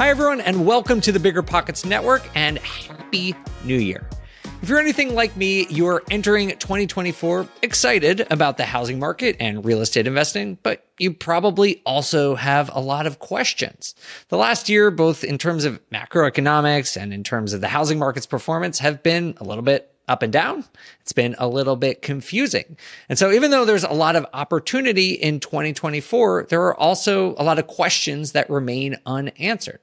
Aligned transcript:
Hi, 0.00 0.08
everyone, 0.08 0.40
and 0.40 0.64
welcome 0.64 1.02
to 1.02 1.12
the 1.12 1.20
Bigger 1.20 1.42
Pockets 1.42 1.84
Network 1.84 2.26
and 2.34 2.56
Happy 2.56 3.34
New 3.64 3.76
Year. 3.76 4.08
If 4.62 4.70
you're 4.70 4.78
anything 4.78 5.14
like 5.14 5.36
me, 5.36 5.66
you're 5.68 6.02
entering 6.10 6.48
2024 6.48 7.46
excited 7.60 8.26
about 8.30 8.56
the 8.56 8.64
housing 8.64 8.98
market 8.98 9.36
and 9.40 9.62
real 9.62 9.82
estate 9.82 10.06
investing, 10.06 10.56
but 10.62 10.86
you 10.98 11.12
probably 11.12 11.82
also 11.84 12.34
have 12.34 12.74
a 12.74 12.80
lot 12.80 13.06
of 13.06 13.18
questions. 13.18 13.94
The 14.28 14.38
last 14.38 14.70
year, 14.70 14.90
both 14.90 15.22
in 15.22 15.36
terms 15.36 15.66
of 15.66 15.78
macroeconomics 15.90 16.96
and 16.96 17.12
in 17.12 17.22
terms 17.22 17.52
of 17.52 17.60
the 17.60 17.68
housing 17.68 17.98
market's 17.98 18.24
performance, 18.24 18.78
have 18.78 19.02
been 19.02 19.34
a 19.36 19.44
little 19.44 19.62
bit 19.62 19.92
up 20.08 20.22
and 20.22 20.32
down. 20.32 20.64
It's 21.02 21.12
been 21.12 21.36
a 21.38 21.46
little 21.46 21.76
bit 21.76 22.00
confusing. 22.00 22.78
And 23.10 23.18
so 23.18 23.30
even 23.30 23.50
though 23.50 23.66
there's 23.66 23.84
a 23.84 23.92
lot 23.92 24.16
of 24.16 24.26
opportunity 24.32 25.12
in 25.12 25.40
2024, 25.40 26.46
there 26.48 26.62
are 26.62 26.74
also 26.74 27.34
a 27.36 27.44
lot 27.44 27.58
of 27.58 27.66
questions 27.66 28.32
that 28.32 28.48
remain 28.48 28.96
unanswered. 29.04 29.80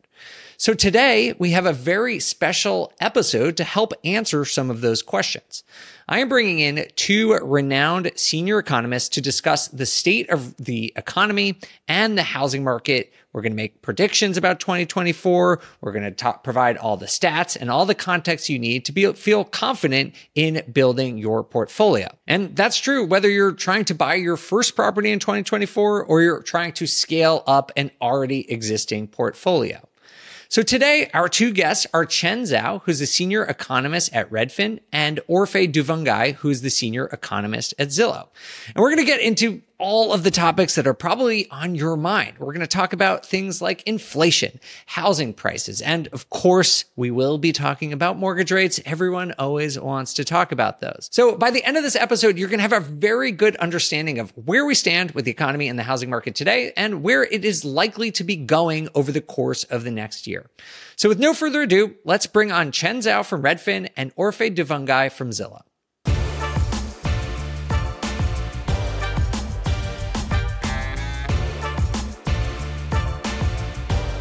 So 0.59 0.73
today 0.73 1.35
we 1.37 1.51
have 1.51 1.67
a 1.67 1.71
very 1.71 2.17
special 2.17 2.91
episode 2.99 3.57
to 3.57 3.63
help 3.63 3.93
answer 4.03 4.43
some 4.43 4.71
of 4.71 4.81
those 4.81 5.03
questions. 5.03 5.63
I 6.09 6.17
am 6.17 6.29
bringing 6.29 6.57
in 6.57 6.87
two 6.95 7.33
renowned 7.43 8.11
senior 8.15 8.57
economists 8.57 9.09
to 9.09 9.21
discuss 9.21 9.67
the 9.67 9.85
state 9.85 10.31
of 10.31 10.57
the 10.57 10.93
economy 10.95 11.59
and 11.87 12.17
the 12.17 12.23
housing 12.23 12.63
market. 12.63 13.13
We're 13.33 13.43
going 13.43 13.51
to 13.51 13.55
make 13.57 13.83
predictions 13.83 14.35
about 14.35 14.59
2024. 14.59 15.61
We're 15.81 15.91
going 15.91 16.11
to 16.11 16.39
provide 16.43 16.77
all 16.77 16.97
the 16.97 17.05
stats 17.05 17.55
and 17.55 17.69
all 17.69 17.85
the 17.85 17.93
context 17.93 18.49
you 18.49 18.57
need 18.57 18.83
to 18.85 18.91
be, 18.91 19.13
feel 19.13 19.43
confident 19.43 20.15
in 20.33 20.63
building 20.73 21.19
your 21.19 21.43
portfolio. 21.43 22.07
And 22.25 22.55
that's 22.55 22.79
true 22.79 23.05
whether 23.05 23.29
you're 23.29 23.51
trying 23.51 23.85
to 23.85 23.93
buy 23.93 24.15
your 24.15 24.37
first 24.37 24.75
property 24.75 25.11
in 25.11 25.19
2024 25.19 26.03
or 26.03 26.21
you're 26.23 26.41
trying 26.41 26.73
to 26.73 26.87
scale 26.87 27.43
up 27.45 27.71
an 27.77 27.91
already 28.01 28.51
existing 28.51 29.05
portfolio. 29.05 29.86
So 30.49 30.61
today, 30.61 31.09
our 31.13 31.27
two 31.27 31.51
guests 31.51 31.85
are 31.93 32.05
Chen 32.05 32.43
Zhao, 32.43 32.81
who's 32.83 32.99
the 32.99 33.05
senior 33.05 33.43
economist 33.43 34.13
at 34.13 34.29
Redfin, 34.31 34.79
and 34.91 35.19
Orphe 35.27 35.71
Divounguy, 35.71 36.35
who's 36.35 36.61
the 36.61 36.69
senior 36.69 37.07
economist 37.07 37.73
at 37.77 37.89
Zillow. 37.89 38.29
And 38.67 38.81
we're 38.81 38.95
going 38.95 39.05
to 39.05 39.11
get 39.11 39.19
into 39.19 39.61
all 39.79 40.13
of 40.13 40.23
the 40.23 40.31
topics 40.31 40.75
that 40.75 40.87
are 40.87 40.93
probably 40.93 41.49
on 41.51 41.75
your 41.75 41.95
mind. 41.95 42.37
We're 42.39 42.53
going 42.53 42.61
to 42.61 42.67
talk 42.67 42.93
about 42.93 43.25
things 43.25 43.61
like 43.61 43.83
inflation, 43.83 44.59
housing 44.85 45.33
prices, 45.33 45.81
and 45.81 46.07
of 46.07 46.29
course, 46.29 46.85
we 46.95 47.11
will 47.11 47.37
be 47.37 47.51
talking 47.51 47.93
about 47.93 48.17
mortgage 48.17 48.51
rates. 48.51 48.79
Everyone 48.85 49.33
always 49.37 49.79
wants 49.79 50.15
to 50.15 50.25
talk 50.25 50.51
about 50.51 50.79
those. 50.79 51.09
So 51.11 51.35
by 51.35 51.51
the 51.51 51.63
end 51.63 51.77
of 51.77 51.83
this 51.83 51.95
episode, 51.95 52.37
you're 52.37 52.49
going 52.49 52.59
to 52.59 52.63
have 52.63 52.73
a 52.73 52.79
very 52.79 53.31
good 53.31 53.55
understanding 53.57 54.19
of 54.19 54.31
where 54.35 54.65
we 54.65 54.73
stand 54.73 55.11
with 55.11 55.25
the 55.25 55.31
economy 55.31 55.67
and 55.67 55.77
the 55.77 55.83
housing 55.83 56.09
market 56.09 56.35
today 56.35 56.73
and 56.75 57.03
where 57.03 57.23
it 57.23 57.45
is 57.45 57.63
likely 57.63 58.11
to 58.11 58.23
be 58.23 58.35
going 58.35 58.89
over 58.95 59.11
the 59.11 59.21
course 59.21 59.63
of 59.65 59.83
the 59.83 59.91
next 59.91 60.27
year. 60.27 60.49
So 60.95 61.09
with 61.09 61.19
no 61.19 61.33
further 61.33 61.61
ado, 61.61 61.95
let's 62.03 62.25
bring 62.25 62.51
on 62.51 62.71
Chen 62.71 62.99
Zhao 62.99 63.23
from 63.23 63.43
Redfin 63.43 63.89
and 63.95 64.15
Orphe 64.15 64.55
Divounguy 64.55 65.11
from 65.11 65.29
Zillow. 65.29 65.61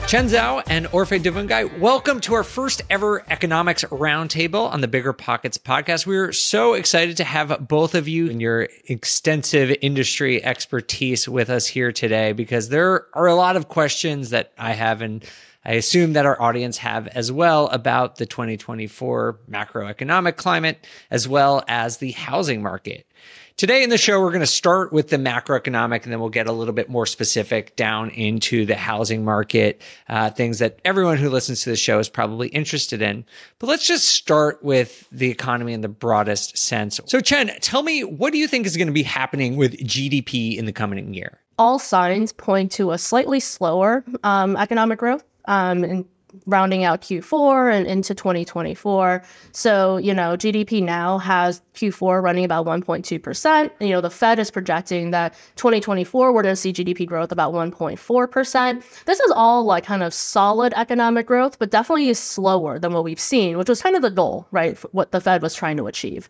Chen 0.06 0.28
Zhao 0.28 0.62
and 0.68 0.86
Orphe 0.92 1.20
Divounguy, 1.20 1.80
welcome 1.80 2.20
to 2.20 2.34
our 2.34 2.44
first 2.44 2.80
ever 2.90 3.24
economics 3.28 3.82
roundtable 3.82 4.72
on 4.72 4.80
the 4.80 4.86
Bigger 4.86 5.12
Pockets 5.12 5.58
podcast. 5.58 6.06
We're 6.06 6.30
so 6.30 6.74
excited 6.74 7.16
to 7.16 7.24
have 7.24 7.66
both 7.66 7.96
of 7.96 8.06
you 8.06 8.30
and 8.30 8.40
your 8.40 8.68
extensive 8.84 9.76
industry 9.82 10.44
expertise 10.44 11.28
with 11.28 11.50
us 11.50 11.66
here 11.66 11.90
today 11.90 12.30
because 12.30 12.68
there 12.68 13.08
are 13.14 13.26
a 13.26 13.34
lot 13.34 13.56
of 13.56 13.66
questions 13.66 14.30
that 14.30 14.52
I 14.56 14.74
have 14.74 15.02
and 15.02 15.24
I 15.64 15.72
assume 15.72 16.12
that 16.12 16.24
our 16.24 16.40
audience 16.40 16.78
have 16.78 17.08
as 17.08 17.32
well 17.32 17.66
about 17.70 18.14
the 18.14 18.26
2024 18.26 19.40
macroeconomic 19.50 20.36
climate 20.36 20.86
as 21.10 21.26
well 21.26 21.64
as 21.66 21.96
the 21.96 22.12
housing 22.12 22.62
market. 22.62 23.08
Today 23.56 23.82
in 23.82 23.88
the 23.88 23.96
show, 23.96 24.20
we're 24.20 24.32
going 24.32 24.40
to 24.40 24.46
start 24.46 24.92
with 24.92 25.08
the 25.08 25.16
macroeconomic 25.16 26.04
and 26.04 26.12
then 26.12 26.20
we'll 26.20 26.28
get 26.28 26.46
a 26.46 26.52
little 26.52 26.74
bit 26.74 26.90
more 26.90 27.06
specific 27.06 27.74
down 27.74 28.10
into 28.10 28.66
the 28.66 28.74
housing 28.74 29.24
market, 29.24 29.80
uh, 30.10 30.28
things 30.28 30.58
that 30.58 30.78
everyone 30.84 31.16
who 31.16 31.30
listens 31.30 31.62
to 31.62 31.70
the 31.70 31.76
show 31.76 31.98
is 31.98 32.06
probably 32.06 32.48
interested 32.48 33.00
in. 33.00 33.24
But 33.58 33.68
let's 33.68 33.86
just 33.86 34.08
start 34.08 34.62
with 34.62 35.08
the 35.10 35.30
economy 35.30 35.72
in 35.72 35.80
the 35.80 35.88
broadest 35.88 36.58
sense. 36.58 37.00
So, 37.06 37.20
Chen, 37.20 37.50
tell 37.62 37.82
me, 37.82 38.04
what 38.04 38.34
do 38.34 38.38
you 38.38 38.46
think 38.46 38.66
is 38.66 38.76
going 38.76 38.88
to 38.88 38.92
be 38.92 39.02
happening 39.02 39.56
with 39.56 39.72
GDP 39.78 40.58
in 40.58 40.66
the 40.66 40.72
coming 40.72 41.14
year? 41.14 41.40
All 41.58 41.78
signs 41.78 42.34
point 42.34 42.70
to 42.72 42.90
a 42.90 42.98
slightly 42.98 43.40
slower 43.40 44.04
um, 44.22 44.58
economic 44.58 44.98
growth. 44.98 45.24
Um, 45.46 45.82
and 45.82 46.04
rounding 46.46 46.84
out 46.84 47.00
Q4 47.00 47.72
and 47.72 47.86
into 47.86 48.14
2024. 48.14 49.22
So, 49.52 49.96
you 49.96 50.12
know, 50.12 50.36
GDP 50.36 50.82
now 50.82 51.18
has 51.18 51.62
Q4 51.74 52.22
running 52.22 52.44
about 52.44 52.66
1.2%. 52.66 53.70
You 53.80 53.88
know, 53.88 54.00
the 54.00 54.10
Fed 54.10 54.38
is 54.38 54.50
projecting 54.50 55.10
that 55.12 55.34
2024, 55.56 56.32
we're 56.32 56.42
going 56.42 56.52
to 56.52 56.56
see 56.56 56.72
GDP 56.72 57.06
growth 57.06 57.32
about 57.32 57.52
1.4%. 57.52 59.04
This 59.04 59.20
is 59.20 59.32
all 59.34 59.64
like 59.64 59.84
kind 59.84 60.02
of 60.02 60.12
solid 60.12 60.72
economic 60.76 61.26
growth, 61.26 61.58
but 61.58 61.70
definitely 61.70 62.12
slower 62.14 62.78
than 62.78 62.92
what 62.92 63.04
we've 63.04 63.20
seen, 63.20 63.58
which 63.58 63.68
was 63.68 63.82
kind 63.82 63.96
of 63.96 64.02
the 64.02 64.10
goal, 64.10 64.46
right? 64.50 64.76
What 64.92 65.12
the 65.12 65.20
Fed 65.20 65.42
was 65.42 65.54
trying 65.54 65.76
to 65.78 65.86
achieve. 65.86 66.28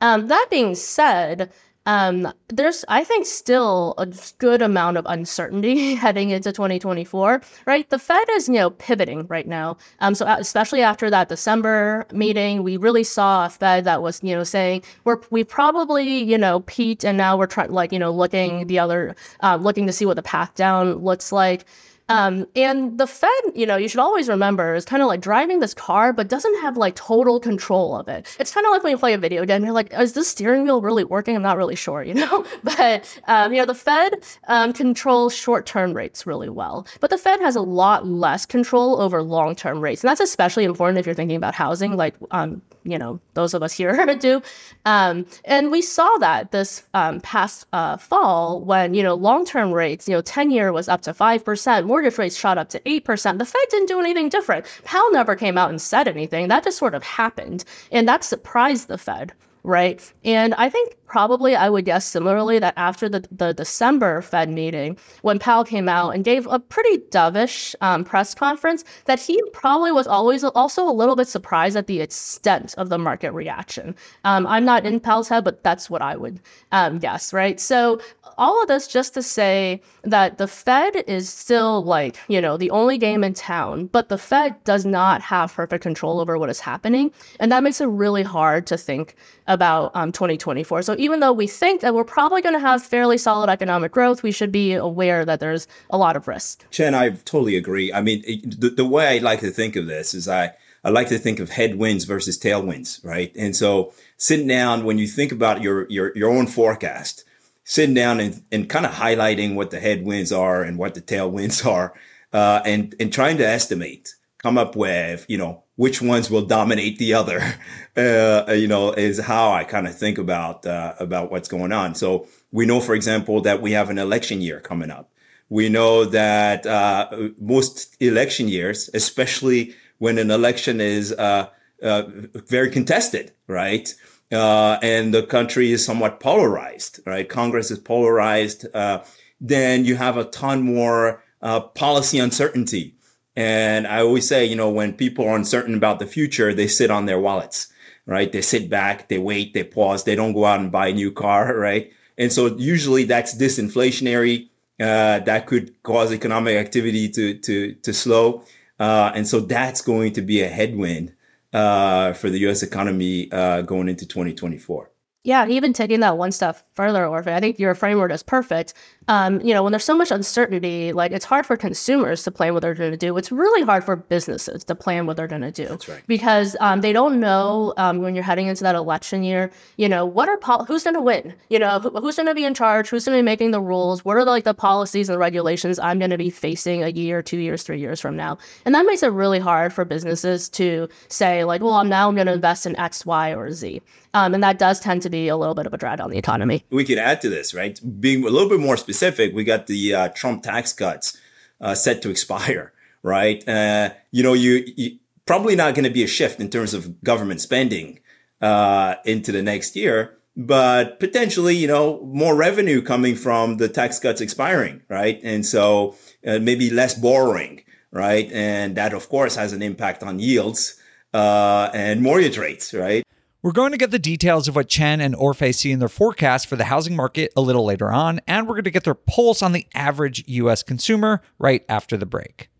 Um, 0.00 0.26
that 0.26 0.46
being 0.50 0.74
said, 0.74 1.52
um, 1.86 2.32
there's, 2.48 2.84
I 2.88 3.02
think, 3.02 3.26
still 3.26 3.94
a 3.98 4.06
good 4.38 4.62
amount 4.62 4.96
of 4.98 5.06
uncertainty 5.08 5.94
heading 5.96 6.30
into 6.30 6.52
2024, 6.52 7.42
right? 7.66 7.90
The 7.90 7.98
Fed 7.98 8.24
is, 8.32 8.48
you 8.48 8.54
know, 8.54 8.70
pivoting 8.70 9.26
right 9.26 9.46
now. 9.46 9.76
Um, 10.00 10.14
so 10.14 10.26
especially 10.26 10.82
after 10.82 11.10
that 11.10 11.28
December 11.28 12.06
meeting, 12.12 12.62
we 12.62 12.76
really 12.76 13.02
saw 13.02 13.46
a 13.46 13.50
Fed 13.50 13.84
that 13.84 14.00
was, 14.02 14.22
you 14.22 14.34
know, 14.34 14.44
saying 14.44 14.82
we're 15.04 15.18
we 15.30 15.42
probably, 15.42 16.22
you 16.22 16.38
know, 16.38 16.60
peaked, 16.60 17.04
and 17.04 17.18
now 17.18 17.36
we're 17.36 17.46
trying, 17.46 17.72
like, 17.72 17.92
you 17.92 17.98
know, 17.98 18.12
looking 18.12 18.66
the 18.68 18.78
other, 18.78 19.16
uh, 19.40 19.56
looking 19.56 19.86
to 19.86 19.92
see 19.92 20.06
what 20.06 20.14
the 20.14 20.22
path 20.22 20.54
down 20.54 20.94
looks 20.96 21.32
like. 21.32 21.64
Um, 22.12 22.46
and 22.54 22.98
the 22.98 23.06
Fed, 23.06 23.30
you 23.54 23.64
know, 23.64 23.76
you 23.76 23.88
should 23.88 24.00
always 24.00 24.28
remember 24.28 24.74
is 24.74 24.84
kind 24.84 25.02
of 25.02 25.08
like 25.08 25.22
driving 25.22 25.60
this 25.60 25.72
car, 25.72 26.12
but 26.12 26.28
doesn't 26.28 26.60
have 26.60 26.76
like 26.76 26.94
total 26.94 27.40
control 27.40 27.96
of 27.96 28.06
it. 28.06 28.36
It's 28.38 28.52
kind 28.52 28.66
of 28.66 28.70
like 28.70 28.82
when 28.82 28.90
you 28.90 28.98
play 28.98 29.14
a 29.14 29.18
video 29.18 29.46
game, 29.46 29.64
you're 29.64 29.72
like, 29.72 29.94
is 29.94 30.12
this 30.12 30.28
steering 30.28 30.64
wheel 30.64 30.82
really 30.82 31.04
working? 31.04 31.34
I'm 31.34 31.42
not 31.42 31.56
really 31.56 31.74
sure, 31.74 32.02
you 32.10 32.12
know? 32.12 32.44
but, 32.62 33.18
um, 33.28 33.54
you 33.54 33.60
know, 33.60 33.66
the 33.66 33.74
Fed 33.74 34.22
um, 34.48 34.74
controls 34.74 35.34
short 35.34 35.64
term 35.64 35.94
rates 35.94 36.26
really 36.26 36.50
well, 36.50 36.86
but 37.00 37.08
the 37.08 37.16
Fed 37.16 37.40
has 37.40 37.56
a 37.56 37.62
lot 37.62 38.06
less 38.06 38.44
control 38.44 39.00
over 39.00 39.22
long 39.22 39.56
term 39.56 39.80
rates. 39.80 40.04
And 40.04 40.10
that's 40.10 40.20
especially 40.20 40.64
important 40.64 40.98
if 40.98 41.06
you're 41.06 41.14
thinking 41.14 41.36
about 41.36 41.54
housing, 41.54 41.96
like, 41.96 42.14
um, 42.30 42.60
you 42.84 42.98
know, 42.98 43.20
those 43.34 43.54
of 43.54 43.62
us 43.62 43.72
here 43.72 43.92
do. 44.20 44.42
Um, 44.84 45.26
and 45.44 45.70
we 45.70 45.82
saw 45.82 46.18
that 46.18 46.50
this 46.50 46.84
um, 46.94 47.20
past 47.20 47.66
uh, 47.72 47.96
fall 47.96 48.60
when, 48.60 48.94
you 48.94 49.02
know, 49.02 49.14
long 49.14 49.44
term 49.44 49.72
rates, 49.72 50.08
you 50.08 50.14
know, 50.14 50.20
10 50.20 50.50
year 50.50 50.72
was 50.72 50.88
up 50.88 51.02
to 51.02 51.12
5%, 51.12 51.86
mortgage 52.02 52.18
rates 52.18 52.36
shot 52.36 52.58
up 52.58 52.68
to 52.70 52.80
8%. 52.80 53.38
The 53.38 53.44
Fed 53.44 53.62
didn't 53.70 53.86
do 53.86 54.00
anything 54.00 54.28
different. 54.28 54.66
Powell 54.84 55.12
never 55.12 55.36
came 55.36 55.56
out 55.56 55.70
and 55.70 55.80
said 55.80 56.08
anything. 56.08 56.48
That 56.48 56.64
just 56.64 56.78
sort 56.78 56.94
of 56.94 57.04
happened. 57.04 57.64
And 57.92 58.08
that 58.08 58.24
surprised 58.24 58.88
the 58.88 58.98
Fed 58.98 59.32
right? 59.64 60.12
And 60.24 60.54
I 60.54 60.68
think 60.68 60.96
probably 61.12 61.54
I 61.54 61.68
would 61.68 61.84
guess 61.84 62.06
similarly 62.06 62.58
that 62.60 62.72
after 62.78 63.06
the, 63.06 63.22
the 63.30 63.52
December 63.52 64.22
Fed 64.22 64.48
meeting, 64.48 64.96
when 65.20 65.38
Powell 65.38 65.62
came 65.62 65.86
out 65.86 66.14
and 66.14 66.24
gave 66.24 66.46
a 66.46 66.58
pretty 66.58 67.04
dovish 67.10 67.74
um, 67.82 68.02
press 68.02 68.34
conference, 68.34 68.82
that 69.04 69.20
he 69.20 69.38
probably 69.52 69.92
was 69.92 70.06
always 70.06 70.42
also 70.42 70.88
a 70.88 70.90
little 70.90 71.14
bit 71.14 71.28
surprised 71.28 71.76
at 71.76 71.86
the 71.86 72.00
extent 72.00 72.74
of 72.78 72.88
the 72.88 72.96
market 72.96 73.32
reaction. 73.32 73.94
Um, 74.24 74.46
I'm 74.46 74.64
not 74.64 74.86
in 74.86 75.00
Powell's 75.00 75.28
head, 75.28 75.44
but 75.44 75.62
that's 75.62 75.90
what 75.90 76.00
I 76.00 76.16
would 76.16 76.40
um, 76.72 76.98
guess, 76.98 77.34
right? 77.34 77.60
So 77.60 78.00
all 78.38 78.62
of 78.62 78.68
this 78.68 78.88
just 78.88 79.12
to 79.12 79.22
say 79.22 79.82
that 80.04 80.38
the 80.38 80.48
Fed 80.48 81.04
is 81.06 81.28
still 81.28 81.84
like, 81.84 82.16
you 82.28 82.40
know, 82.40 82.56
the 82.56 82.70
only 82.70 82.96
game 82.96 83.22
in 83.22 83.34
town, 83.34 83.86
but 83.86 84.08
the 84.08 84.16
Fed 84.16 84.56
does 84.64 84.86
not 84.86 85.20
have 85.20 85.52
perfect 85.52 85.82
control 85.82 86.20
over 86.20 86.38
what 86.38 86.48
is 86.48 86.60
happening. 86.60 87.12
And 87.38 87.52
that 87.52 87.62
makes 87.62 87.82
it 87.82 87.86
really 87.86 88.22
hard 88.22 88.66
to 88.68 88.78
think 88.78 89.14
about 89.46 89.90
um, 89.94 90.12
2024. 90.12 90.82
So 90.82 90.96
even 91.02 91.18
though 91.18 91.32
we 91.32 91.48
think 91.48 91.80
that 91.80 91.96
we're 91.96 92.04
probably 92.04 92.40
going 92.40 92.54
to 92.54 92.60
have 92.60 92.80
fairly 92.80 93.18
solid 93.18 93.50
economic 93.50 93.90
growth, 93.90 94.22
we 94.22 94.30
should 94.30 94.52
be 94.52 94.74
aware 94.74 95.24
that 95.24 95.40
there's 95.40 95.66
a 95.90 95.98
lot 95.98 96.16
of 96.16 96.28
risk. 96.28 96.64
Chen, 96.70 96.94
I 96.94 97.10
totally 97.10 97.56
agree. 97.56 97.92
I 97.92 98.00
mean, 98.00 98.22
the, 98.44 98.70
the 98.70 98.84
way 98.84 99.16
I 99.16 99.18
like 99.18 99.40
to 99.40 99.50
think 99.50 99.74
of 99.74 99.86
this 99.86 100.14
is 100.14 100.28
I, 100.28 100.52
I 100.84 100.90
like 100.90 101.08
to 101.08 101.18
think 101.18 101.40
of 101.40 101.50
headwinds 101.50 102.04
versus 102.04 102.38
tailwinds, 102.38 103.04
right? 103.04 103.34
And 103.36 103.56
so 103.56 103.92
sitting 104.16 104.46
down, 104.46 104.84
when 104.84 104.98
you 104.98 105.08
think 105.08 105.32
about 105.32 105.60
your, 105.60 105.90
your, 105.90 106.16
your 106.16 106.30
own 106.30 106.46
forecast, 106.46 107.24
sitting 107.64 107.96
down 107.96 108.20
and, 108.20 108.40
and 108.52 108.70
kind 108.70 108.86
of 108.86 108.92
highlighting 108.92 109.56
what 109.56 109.72
the 109.72 109.80
headwinds 109.80 110.30
are 110.30 110.62
and 110.62 110.78
what 110.78 110.94
the 110.94 111.02
tailwinds 111.02 111.66
are, 111.70 111.94
uh, 112.32 112.62
and, 112.64 112.94
and 113.00 113.12
trying 113.12 113.38
to 113.38 113.46
estimate, 113.46 114.14
come 114.38 114.56
up 114.56 114.76
with, 114.76 115.26
you 115.28 115.36
know, 115.36 115.64
which 115.82 116.00
ones 116.00 116.30
will 116.30 116.42
dominate 116.42 116.96
the 116.98 117.12
other, 117.12 117.40
uh, 117.96 118.52
you 118.52 118.68
know, 118.68 118.92
is 118.92 119.18
how 119.18 119.50
I 119.50 119.64
kind 119.64 119.88
of 119.88 119.98
think 119.98 120.16
about, 120.16 120.64
uh, 120.64 120.94
about 121.00 121.32
what's 121.32 121.48
going 121.48 121.72
on. 121.72 121.96
So 121.96 122.28
we 122.52 122.66
know, 122.66 122.78
for 122.78 122.94
example, 122.94 123.40
that 123.40 123.60
we 123.60 123.72
have 123.72 123.90
an 123.90 123.98
election 123.98 124.40
year 124.40 124.60
coming 124.60 124.92
up. 124.92 125.10
We 125.48 125.68
know 125.68 126.04
that 126.04 126.66
uh, 126.66 127.30
most 127.40 127.96
election 127.98 128.46
years, 128.46 128.90
especially 128.94 129.74
when 129.98 130.18
an 130.18 130.30
election 130.30 130.80
is 130.80 131.10
uh, 131.10 131.48
uh, 131.82 132.02
very 132.46 132.70
contested, 132.70 133.32
right? 133.48 133.92
Uh, 134.30 134.78
and 134.82 135.12
the 135.12 135.24
country 135.24 135.72
is 135.72 135.84
somewhat 135.84 136.20
polarized, 136.20 137.00
right? 137.04 137.28
Congress 137.28 137.72
is 137.72 137.80
polarized. 137.80 138.66
Uh, 138.72 139.02
then 139.40 139.84
you 139.84 139.96
have 139.96 140.16
a 140.16 140.26
ton 140.26 140.62
more 140.62 141.24
uh, 141.42 141.58
policy 141.58 142.20
uncertainty. 142.20 142.94
And 143.34 143.86
I 143.86 144.00
always 144.00 144.28
say, 144.28 144.44
you 144.44 144.56
know, 144.56 144.70
when 144.70 144.92
people 144.92 145.26
are 145.26 145.36
uncertain 145.36 145.74
about 145.74 145.98
the 145.98 146.06
future, 146.06 146.52
they 146.52 146.66
sit 146.66 146.90
on 146.90 147.06
their 147.06 147.18
wallets, 147.18 147.72
right? 148.06 148.30
They 148.30 148.42
sit 148.42 148.68
back, 148.68 149.08
they 149.08 149.18
wait, 149.18 149.54
they 149.54 149.64
pause, 149.64 150.04
they 150.04 150.14
don't 150.14 150.34
go 150.34 150.44
out 150.44 150.60
and 150.60 150.70
buy 150.70 150.88
a 150.88 150.92
new 150.92 151.10
car, 151.10 151.56
right? 151.58 151.92
And 152.18 152.32
so 152.32 152.56
usually 152.56 153.04
that's 153.04 153.34
disinflationary. 153.34 154.48
Uh, 154.80 155.20
that 155.20 155.46
could 155.46 155.80
cause 155.82 156.12
economic 156.12 156.56
activity 156.56 157.08
to 157.08 157.34
to 157.34 157.74
to 157.74 157.92
slow, 157.92 158.42
uh, 158.80 159.12
and 159.14 159.28
so 159.28 159.38
that's 159.38 159.80
going 159.80 160.12
to 160.12 160.22
be 160.22 160.40
a 160.40 160.48
headwind 160.48 161.14
uh, 161.52 162.12
for 162.14 162.30
the 162.30 162.38
U.S. 162.40 162.62
economy 162.62 163.30
uh, 163.30 163.62
going 163.62 163.88
into 163.88 164.06
2024. 164.06 164.90
Yeah, 165.24 165.46
even 165.46 165.72
taking 165.72 166.00
that 166.00 166.18
one 166.18 166.32
step 166.32 166.58
further, 166.72 167.04
Orphe, 167.04 167.28
I 167.28 167.38
think 167.38 167.60
your 167.60 167.76
framework 167.76 168.10
is 168.10 168.24
perfect. 168.24 168.74
Um, 169.08 169.40
you 169.40 169.52
know, 169.52 169.62
when 169.62 169.72
there's 169.72 169.84
so 169.84 169.96
much 169.96 170.10
uncertainty, 170.10 170.92
like 170.92 171.12
it's 171.12 171.24
hard 171.24 171.46
for 171.46 171.56
consumers 171.56 172.22
to 172.24 172.30
plan 172.30 172.54
what 172.54 172.60
they're 172.60 172.74
going 172.74 172.90
to 172.90 172.96
do. 172.96 173.16
It's 173.16 173.32
really 173.32 173.62
hard 173.62 173.84
for 173.84 173.96
businesses 173.96 174.64
to 174.64 174.74
plan 174.74 175.06
what 175.06 175.16
they're 175.16 175.26
going 175.26 175.42
to 175.42 175.50
do. 175.50 175.66
That's 175.66 175.88
right. 175.88 176.02
Because 176.06 176.56
um, 176.60 176.80
they 176.80 176.92
don't 176.92 177.20
know 177.20 177.74
um, 177.76 178.02
when 178.02 178.14
you're 178.14 178.24
heading 178.24 178.46
into 178.46 178.62
that 178.64 178.74
election 178.74 179.22
year. 179.22 179.50
You 179.76 179.88
know, 179.88 180.06
what 180.06 180.28
are 180.28 180.36
pol- 180.36 180.64
who's 180.64 180.84
going 180.84 180.94
to 180.94 181.00
win? 181.00 181.34
You 181.50 181.58
know, 181.58 181.80
who, 181.80 181.90
who's 181.90 182.16
going 182.16 182.28
to 182.28 182.34
be 182.34 182.44
in 182.44 182.54
charge? 182.54 182.88
Who's 182.88 183.04
going 183.04 183.16
to 183.18 183.22
be 183.22 183.24
making 183.24 183.50
the 183.50 183.60
rules? 183.60 184.04
What 184.04 184.16
are 184.16 184.24
the, 184.24 184.30
like 184.30 184.44
the 184.44 184.54
policies 184.54 185.08
and 185.08 185.18
regulations 185.18 185.78
I'm 185.78 185.98
going 185.98 186.10
to 186.10 186.18
be 186.18 186.30
facing 186.30 186.82
a 186.82 186.88
year, 186.88 187.22
two 187.22 187.38
years, 187.38 187.62
three 187.62 187.80
years 187.80 188.00
from 188.00 188.16
now? 188.16 188.38
And 188.64 188.74
that 188.74 188.86
makes 188.86 189.02
it 189.02 189.08
really 189.08 189.40
hard 189.40 189.72
for 189.72 189.84
businesses 189.84 190.48
to 190.50 190.88
say 191.08 191.44
like, 191.44 191.60
well, 191.60 191.74
I'm 191.74 191.88
now 191.88 192.08
I'm 192.08 192.14
going 192.14 192.28
to 192.28 192.32
invest 192.32 192.66
in 192.66 192.76
X, 192.76 193.04
Y, 193.04 193.34
or 193.34 193.50
Z. 193.50 193.82
Um, 194.14 194.34
and 194.34 194.42
that 194.42 194.58
does 194.58 194.78
tend 194.78 195.02
to 195.02 195.10
be 195.10 195.28
a 195.28 195.36
little 195.36 195.54
bit 195.54 195.66
of 195.66 195.72
a 195.72 195.78
drag 195.78 195.98
on 195.98 196.10
the 196.10 196.18
economy. 196.18 196.64
We 196.70 196.84
could 196.84 196.98
add 196.98 197.20
to 197.22 197.30
this, 197.30 197.54
right? 197.54 197.80
Being 197.98 198.24
a 198.24 198.28
little 198.28 198.48
bit 198.48 198.60
more 198.60 198.76
specific, 198.76 198.91
we 199.34 199.44
got 199.44 199.66
the 199.66 199.94
uh, 199.94 200.08
Trump 200.08 200.42
tax 200.42 200.72
cuts 200.72 201.18
uh, 201.60 201.74
set 201.74 202.02
to 202.02 202.10
expire, 202.14 202.72
right? 203.02 203.46
Uh, 203.48 203.90
you 204.10 204.22
know, 204.22 204.32
you, 204.32 204.64
you 204.76 204.98
probably 205.26 205.56
not 205.56 205.74
going 205.74 205.84
to 205.84 205.90
be 205.90 206.04
a 206.04 206.08
shift 206.08 206.40
in 206.40 206.50
terms 206.50 206.74
of 206.74 207.02
government 207.02 207.40
spending 207.40 208.00
uh, 208.40 208.96
into 209.04 209.32
the 209.32 209.42
next 209.42 209.76
year, 209.76 210.18
but 210.36 210.98
potentially, 210.98 211.54
you 211.54 211.68
know, 211.68 212.00
more 212.04 212.34
revenue 212.34 212.82
coming 212.82 213.14
from 213.14 213.58
the 213.58 213.68
tax 213.68 213.98
cuts 213.98 214.20
expiring, 214.20 214.82
right? 214.88 215.20
And 215.22 215.44
so 215.44 215.96
uh, 216.26 216.38
maybe 216.38 216.70
less 216.70 216.94
borrowing, 216.94 217.62
right? 217.90 218.30
And 218.32 218.76
that, 218.76 218.94
of 218.94 219.08
course, 219.08 219.36
has 219.36 219.52
an 219.52 219.62
impact 219.62 220.02
on 220.02 220.18
yields 220.18 220.80
and 221.12 222.02
mortgage 222.02 222.38
rates, 222.38 222.72
right? 222.72 223.04
We're 223.42 223.50
going 223.50 223.72
to 223.72 223.78
get 223.78 223.90
the 223.90 223.98
details 223.98 224.46
of 224.46 224.54
what 224.54 224.68
Chen 224.68 225.00
and 225.00 225.16
Orphe 225.16 225.52
see 225.52 225.72
in 225.72 225.80
their 225.80 225.88
forecast 225.88 226.46
for 226.46 226.54
the 226.54 226.62
housing 226.62 226.94
market 226.94 227.32
a 227.36 227.40
little 227.40 227.64
later 227.64 227.90
on, 227.90 228.20
and 228.28 228.46
we're 228.46 228.54
going 228.54 228.64
to 228.64 228.70
get 228.70 228.84
their 228.84 228.94
pulse 228.94 229.42
on 229.42 229.50
the 229.50 229.66
average 229.74 230.22
US 230.28 230.62
consumer 230.62 231.22
right 231.40 231.64
after 231.68 231.96
the 231.96 232.06
break. 232.06 232.50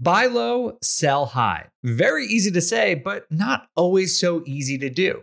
Buy 0.00 0.26
low, 0.26 0.78
sell 0.80 1.26
high. 1.26 1.66
Very 1.84 2.24
easy 2.24 2.50
to 2.52 2.62
say, 2.62 2.94
but 2.94 3.30
not 3.30 3.68
always 3.76 4.18
so 4.18 4.42
easy 4.46 4.78
to 4.78 4.88
do. 4.88 5.22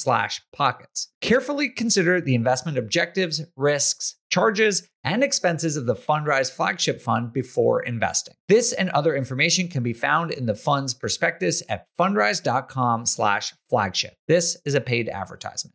slash 0.00 0.40
pockets. 0.52 1.08
Carefully 1.20 1.68
consider 1.68 2.20
the 2.20 2.34
investment 2.34 2.78
objectives, 2.78 3.42
risks, 3.56 4.16
charges, 4.30 4.88
and 5.04 5.24
expenses 5.24 5.76
of 5.76 5.86
the 5.86 5.94
Fundrise 5.94 6.50
flagship 6.50 7.00
fund 7.00 7.32
before 7.32 7.82
investing. 7.82 8.34
This 8.48 8.72
and 8.72 8.90
other 8.90 9.16
information 9.16 9.68
can 9.68 9.82
be 9.82 9.92
found 9.92 10.30
in 10.30 10.46
the 10.46 10.54
fund's 10.54 10.94
prospectus 10.94 11.62
at 11.68 11.86
fundrise.com 11.98 13.06
slash 13.06 13.54
flagship. 13.68 14.14
This 14.26 14.56
is 14.64 14.74
a 14.74 14.80
paid 14.80 15.08
advertisement. 15.08 15.74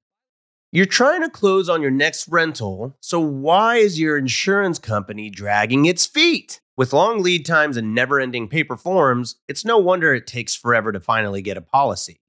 You're 0.72 0.88
trying 0.88 1.22
to 1.22 1.30
close 1.30 1.70
on 1.70 1.84
your 1.84 1.92
next 1.92 2.28
rental, 2.28 2.98
so 3.00 3.20
why 3.20 3.76
is 3.76 4.00
your 4.00 4.18
insurance 4.18 4.80
company 4.80 5.30
dragging 5.30 5.86
its 5.86 6.08
feet? 6.08 6.62
With 6.76 6.94
long 6.94 7.22
lead 7.22 7.46
times 7.46 7.78
and 7.78 7.94
never 7.94 8.20
ending 8.20 8.48
paper 8.48 8.76
forms, 8.76 9.36
it's 9.48 9.64
no 9.64 9.78
wonder 9.78 10.16
it 10.16 10.26
takes 10.26 10.56
forever 10.56 10.92
to 10.92 11.00
finally 11.00 11.44
get 11.44 11.58
a 11.58 11.62
policy. 11.62 12.23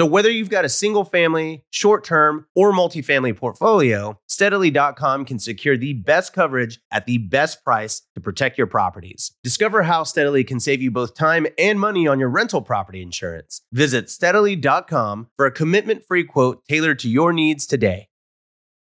So 0.00 0.06
whether 0.06 0.30
you've 0.30 0.48
got 0.48 0.64
a 0.64 0.70
single 0.70 1.04
family, 1.04 1.62
short 1.68 2.04
term, 2.04 2.46
or 2.54 2.72
multifamily 2.72 3.36
portfolio, 3.36 4.18
steadily.com 4.28 5.26
can 5.26 5.38
secure 5.38 5.76
the 5.76 5.92
best 5.92 6.32
coverage 6.32 6.80
at 6.90 7.04
the 7.04 7.18
best 7.18 7.62
price 7.62 8.00
to 8.14 8.20
protect 8.22 8.56
your 8.56 8.66
properties. 8.66 9.32
Discover 9.44 9.82
how 9.82 10.04
Steadily 10.04 10.42
can 10.42 10.58
save 10.58 10.80
you 10.80 10.90
both 10.90 11.14
time 11.14 11.46
and 11.58 11.78
money 11.78 12.08
on 12.08 12.18
your 12.18 12.30
rental 12.30 12.62
property 12.62 13.02
insurance. 13.02 13.60
Visit 13.74 14.08
steadily.com 14.08 15.28
for 15.36 15.44
a 15.44 15.52
commitment 15.52 16.02
free 16.06 16.24
quote 16.24 16.64
tailored 16.66 16.98
to 17.00 17.10
your 17.10 17.34
needs 17.34 17.66
today. 17.66 18.08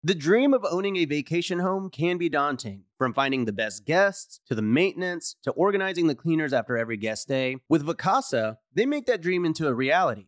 The 0.03 0.13
dream 0.13 0.53
of 0.53 0.63
owning 0.69 0.95
a 0.97 1.05
vacation 1.05 1.57
home 1.57 1.89
can 1.89 2.19
be 2.19 2.29
daunting. 2.29 2.83
From 2.99 3.15
finding 3.15 3.45
the 3.45 3.51
best 3.51 3.83
guests 3.83 4.41
to 4.45 4.53
the 4.53 4.61
maintenance 4.61 5.37
to 5.41 5.49
organizing 5.53 6.05
the 6.05 6.13
cleaners 6.13 6.53
after 6.53 6.77
every 6.77 6.97
guest 6.97 7.27
day, 7.27 7.57
with 7.67 7.83
Vacasa, 7.83 8.57
they 8.75 8.85
make 8.85 9.07
that 9.07 9.23
dream 9.23 9.43
into 9.43 9.67
a 9.67 9.73
reality. 9.73 10.27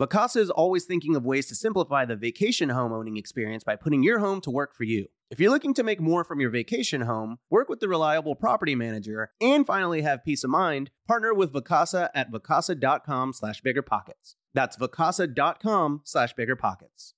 Vacasa 0.00 0.38
is 0.38 0.50
always 0.50 0.86
thinking 0.86 1.14
of 1.14 1.24
ways 1.24 1.46
to 1.46 1.54
simplify 1.54 2.04
the 2.04 2.16
vacation 2.16 2.70
home 2.70 2.92
owning 2.92 3.16
experience 3.16 3.62
by 3.62 3.76
putting 3.76 4.02
your 4.02 4.18
home 4.18 4.40
to 4.40 4.50
work 4.50 4.74
for 4.74 4.82
you. 4.82 5.06
If 5.30 5.38
you're 5.38 5.52
looking 5.52 5.72
to 5.74 5.84
make 5.84 6.00
more 6.00 6.24
from 6.24 6.40
your 6.40 6.50
vacation 6.50 7.02
home, 7.02 7.38
work 7.48 7.68
with 7.68 7.78
the 7.78 7.86
reliable 7.86 8.34
property 8.34 8.74
manager, 8.74 9.30
and 9.40 9.64
finally 9.64 10.02
have 10.02 10.24
peace 10.24 10.42
of 10.42 10.50
mind, 10.50 10.90
partner 11.06 11.32
with 11.32 11.52
Vacasa 11.52 12.08
at 12.12 12.32
vacasa.com 12.32 13.32
slash 13.34 13.62
biggerpockets. 13.62 14.34
That's 14.52 14.76
vacasa.com 14.76 16.00
slash 16.02 16.34
biggerpockets. 16.34 17.12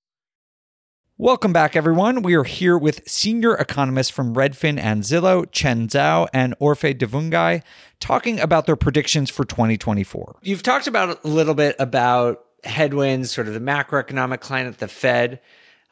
Welcome 1.17 1.55
back, 1.55 1.77
everyone. 1.77 2.21
We 2.21 2.35
are 2.35 2.45
here 2.45 2.77
with 2.77 3.09
senior 3.09 3.55
economists 3.55 4.11
from 4.11 4.35
Redfin 4.35 4.79
and 4.79 5.03
Zillow, 5.03 5.51
Chen 5.51 5.89
Zhao 5.89 6.29
and 6.35 6.55
Orphe 6.59 6.95
Divounguy, 6.95 7.63
talking 8.01 8.39
about 8.39 8.67
their 8.67 8.77
predictions 8.77 9.31
for 9.31 9.47
2024. 9.47 10.41
You've 10.43 10.63
talked 10.63 10.87
about 10.87 11.25
a 11.25 11.29
little 11.29 11.55
bit 11.55 11.75
about 11.79 12.46
headwinds, 12.67 13.31
sort 13.31 13.49
of 13.49 13.55
the 13.55 13.61
macroeconomic 13.61 14.41
climate, 14.41 14.79
the 14.79 14.89
Fed. 14.89 15.41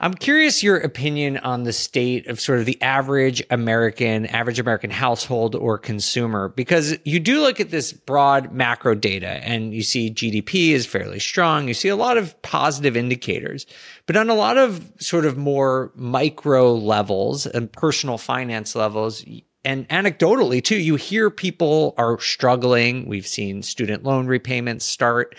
I'm 0.01 0.15
curious 0.15 0.63
your 0.63 0.77
opinion 0.77 1.39
on 1.39 1.63
the 1.63 1.73
state 1.73 2.27
of 2.27 2.41
sort 2.41 2.59
of 2.59 2.67
the 2.67 2.83
average 2.83 3.43
American, 3.49 4.27
average 4.27 4.59
American 4.59 4.91
household 4.91 5.55
or 5.55 5.79
consumer, 5.79 6.49
because 6.49 6.99
you 7.05 7.21
do 7.21 7.41
look 7.41 7.61
at 7.61 7.71
this 7.71 7.93
broad 7.93 8.53
macro 8.53 8.97
data 8.97 9.29
and 9.29 9.73
you 9.73 9.85
see 9.85 10.11
GDP 10.11 10.71
is 10.71 10.85
fairly 10.85 11.21
strong. 11.21 11.69
You 11.69 11.75
see 11.75 11.89
a 11.89 11.97
lot 11.97 12.19
of 12.19 12.41
positive 12.43 12.97
indicators, 12.97 13.67
but 14.07 14.17
on 14.17 14.29
a 14.29 14.35
lot 14.35 14.59
of 14.59 14.85
sort 14.99 15.25
of 15.25 15.39
more 15.39 15.93
micro 15.95 16.75
levels 16.75 17.47
and 17.47 17.73
personal 17.73 18.19
finance 18.19 18.75
levels, 18.75 19.25
and 19.65 19.89
anecdotally 19.89 20.63
too, 20.63 20.77
you 20.77 20.97
hear 20.97 21.31
people 21.31 21.95
are 21.97 22.19
struggling. 22.19 23.07
We've 23.09 23.27
seen 23.27 23.63
student 23.63 24.03
loan 24.03 24.27
repayments 24.27 24.85
start. 24.85 25.37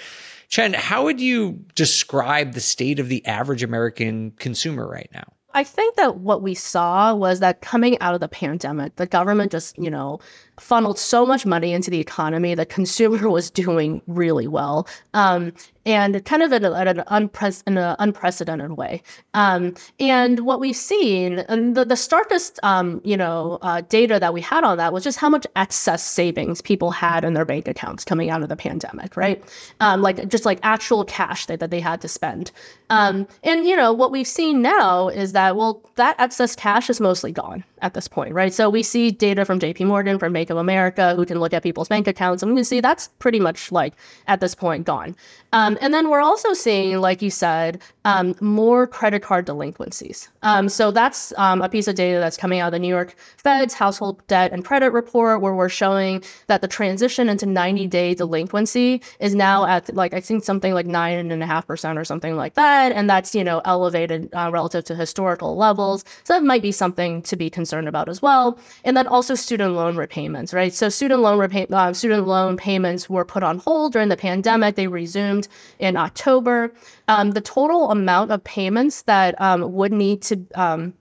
Chen, 0.49 0.73
how 0.73 1.03
would 1.05 1.19
you 1.19 1.65
describe 1.75 2.53
the 2.53 2.61
state 2.61 2.99
of 2.99 3.09
the 3.09 3.25
average 3.25 3.63
American 3.63 4.31
consumer 4.31 4.87
right 4.87 5.09
now? 5.13 5.33
I 5.55 5.63
think 5.63 5.95
that 5.95 6.17
what 6.17 6.41
we 6.41 6.53
saw 6.53 7.15
was 7.15 7.39
that 7.39 7.61
coming 7.61 7.97
out 8.01 8.13
of 8.13 8.19
the 8.19 8.27
pandemic, 8.27 8.97
the 8.97 9.05
government 9.05 9.53
just, 9.53 9.77
you 9.77 9.89
know, 9.89 10.19
funneled 10.59 10.97
so 10.97 11.25
much 11.25 11.45
money 11.45 11.73
into 11.73 11.91
the 11.91 11.99
economy 11.99 12.55
that 12.55 12.69
consumer 12.69 13.29
was 13.37 13.49
doing 13.49 14.01
really 14.07 14.47
well. 14.47 14.87
Um, 15.13 15.53
and 15.85 16.23
kind 16.25 16.41
of 16.41 16.51
in, 16.51 16.65
a, 16.65 16.71
an, 16.71 17.03
unpre- 17.11 17.63
in 17.67 17.77
an 17.77 17.95
unprecedented 17.99 18.71
way. 18.71 19.03
Um, 19.33 19.75
and 19.99 20.39
what 20.39 20.59
we've 20.59 20.75
seen, 20.75 21.39
and 21.39 21.75
the, 21.75 21.85
the 21.85 21.95
starkest, 21.95 22.59
um, 22.63 23.01
you 23.03 23.15
know, 23.15 23.59
uh, 23.61 23.81
data 23.81 24.19
that 24.19 24.33
we 24.33 24.41
had 24.41 24.63
on 24.63 24.77
that 24.77 24.93
was 24.93 25.03
just 25.03 25.19
how 25.19 25.29
much 25.29 25.45
excess 25.55 26.03
savings 26.03 26.61
people 26.61 26.89
had 26.89 27.23
in 27.23 27.33
their 27.33 27.45
bank 27.45 27.67
accounts 27.67 28.03
coming 28.03 28.29
out 28.31 28.41
of 28.41 28.49
the 28.49 28.55
pandemic, 28.55 29.15
right? 29.15 29.43
Um, 29.79 30.01
like 30.01 30.27
just 30.27 30.45
like 30.45 30.59
actual 30.63 31.05
cash 31.05 31.45
that, 31.45 31.59
that 31.59 31.69
they 31.69 31.79
had 31.79 32.01
to 32.01 32.07
spend. 32.07 32.51
Um, 32.89 33.27
and 33.43 33.65
you 33.65 33.75
know 33.75 33.93
what 33.93 34.11
we've 34.11 34.27
seen 34.27 34.61
now 34.61 35.09
is 35.09 35.33
that 35.33 35.55
well, 35.55 35.81
that 35.95 36.15
excess 36.19 36.55
cash 36.55 36.89
is 36.89 36.99
mostly 36.99 37.31
gone 37.31 37.63
at 37.81 37.93
this 37.93 38.07
point, 38.07 38.33
right? 38.33 38.53
So 38.53 38.69
we 38.69 38.83
see 38.83 39.11
data 39.11 39.45
from 39.45 39.59
J.P. 39.59 39.85
Morgan, 39.85 40.17
from 40.17 40.33
Bank 40.45 40.51
of 40.51 40.57
America, 40.57 41.15
who 41.15 41.25
can 41.25 41.39
look 41.39 41.53
at 41.53 41.63
people's 41.63 41.87
bank 41.87 42.07
accounts, 42.07 42.43
and 42.43 42.51
we 42.51 42.57
can 42.57 42.65
see 42.65 42.79
that's 42.79 43.07
pretty 43.17 43.39
much 43.39 43.71
like 43.71 43.93
at 44.27 44.41
this 44.41 44.53
point 44.53 44.85
gone. 44.85 45.15
Um, 45.53 45.75
and 45.81 45.91
then 45.91 46.09
we're 46.09 46.21
also 46.21 46.53
seeing, 46.53 46.99
like 46.99 47.21
you 47.21 47.31
said, 47.31 47.81
um, 48.03 48.35
more 48.41 48.85
credit 48.85 49.23
card 49.23 49.45
delinquencies. 49.45 50.29
Um, 50.43 50.69
so 50.69 50.91
that's 50.91 51.33
um, 51.37 51.61
a 51.61 51.69
piece 51.69 51.87
of 51.87 51.95
data 51.95 52.19
that's 52.19 52.37
coming 52.37 52.59
out 52.59 52.67
of 52.67 52.71
the 52.73 52.79
New 52.79 52.89
York 52.89 53.15
Fed's 53.37 53.73
household 53.73 54.21
debt 54.27 54.51
and 54.51 54.63
credit 54.63 54.91
report, 54.91 55.41
where 55.41 55.55
we're 55.55 55.69
showing 55.69 56.21
that 56.47 56.61
the 56.61 56.67
transition 56.67 57.27
into 57.29 57.47
90 57.47 57.87
day 57.87 58.13
delinquency 58.13 59.01
is 59.19 59.33
now 59.33 59.65
at 59.65 59.91
like, 59.95 60.13
I 60.13 60.19
think 60.19 60.43
something 60.43 60.73
like 60.73 60.85
nine 60.85 61.31
and 61.31 61.41
a 61.41 61.47
half 61.47 61.65
percent 61.65 61.97
or 61.97 62.03
something 62.03 62.35
like 62.35 62.53
that. 62.53 62.91
And 62.91 63.09
that's, 63.09 63.33
you 63.33 63.43
know, 63.43 63.61
elevated 63.65 64.29
uh, 64.33 64.51
relative 64.53 64.83
to 64.85 64.95
historical 64.95 65.55
levels. 65.55 66.05
So 66.25 66.33
that 66.33 66.43
might 66.43 66.61
be 66.61 66.71
something 66.71 67.23
to 67.23 67.35
be 67.35 67.49
concerned 67.49 67.87
about 67.87 68.09
as 68.09 68.21
well. 68.21 68.59
And 68.83 68.95
then 68.95 69.07
also 69.07 69.33
student 69.33 69.73
loan 69.73 69.95
repayments, 70.35 70.53
right? 70.53 70.73
So 70.73 70.89
student 70.89 71.21
loan 71.21 71.39
repay- 71.39 71.71
uh, 71.71 71.93
student 71.93 72.27
loan 72.27 72.57
payments 72.57 73.09
were 73.09 73.25
put 73.25 73.43
on 73.43 73.59
hold 73.59 73.93
during 73.93 74.09
the 74.09 74.17
pandemic. 74.17 74.75
They 74.75 74.87
resumed 74.87 75.47
in 75.79 75.97
October. 75.97 76.73
Um, 77.07 77.31
the 77.31 77.41
total 77.41 77.91
amount 77.91 78.31
of 78.31 78.43
payments 78.43 79.03
that 79.03 79.39
um, 79.39 79.73
would 79.73 79.91
need 79.91 80.21
to 80.23 80.45
um, 80.55 80.93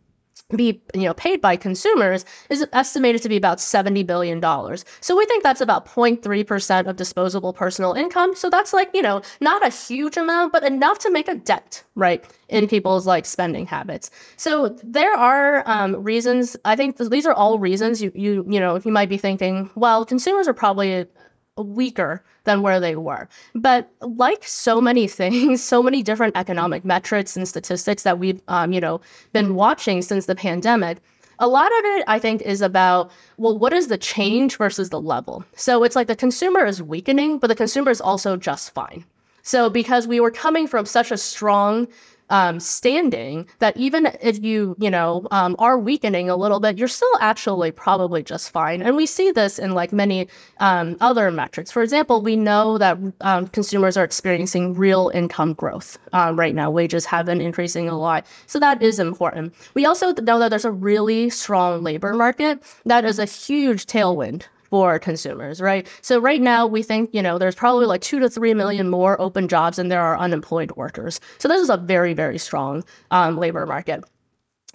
be 0.55 0.83
you 0.95 1.03
know 1.03 1.15
paid 1.15 1.41
by 1.41 1.57
consumers 1.57 2.25
is 2.51 2.67
estimated 2.73 3.23
to 3.23 3.29
be 3.29 3.37
about 3.37 3.61
70 3.61 4.03
billion 4.03 4.41
dollars. 4.41 4.85
So 5.01 5.17
we 5.17 5.25
think 5.25 5.43
that's 5.43 5.61
about 5.61 5.87
0.3% 5.87 6.87
of 6.87 6.97
disposable 6.97 7.53
personal 7.53 7.95
income. 7.95 8.35
So 8.35 8.51
that's 8.51 8.73
like, 8.73 8.91
you 8.93 9.03
know, 9.03 9.23
not 9.41 9.67
a 9.67 9.71
huge 9.71 10.17
amount 10.17 10.53
but 10.53 10.63
enough 10.63 10.99
to 11.01 11.11
make 11.11 11.29
a 11.29 11.35
dent, 11.35 11.85
right, 11.95 12.25
in 12.49 12.69
people's 12.69 13.07
like 13.07 13.25
spending 13.25 13.67
habits. 13.67 14.11
So 14.37 14.77
there 14.83 15.15
are 15.15 15.67
um, 15.69 16.03
reasons, 16.03 16.57
I 16.65 16.77
think 16.77 16.99
th- 16.99 17.11
these 17.11 17.27
are 17.27 17.35
all 17.35 17.59
reasons 17.59 18.03
you 18.03 18.13
you 18.15 18.45
you 18.49 18.61
know, 18.61 18.79
you 18.85 18.93
might 18.93 19.09
be 19.09 19.19
thinking, 19.19 19.71
well, 19.75 20.05
consumers 20.05 20.47
are 20.47 20.55
probably 20.55 21.07
weaker 21.57 22.23
than 22.45 22.63
where 22.63 22.81
they 22.81 22.97
were. 22.97 23.29
But 23.55 23.91
like 24.01 24.45
so 24.45 24.81
many 24.81 25.07
things, 25.21 25.63
so 25.63 25.83
many 25.83 26.03
different 26.03 26.37
economic 26.37 26.85
metrics 26.85 27.37
and 27.37 27.47
statistics 27.49 28.03
that 28.03 28.19
we've, 28.19 28.41
um, 28.49 28.73
you 28.73 28.81
know, 28.81 29.01
been 29.33 29.55
watching 29.55 30.03
since 30.03 30.27
the 30.27 30.35
pandemic, 30.35 30.99
a 31.39 31.49
lot 31.49 31.67
of 31.67 31.85
it, 31.85 32.05
I 32.07 32.19
think, 32.19 32.43
is 32.43 32.63
about, 32.63 33.11
well, 33.39 33.59
what 33.59 33.73
is 33.73 33.89
the 33.89 33.99
change 33.99 34.57
versus 34.57 34.91
the 34.91 35.01
level? 35.01 35.45
So 35.57 35.83
it's 35.83 35.97
like 35.97 36.07
the 36.07 36.17
consumer 36.17 36.65
is 36.65 36.83
weakening, 36.83 37.39
but 37.39 37.49
the 37.49 37.57
consumer 37.57 37.91
is 37.91 38.01
also 38.01 38.37
just 38.37 38.73
fine. 38.73 39.05
So 39.43 39.69
because 39.69 40.07
we 40.07 40.21
were 40.21 40.31
coming 40.31 40.67
from 40.67 40.87
such 40.87 41.11
a 41.11 41.19
strong 41.19 41.89
um, 42.31 42.61
standing 42.61 43.47
that 43.59 43.77
even 43.77 44.09
if 44.21 44.43
you 44.43 44.77
you 44.79 44.91
know 44.91 45.27
um, 45.31 45.57
are 45.59 45.79
weakening 45.79 46.31
a 46.31 46.37
little 46.37 46.61
bit 46.61 46.79
you're 46.79 46.89
still 46.89 47.17
actually 47.21 47.71
probably 47.71 48.23
just 48.23 48.51
fine. 48.51 48.83
And 48.83 48.97
we 48.97 49.07
see 49.07 49.31
this 49.31 49.59
in 49.59 49.73
like 49.73 49.93
many 49.93 50.29
um, 50.59 50.97
other 51.01 51.31
metrics. 51.31 51.71
For 51.71 51.83
example 51.83 52.23
we 52.23 52.37
know 52.37 52.79
that 52.79 52.99
um, 53.21 53.49
consumers 53.49 53.97
are 53.97 54.05
experiencing 54.05 54.75
real 54.75 55.11
income 55.15 55.55
growth 55.55 55.99
uh, 56.13 56.33
right 56.35 56.55
now. 56.55 56.71
Wages 56.71 57.05
have 57.07 57.27
been 57.27 57.41
increasing 57.41 57.89
a 57.89 57.99
lot 57.99 58.27
so 58.47 58.59
that 58.59 58.83
is 58.83 58.99
important. 58.99 59.55
We 59.75 59.87
also 59.87 60.13
know 60.13 60.39
that 60.39 60.51
there's 60.51 60.65
a 60.65 60.71
really 60.73 61.31
strong 61.31 61.83
labor 61.83 62.15
market. 62.15 62.63
That 62.85 63.05
is 63.05 63.19
a 63.19 63.25
huge 63.25 63.87
tailwind 63.87 64.45
for 64.75 64.99
consumers, 64.99 65.61
right? 65.61 65.87
So 66.03 66.19
right 66.19 66.41
now 66.41 66.67
we 66.67 66.83
think, 66.83 67.11
you 67.15 67.23
know, 67.23 67.39
there's 67.39 67.55
probably 67.55 67.87
like 67.87 68.01
two 68.01 68.19
to 68.19 68.29
three 68.29 68.55
million 68.55 68.91
more 68.91 69.21
open 69.21 69.47
jobs 69.47 69.77
than 69.77 69.87
there 69.87 70.01
are 70.03 70.19
unemployed 70.19 70.73
workers. 70.73 71.21
So 71.39 71.47
this 71.47 71.63
is 71.63 71.71
a 71.71 71.77
very, 71.77 72.13
very 72.13 72.39
strong 72.39 72.83
um, 73.13 73.39
labor 73.39 73.67
market. 73.67 74.03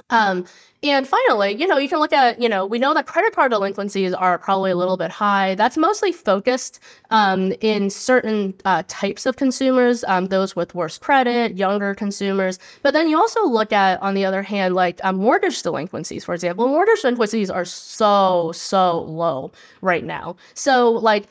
Um, 0.09 0.45
and 0.81 1.05
finally, 1.05 1.51
you 1.55 1.67
know, 1.67 1.77
you 1.77 1.89
can 1.89 1.99
look 1.99 2.13
at, 2.13 2.41
you 2.41 2.47
know, 2.47 2.65
we 2.65 2.79
know 2.79 2.93
that 2.93 3.05
credit 3.05 3.35
card 3.35 3.51
delinquencies 3.51 4.13
are 4.13 4.37
probably 4.37 4.71
a 4.71 4.75
little 4.75 4.95
bit 4.95 5.11
high. 5.11 5.55
That's 5.55 5.75
mostly 5.75 6.13
focused 6.13 6.79
um, 7.09 7.53
in 7.59 7.89
certain 7.89 8.53
uh, 8.63 8.83
types 8.87 9.25
of 9.25 9.35
consumers, 9.35 10.05
um, 10.05 10.27
those 10.27 10.55
with 10.55 10.73
worse 10.73 10.97
credit, 10.97 11.57
younger 11.57 11.93
consumers. 11.93 12.59
But 12.81 12.93
then 12.93 13.09
you 13.09 13.17
also 13.17 13.45
look 13.45 13.73
at, 13.73 14.01
on 14.01 14.13
the 14.13 14.23
other 14.23 14.41
hand, 14.41 14.73
like 14.73 15.01
um, 15.03 15.17
mortgage 15.17 15.61
delinquencies, 15.61 16.23
for 16.23 16.33
example. 16.33 16.67
Mortgage 16.69 17.01
delinquencies 17.01 17.49
are 17.49 17.65
so, 17.65 18.53
so 18.53 19.01
low 19.01 19.51
right 19.81 20.05
now. 20.05 20.37
So, 20.53 20.91
like, 20.91 21.27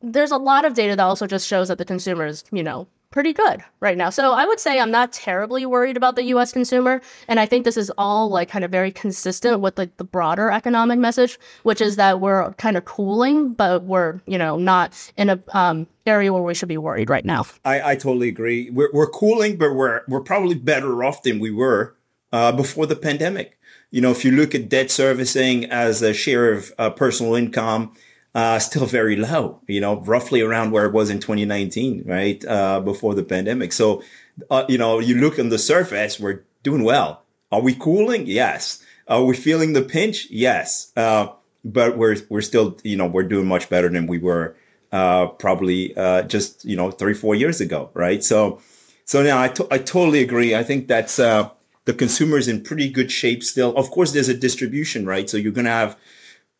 there's 0.00 0.30
a 0.30 0.36
lot 0.36 0.64
of 0.64 0.74
data 0.74 0.94
that 0.94 1.02
also 1.02 1.26
just 1.26 1.46
shows 1.46 1.68
that 1.68 1.78
the 1.78 1.84
consumers, 1.84 2.44
you 2.52 2.62
know, 2.62 2.86
pretty 3.12 3.32
good 3.32 3.62
right 3.80 3.96
now. 3.96 4.10
So 4.10 4.32
I 4.32 4.44
would 4.44 4.58
say 4.58 4.80
I'm 4.80 4.90
not 4.90 5.12
terribly 5.12 5.64
worried 5.66 5.96
about 5.96 6.16
the 6.16 6.24
US 6.24 6.52
consumer. 6.52 7.00
And 7.28 7.38
I 7.38 7.46
think 7.46 7.64
this 7.64 7.76
is 7.76 7.92
all 7.96 8.28
like 8.28 8.48
kind 8.48 8.64
of 8.64 8.70
very 8.70 8.90
consistent 8.90 9.60
with 9.60 9.78
like 9.78 9.96
the 9.98 10.04
broader 10.04 10.50
economic 10.50 10.98
message, 10.98 11.38
which 11.62 11.80
is 11.80 11.96
that 11.96 12.20
we're 12.20 12.52
kind 12.54 12.76
of 12.76 12.84
cooling, 12.84 13.52
but 13.52 13.84
we're, 13.84 14.20
you 14.26 14.38
know, 14.38 14.56
not 14.56 15.12
in 15.16 15.30
a 15.30 15.38
um, 15.50 15.86
area 16.06 16.32
where 16.32 16.42
we 16.42 16.54
should 16.54 16.68
be 16.68 16.78
worried 16.78 17.10
right 17.10 17.24
now. 17.24 17.44
I, 17.64 17.92
I 17.92 17.96
totally 17.96 18.28
agree. 18.28 18.70
We're, 18.70 18.90
we're 18.92 19.10
cooling, 19.10 19.56
but 19.56 19.74
we're, 19.74 20.00
we're 20.08 20.22
probably 20.22 20.56
better 20.56 21.04
off 21.04 21.22
than 21.22 21.38
we 21.38 21.50
were 21.50 21.94
uh, 22.32 22.52
before 22.52 22.86
the 22.86 22.96
pandemic. 22.96 23.58
You 23.90 24.00
know, 24.00 24.10
if 24.10 24.24
you 24.24 24.32
look 24.32 24.54
at 24.54 24.70
debt 24.70 24.90
servicing 24.90 25.66
as 25.66 26.00
a 26.00 26.14
share 26.14 26.52
of 26.52 26.72
uh, 26.78 26.90
personal 26.90 27.34
income, 27.34 27.94
uh, 28.34 28.58
still 28.58 28.86
very 28.86 29.16
low, 29.16 29.60
you 29.66 29.80
know, 29.80 30.00
roughly 30.00 30.40
around 30.40 30.70
where 30.70 30.86
it 30.86 30.92
was 30.92 31.10
in 31.10 31.18
2019, 31.20 32.04
right? 32.06 32.44
Uh, 32.44 32.80
before 32.80 33.14
the 33.14 33.22
pandemic. 33.22 33.72
So, 33.72 34.02
uh, 34.50 34.64
you 34.68 34.78
know, 34.78 34.98
you 34.98 35.16
look 35.16 35.38
on 35.38 35.50
the 35.50 35.58
surface, 35.58 36.18
we're 36.18 36.44
doing 36.62 36.82
well. 36.84 37.22
Are 37.50 37.60
we 37.60 37.74
cooling? 37.74 38.26
Yes. 38.26 38.82
Are 39.06 39.24
we 39.24 39.36
feeling 39.36 39.74
the 39.74 39.82
pinch? 39.82 40.30
Yes. 40.30 40.92
Uh, 40.96 41.28
but 41.64 41.98
we're, 41.98 42.16
we're 42.30 42.40
still, 42.40 42.78
you 42.82 42.96
know, 42.96 43.06
we're 43.06 43.22
doing 43.28 43.46
much 43.46 43.68
better 43.68 43.88
than 43.88 44.06
we 44.06 44.18
were, 44.18 44.56
uh, 44.90 45.26
probably, 45.26 45.94
uh, 45.96 46.22
just, 46.22 46.64
you 46.64 46.76
know, 46.76 46.90
three, 46.90 47.14
four 47.14 47.34
years 47.34 47.60
ago, 47.60 47.90
right? 47.94 48.24
So, 48.24 48.60
so 49.04 49.22
now 49.22 49.40
I, 49.42 49.48
to- 49.48 49.68
I 49.70 49.78
totally 49.78 50.22
agree. 50.22 50.54
I 50.54 50.62
think 50.62 50.88
that's, 50.88 51.18
the 51.84 51.92
consumer's 51.92 52.46
in 52.46 52.62
pretty 52.62 52.88
good 52.88 53.10
shape 53.10 53.42
still. 53.42 53.76
Of 53.76 53.90
course, 53.90 54.12
there's 54.12 54.28
a 54.28 54.34
distribution, 54.36 55.04
right? 55.04 55.28
So 55.28 55.36
you're 55.36 55.52
going 55.52 55.64
to 55.64 55.72
have, 55.72 55.96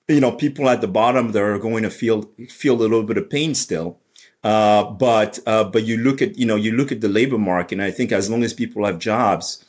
you 0.09 0.21
know, 0.21 0.33
people 0.33 0.69
at 0.69 0.81
the 0.81 0.89
bottom 0.89 1.33
that 1.33 1.43
are 1.43 1.59
going 1.59 1.83
to 1.83 1.91
feel 1.91 2.31
feel 2.49 2.75
a 2.75 2.83
little 2.83 3.03
bit 3.03 3.19
of 3.19 3.31
pain 3.31 3.55
still. 3.55 4.01
Uh, 4.43 4.91
but 4.91 5.39
uh, 5.47 5.65
but 5.65 5.85
you 5.85 5.97
look 5.97 6.21
at 6.21 6.37
you 6.37 6.47
know 6.47 6.57
you 6.57 6.73
look 6.73 6.91
at 6.91 7.01
the 7.01 7.09
labor 7.09 7.39
market, 7.39 7.75
and 7.75 7.83
I 7.83 7.91
think 7.91 8.13
as 8.13 8.29
long 8.29 8.43
as 8.43 8.53
people 8.53 8.85
have 8.85 8.99
jobs, 8.99 9.65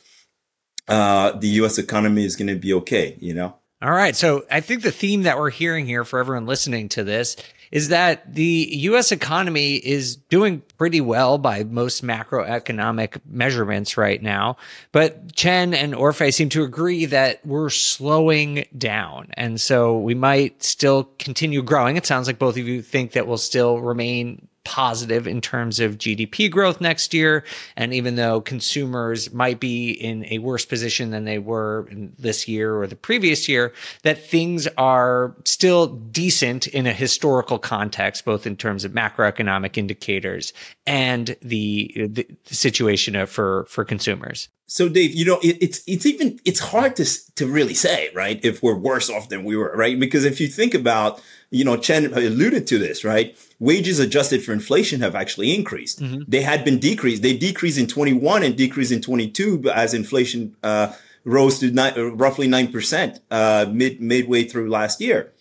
uh, 0.88 1.32
the 1.32 1.48
U.S. 1.60 1.78
economy 1.78 2.24
is 2.24 2.36
going 2.36 2.48
to 2.48 2.56
be 2.56 2.72
okay. 2.74 3.16
You 3.20 3.34
know. 3.34 3.56
All 3.80 3.92
right. 3.92 4.16
So 4.16 4.46
I 4.50 4.60
think 4.60 4.82
the 4.82 4.90
theme 4.90 5.24
that 5.24 5.38
we're 5.38 5.50
hearing 5.50 5.86
here 5.86 6.04
for 6.04 6.18
everyone 6.18 6.46
listening 6.46 6.88
to 6.90 7.04
this 7.04 7.36
is 7.74 7.88
that 7.88 8.32
the 8.32 8.68
US 8.70 9.10
economy 9.10 9.74
is 9.74 10.14
doing 10.14 10.62
pretty 10.78 11.00
well 11.00 11.38
by 11.38 11.64
most 11.64 12.04
macroeconomic 12.04 13.20
measurements 13.26 13.96
right 13.96 14.22
now. 14.22 14.56
But 14.92 15.34
Chen 15.34 15.74
and 15.74 15.92
Orphe 15.92 16.32
seem 16.32 16.50
to 16.50 16.62
agree 16.62 17.06
that 17.06 17.44
we're 17.44 17.70
slowing 17.70 18.64
down. 18.78 19.30
And 19.34 19.60
so 19.60 19.98
we 19.98 20.14
might 20.14 20.62
still 20.62 21.10
continue 21.18 21.62
growing. 21.62 21.96
It 21.96 22.06
sounds 22.06 22.28
like 22.28 22.38
both 22.38 22.56
of 22.56 22.66
you 22.66 22.80
think 22.80 23.12
that 23.12 23.26
we'll 23.26 23.38
still 23.38 23.80
remain 23.80 24.46
positive 24.64 25.26
in 25.26 25.40
terms 25.40 25.78
of 25.78 25.98
GDP 25.98 26.50
growth 26.50 26.80
next 26.80 27.14
year. 27.14 27.44
And 27.76 27.92
even 27.94 28.16
though 28.16 28.40
consumers 28.40 29.32
might 29.32 29.60
be 29.60 29.90
in 29.90 30.24
a 30.30 30.38
worse 30.38 30.64
position 30.64 31.10
than 31.10 31.24
they 31.24 31.38
were 31.38 31.88
this 32.18 32.48
year 32.48 32.76
or 32.76 32.86
the 32.86 32.96
previous 32.96 33.48
year, 33.48 33.72
that 34.02 34.18
things 34.18 34.66
are 34.78 35.34
still 35.44 35.86
decent 35.86 36.66
in 36.68 36.86
a 36.86 36.92
historical 36.92 37.58
context, 37.58 38.24
both 38.24 38.46
in 38.46 38.56
terms 38.56 38.84
of 38.84 38.92
macroeconomic 38.92 39.76
indicators 39.76 40.52
and 40.86 41.36
the, 41.42 41.92
the, 41.94 42.26
situation 42.44 43.26
for, 43.26 43.66
for 43.68 43.84
consumers. 43.84 44.48
So 44.66 44.88
Dave, 44.88 45.14
you 45.14 45.24
know, 45.24 45.38
it, 45.42 45.58
it's 45.60 45.82
it's 45.86 46.06
even 46.06 46.40
it's 46.44 46.60
hard 46.60 46.96
to 46.96 47.04
to 47.34 47.46
really 47.46 47.74
say, 47.74 48.10
right? 48.14 48.40
If 48.42 48.62
we're 48.62 48.76
worse 48.76 49.10
off 49.10 49.28
than 49.28 49.44
we 49.44 49.56
were, 49.56 49.72
right? 49.76 49.98
Because 49.98 50.24
if 50.24 50.40
you 50.40 50.48
think 50.48 50.74
about, 50.74 51.22
you 51.50 51.64
know, 51.64 51.76
Chen 51.76 52.06
alluded 52.06 52.66
to 52.68 52.78
this, 52.78 53.04
right? 53.04 53.36
Wages 53.58 53.98
adjusted 53.98 54.42
for 54.42 54.52
inflation 54.52 55.00
have 55.00 55.14
actually 55.14 55.54
increased. 55.54 56.00
Mm-hmm. 56.00 56.22
They 56.26 56.42
had 56.42 56.64
been 56.64 56.78
decreased. 56.78 57.22
They 57.22 57.36
decreased 57.36 57.78
in 57.78 57.86
21 57.86 58.42
and 58.42 58.56
decreased 58.56 58.92
in 58.92 59.00
22 59.00 59.70
as 59.70 59.92
inflation 59.92 60.56
uh, 60.62 60.92
rose 61.24 61.58
to 61.60 61.70
ni- 61.70 62.00
roughly 62.00 62.48
nine 62.48 62.72
percent 62.72 63.20
uh, 63.30 63.66
mid 63.70 64.00
midway 64.00 64.44
through 64.44 64.70
last 64.70 65.00
year. 65.00 65.32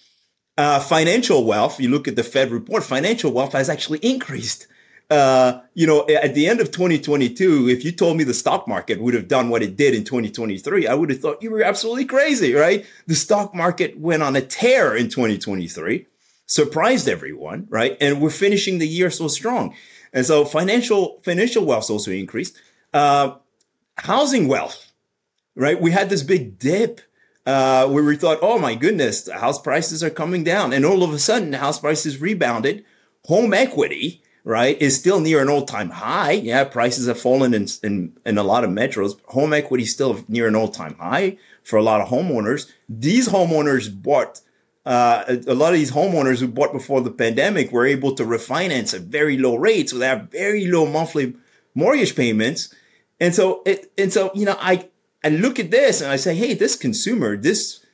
Uh, 0.58 0.80
financial 0.80 1.46
wealth, 1.46 1.80
you 1.80 1.90
look 1.90 2.08
at 2.08 2.16
the 2.16 2.24
Fed 2.24 2.52
report, 2.52 2.84
financial 2.84 3.32
wealth 3.32 3.54
has 3.54 3.70
actually 3.70 3.98
increased 4.00 4.68
uh, 5.10 5.62
you 5.74 5.86
know, 5.86 6.08
at 6.08 6.34
the 6.34 6.48
end 6.48 6.60
of 6.60 6.72
2022, 6.72 7.70
if 7.70 7.84
you 7.86 7.92
told 7.92 8.18
me 8.18 8.24
the 8.24 8.34
stock 8.34 8.68
market 8.68 9.00
would 9.00 9.14
have 9.14 9.28
done 9.28 9.50
what 9.50 9.62
it 9.62 9.76
did 9.76 9.94
in 9.94 10.04
2023, 10.04 10.88
I 10.88 10.94
would 10.94 11.10
have 11.10 11.20
thought 11.20 11.44
you 11.44 11.52
were 11.52 11.62
absolutely 11.62 12.06
crazy, 12.06 12.54
right? 12.54 12.86
The 13.08 13.16
stock 13.16 13.54
market 13.54 14.00
went 14.00 14.24
on 14.24 14.36
a 14.36 14.42
tear 14.42 14.96
in 14.96 15.10
2023, 15.10 16.08
surprised 16.46 17.08
everyone, 17.08 17.68
right? 17.70 17.98
And 18.02 18.22
we're 18.22 18.30
finishing 18.30 18.80
the 18.80 18.88
year 18.88 19.10
so 19.10 19.28
strong. 19.28 19.76
And 20.14 20.26
so 20.26 20.46
financial, 20.46 21.20
financial 21.24 21.66
wealth 21.66 21.90
also 21.90 22.12
increased. 22.12 22.58
Uh, 22.94 23.36
housing 23.98 24.48
wealth, 24.48 24.92
right? 25.56 25.80
We 25.80 25.92
had 25.92 26.10
this 26.10 26.24
big 26.24 26.60
dip 26.60 27.02
uh, 27.46 27.88
where 27.88 28.04
we 28.04 28.16
thought, 28.16 28.40
oh 28.42 28.58
my 28.58 28.76
goodness, 28.76 29.30
house 29.30 29.62
prices 29.62 30.04
are 30.04 30.10
coming 30.10 30.44
down. 30.44 30.74
And 30.74 30.86
all 30.86 31.04
of 31.04 31.14
a 31.14 31.20
sudden, 31.20 31.54
house 31.54 31.80
prices 31.80 32.22
rebounded. 32.22 32.86
Home 33.26 33.54
equity, 33.54 34.22
right, 34.44 34.80
is 34.82 34.98
still 34.98 35.20
near 35.20 35.42
an 35.42 35.50
all 35.50 35.66
time 35.66 35.90
high. 35.90 36.34
Yeah, 36.34 36.64
prices 36.66 37.08
have 37.08 37.20
fallen 37.20 37.54
in, 37.54 37.68
in, 37.82 38.18
in 38.26 38.38
a 38.38 38.44
lot 38.44 38.64
of 38.64 38.70
metros. 38.70 39.20
Home 39.26 39.54
equity 39.54 39.84
is 39.84 39.92
still 39.92 40.24
near 40.28 40.48
an 40.48 40.56
all 40.56 40.68
time 40.68 40.96
high 40.96 41.38
for 41.64 41.78
a 41.78 41.84
lot 41.84 42.02
of 42.02 42.10
homeowners. 42.10 42.72
These 42.90 43.30
homeowners 43.30 43.90
bought, 44.02 44.42
uh, 44.86 45.24
a, 45.48 45.54
lot 45.54 45.74
of 45.74 45.80
these 45.80 45.92
homeowners 45.92 46.40
who 46.40 46.48
bought 46.48 46.74
before 46.74 47.02
the 47.02 47.12
pandemic 47.12 47.72
were 47.72 47.86
able 47.86 48.14
to 48.16 48.24
refinance 48.24 48.94
at 48.94 49.02
very 49.02 49.38
low 49.38 49.56
rates. 49.56 49.92
So 49.92 49.98
they 49.98 50.08
have 50.08 50.30
very 50.30 50.68
low 50.68 50.86
monthly 50.86 51.36
mortgage 51.74 52.16
payments. 52.16 52.74
And 53.20 53.34
so, 53.34 53.62
it, 53.66 53.92
and 53.98 54.12
so, 54.12 54.32
you 54.36 54.46
know, 54.46 54.58
I, 54.60 54.90
I 55.24 55.30
look 55.30 55.58
at 55.58 55.72
this 55.72 56.02
and 56.02 56.12
I 56.12 56.18
say, 56.18 56.36
hey, 56.36 56.54
this 56.54 56.76
consumer, 56.76 57.38
this 57.38 57.86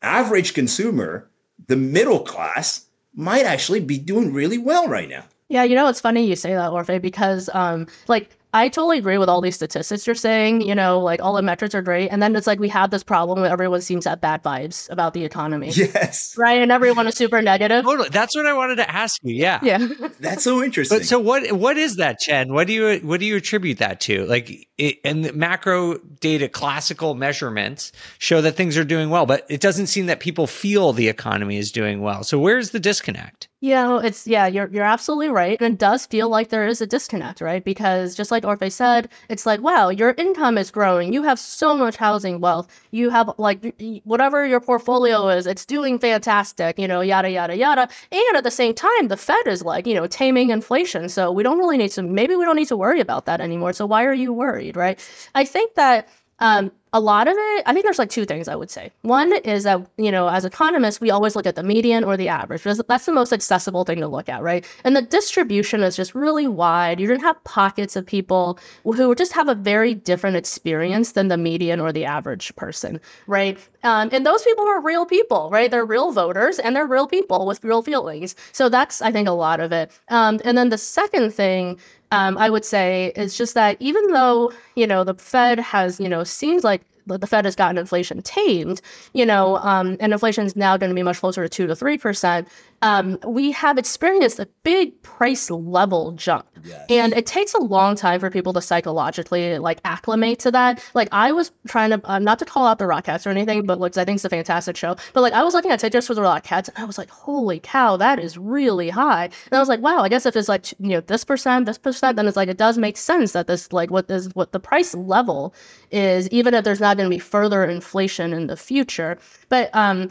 average 0.00 0.54
consumer, 0.54 1.28
the 1.66 1.76
middle 1.76 2.20
class 2.20 2.86
might 3.14 3.44
actually 3.44 3.80
be 3.80 3.98
doing 3.98 4.32
really 4.32 4.56
well 4.56 4.88
right 4.88 5.08
now. 5.08 5.24
Yeah, 5.50 5.64
you 5.64 5.74
know, 5.74 5.88
it's 5.88 6.00
funny 6.00 6.24
you 6.24 6.36
say 6.36 6.54
that, 6.54 6.70
Orphe, 6.70 7.02
because 7.02 7.50
um, 7.52 7.88
like 8.06 8.30
I 8.52 8.68
totally 8.68 8.98
agree 8.98 9.18
with 9.18 9.28
all 9.28 9.40
these 9.40 9.54
statistics 9.54 10.06
you're 10.06 10.14
saying. 10.14 10.62
You 10.62 10.74
know, 10.74 11.00
like 11.00 11.22
all 11.22 11.34
the 11.34 11.42
metrics 11.42 11.74
are 11.74 11.82
great, 11.82 12.08
and 12.08 12.22
then 12.22 12.34
it's 12.36 12.46
like 12.46 12.58
we 12.58 12.68
have 12.68 12.90
this 12.90 13.02
problem 13.02 13.40
where 13.40 13.50
everyone 13.50 13.80
seems 13.80 14.04
to 14.04 14.10
have 14.10 14.20
bad 14.20 14.42
vibes 14.42 14.90
about 14.90 15.14
the 15.14 15.24
economy. 15.24 15.70
Yes, 15.70 16.34
right, 16.36 16.60
and 16.60 16.72
everyone 16.72 17.06
is 17.06 17.14
super 17.14 17.40
negative. 17.42 17.84
Totally, 17.84 18.08
that's 18.08 18.36
what 18.36 18.46
I 18.46 18.52
wanted 18.52 18.76
to 18.76 18.90
ask 18.90 19.20
you. 19.22 19.34
Yeah, 19.34 19.60
yeah, 19.62 19.88
that's 20.18 20.44
so 20.44 20.62
interesting. 20.62 20.98
But 20.98 21.06
so 21.06 21.18
what? 21.18 21.52
What 21.52 21.76
is 21.76 21.96
that, 21.96 22.18
Chen? 22.18 22.52
What 22.52 22.66
do 22.66 22.72
you 22.72 22.98
what 23.00 23.20
do 23.20 23.26
you 23.26 23.36
attribute 23.36 23.78
that 23.78 24.00
to? 24.02 24.26
Like, 24.26 24.68
it, 24.78 24.98
and 25.04 25.24
the 25.24 25.32
macro 25.32 25.98
data, 25.98 26.48
classical 26.48 27.14
measurements 27.14 27.92
show 28.18 28.40
that 28.40 28.52
things 28.52 28.76
are 28.76 28.84
doing 28.84 29.10
well, 29.10 29.26
but 29.26 29.46
it 29.48 29.60
doesn't 29.60 29.86
seem 29.86 30.06
that 30.06 30.20
people 30.20 30.46
feel 30.46 30.92
the 30.92 31.08
economy 31.08 31.56
is 31.56 31.72
doing 31.72 32.00
well. 32.00 32.24
So 32.24 32.38
where's 32.38 32.70
the 32.70 32.80
disconnect? 32.80 33.48
Yeah, 33.62 34.00
it's 34.02 34.26
yeah, 34.26 34.46
you're 34.46 34.68
you're 34.68 34.84
absolutely 34.84 35.28
right. 35.28 35.60
And 35.60 35.74
it 35.74 35.78
does 35.78 36.06
feel 36.06 36.30
like 36.30 36.48
there 36.48 36.66
is 36.66 36.80
a 36.80 36.86
disconnect, 36.86 37.42
right? 37.42 37.62
Because 37.62 38.14
just 38.14 38.30
like 38.30 38.39
Orphe 38.44 38.70
said, 38.70 39.08
it's 39.28 39.46
like, 39.46 39.60
wow, 39.60 39.88
your 39.88 40.14
income 40.18 40.58
is 40.58 40.70
growing. 40.70 41.12
You 41.12 41.22
have 41.22 41.38
so 41.38 41.76
much 41.76 41.96
housing 41.96 42.40
wealth. 42.40 42.68
You 42.90 43.10
have 43.10 43.30
like 43.38 43.74
whatever 44.04 44.46
your 44.46 44.60
portfolio 44.60 45.28
is, 45.28 45.46
it's 45.46 45.64
doing 45.64 45.98
fantastic, 45.98 46.78
you 46.78 46.88
know, 46.88 47.00
yada 47.00 47.30
yada 47.30 47.56
yada. 47.56 47.88
And 48.12 48.36
at 48.36 48.44
the 48.44 48.50
same 48.50 48.74
time, 48.74 49.08
the 49.08 49.16
Fed 49.16 49.46
is 49.46 49.62
like, 49.62 49.86
you 49.86 49.94
know, 49.94 50.06
taming 50.06 50.50
inflation. 50.50 51.08
So 51.08 51.32
we 51.32 51.42
don't 51.42 51.58
really 51.58 51.78
need 51.78 51.90
to 51.92 52.02
maybe 52.02 52.36
we 52.36 52.44
don't 52.44 52.56
need 52.56 52.68
to 52.68 52.76
worry 52.76 53.00
about 53.00 53.26
that 53.26 53.40
anymore. 53.40 53.72
So 53.72 53.86
why 53.86 54.04
are 54.04 54.14
you 54.14 54.32
worried, 54.32 54.76
right? 54.76 54.98
I 55.34 55.44
think 55.44 55.74
that 55.74 56.08
um, 56.40 56.72
a 56.92 57.00
lot 57.00 57.28
of 57.28 57.34
it, 57.36 57.62
I 57.66 57.72
think 57.72 57.84
there's 57.84 57.98
like 57.98 58.10
two 58.10 58.24
things 58.24 58.48
I 58.48 58.56
would 58.56 58.70
say. 58.70 58.90
One 59.02 59.32
is 59.44 59.64
that, 59.64 59.86
you 59.96 60.10
know, 60.10 60.28
as 60.28 60.44
economists, 60.44 61.00
we 61.00 61.10
always 61.10 61.36
look 61.36 61.46
at 61.46 61.54
the 61.54 61.62
median 61.62 62.02
or 62.02 62.16
the 62.16 62.28
average. 62.28 62.64
That's 62.64 63.06
the 63.06 63.12
most 63.12 63.32
accessible 63.32 63.84
thing 63.84 64.00
to 64.00 64.08
look 64.08 64.28
at, 64.28 64.42
right? 64.42 64.66
And 64.84 64.96
the 64.96 65.02
distribution 65.02 65.82
is 65.82 65.96
just 65.96 66.14
really 66.14 66.48
wide. 66.48 66.98
You're 66.98 67.08
going 67.08 67.20
to 67.20 67.26
have 67.26 67.42
pockets 67.44 67.94
of 67.94 68.04
people 68.04 68.58
who 68.82 69.14
just 69.14 69.32
have 69.32 69.48
a 69.48 69.54
very 69.54 69.94
different 69.94 70.36
experience 70.36 71.12
than 71.12 71.28
the 71.28 71.36
median 71.36 71.80
or 71.80 71.92
the 71.92 72.04
average 72.04 72.54
person, 72.56 73.00
right? 73.26 73.58
Um, 73.84 74.10
and 74.12 74.26
those 74.26 74.42
people 74.42 74.66
are 74.66 74.80
real 74.80 75.06
people, 75.06 75.48
right? 75.52 75.70
They're 75.70 75.84
real 75.84 76.12
voters 76.12 76.58
and 76.58 76.74
they're 76.74 76.86
real 76.86 77.06
people 77.06 77.46
with 77.46 77.62
real 77.64 77.82
feelings. 77.82 78.34
So 78.52 78.68
that's, 78.68 79.00
I 79.00 79.12
think, 79.12 79.28
a 79.28 79.32
lot 79.32 79.60
of 79.60 79.72
it. 79.72 79.92
Um, 80.08 80.40
and 80.44 80.58
then 80.58 80.70
the 80.70 80.78
second 80.78 81.32
thing 81.32 81.78
um, 82.10 82.36
I 82.38 82.50
would 82.50 82.64
say 82.64 83.12
is 83.16 83.36
just 83.36 83.54
that 83.54 83.76
even 83.80 84.12
though 84.12 84.52
you 84.76 84.86
know 84.86 85.04
the 85.04 85.14
Fed 85.14 85.58
has 85.58 86.00
you 86.00 86.08
know 86.08 86.24
seems 86.24 86.64
like 86.64 86.82
the 87.06 87.26
Fed 87.26 87.44
has 87.44 87.56
gotten 87.56 87.78
inflation 87.78 88.22
tamed, 88.22 88.80
you 89.14 89.26
know, 89.26 89.56
um, 89.58 89.96
and 90.00 90.12
inflation 90.12 90.46
is 90.46 90.54
now 90.54 90.76
going 90.76 90.90
to 90.90 90.94
be 90.94 91.02
much 91.02 91.18
closer 91.18 91.42
to 91.42 91.48
two 91.48 91.66
to 91.66 91.74
three 91.74 91.98
percent 91.98 92.48
um, 92.82 93.18
we 93.26 93.50
have 93.52 93.78
experienced 93.78 94.38
a 94.38 94.48
big 94.62 95.00
price 95.02 95.50
level 95.50 96.12
jump. 96.12 96.46
Yes. 96.64 96.86
And 96.88 97.12
it 97.12 97.26
takes 97.26 97.54
a 97.54 97.60
long 97.60 97.94
time 97.94 98.20
for 98.20 98.30
people 98.30 98.52
to 98.54 98.62
psychologically 98.62 99.58
like 99.58 99.80
acclimate 99.84 100.38
to 100.40 100.50
that. 100.50 100.82
Like 100.94 101.08
I 101.12 101.32
was 101.32 101.52
trying 101.68 101.90
to, 101.90 102.00
uh, 102.10 102.18
not 102.18 102.38
to 102.38 102.44
call 102.44 102.66
out 102.66 102.78
the 102.78 102.84
Rockettes 102.84 103.26
or 103.26 103.30
anything, 103.30 103.66
but 103.66 103.80
like 103.80 103.96
I 103.96 104.04
think 104.04 104.16
it's 104.16 104.24
a 104.24 104.30
fantastic 104.30 104.76
show. 104.76 104.96
But 105.12 105.20
like 105.20 105.32
I 105.32 105.42
was 105.42 105.54
looking 105.54 105.70
at 105.70 105.80
tickets 105.80 106.06
for 106.06 106.14
the 106.14 106.22
Rockettes 106.22 106.68
and 106.68 106.78
I 106.78 106.84
was 106.84 106.98
like, 106.98 107.10
holy 107.10 107.60
cow, 107.60 107.96
that 107.98 108.18
is 108.18 108.38
really 108.38 108.88
high. 108.88 109.24
And 109.24 109.52
I 109.52 109.58
was 109.58 109.68
like, 109.68 109.80
wow, 109.80 110.00
I 110.00 110.08
guess 110.08 110.26
if 110.26 110.36
it's 110.36 110.48
like, 110.48 110.72
you 110.78 110.88
know, 110.88 111.00
this 111.00 111.24
percent, 111.24 111.66
this 111.66 111.78
percent, 111.78 112.16
then 112.16 112.26
it's 112.26 112.36
like, 112.36 112.48
it 112.48 112.58
does 112.58 112.78
make 112.78 112.96
sense 112.96 113.32
that 113.32 113.46
this, 113.46 113.72
like 113.72 113.90
what 113.90 114.10
is, 114.10 114.34
what 114.34 114.52
the 114.52 114.60
price 114.60 114.94
level 114.94 115.54
is, 115.90 116.28
even 116.30 116.54
if 116.54 116.64
there's 116.64 116.80
not 116.80 116.96
going 116.96 117.08
to 117.08 117.14
be 117.14 117.18
further 117.20 117.64
inflation 117.64 118.32
in 118.32 118.46
the 118.46 118.56
future. 118.56 119.18
But 119.48 119.70
um, 119.74 120.08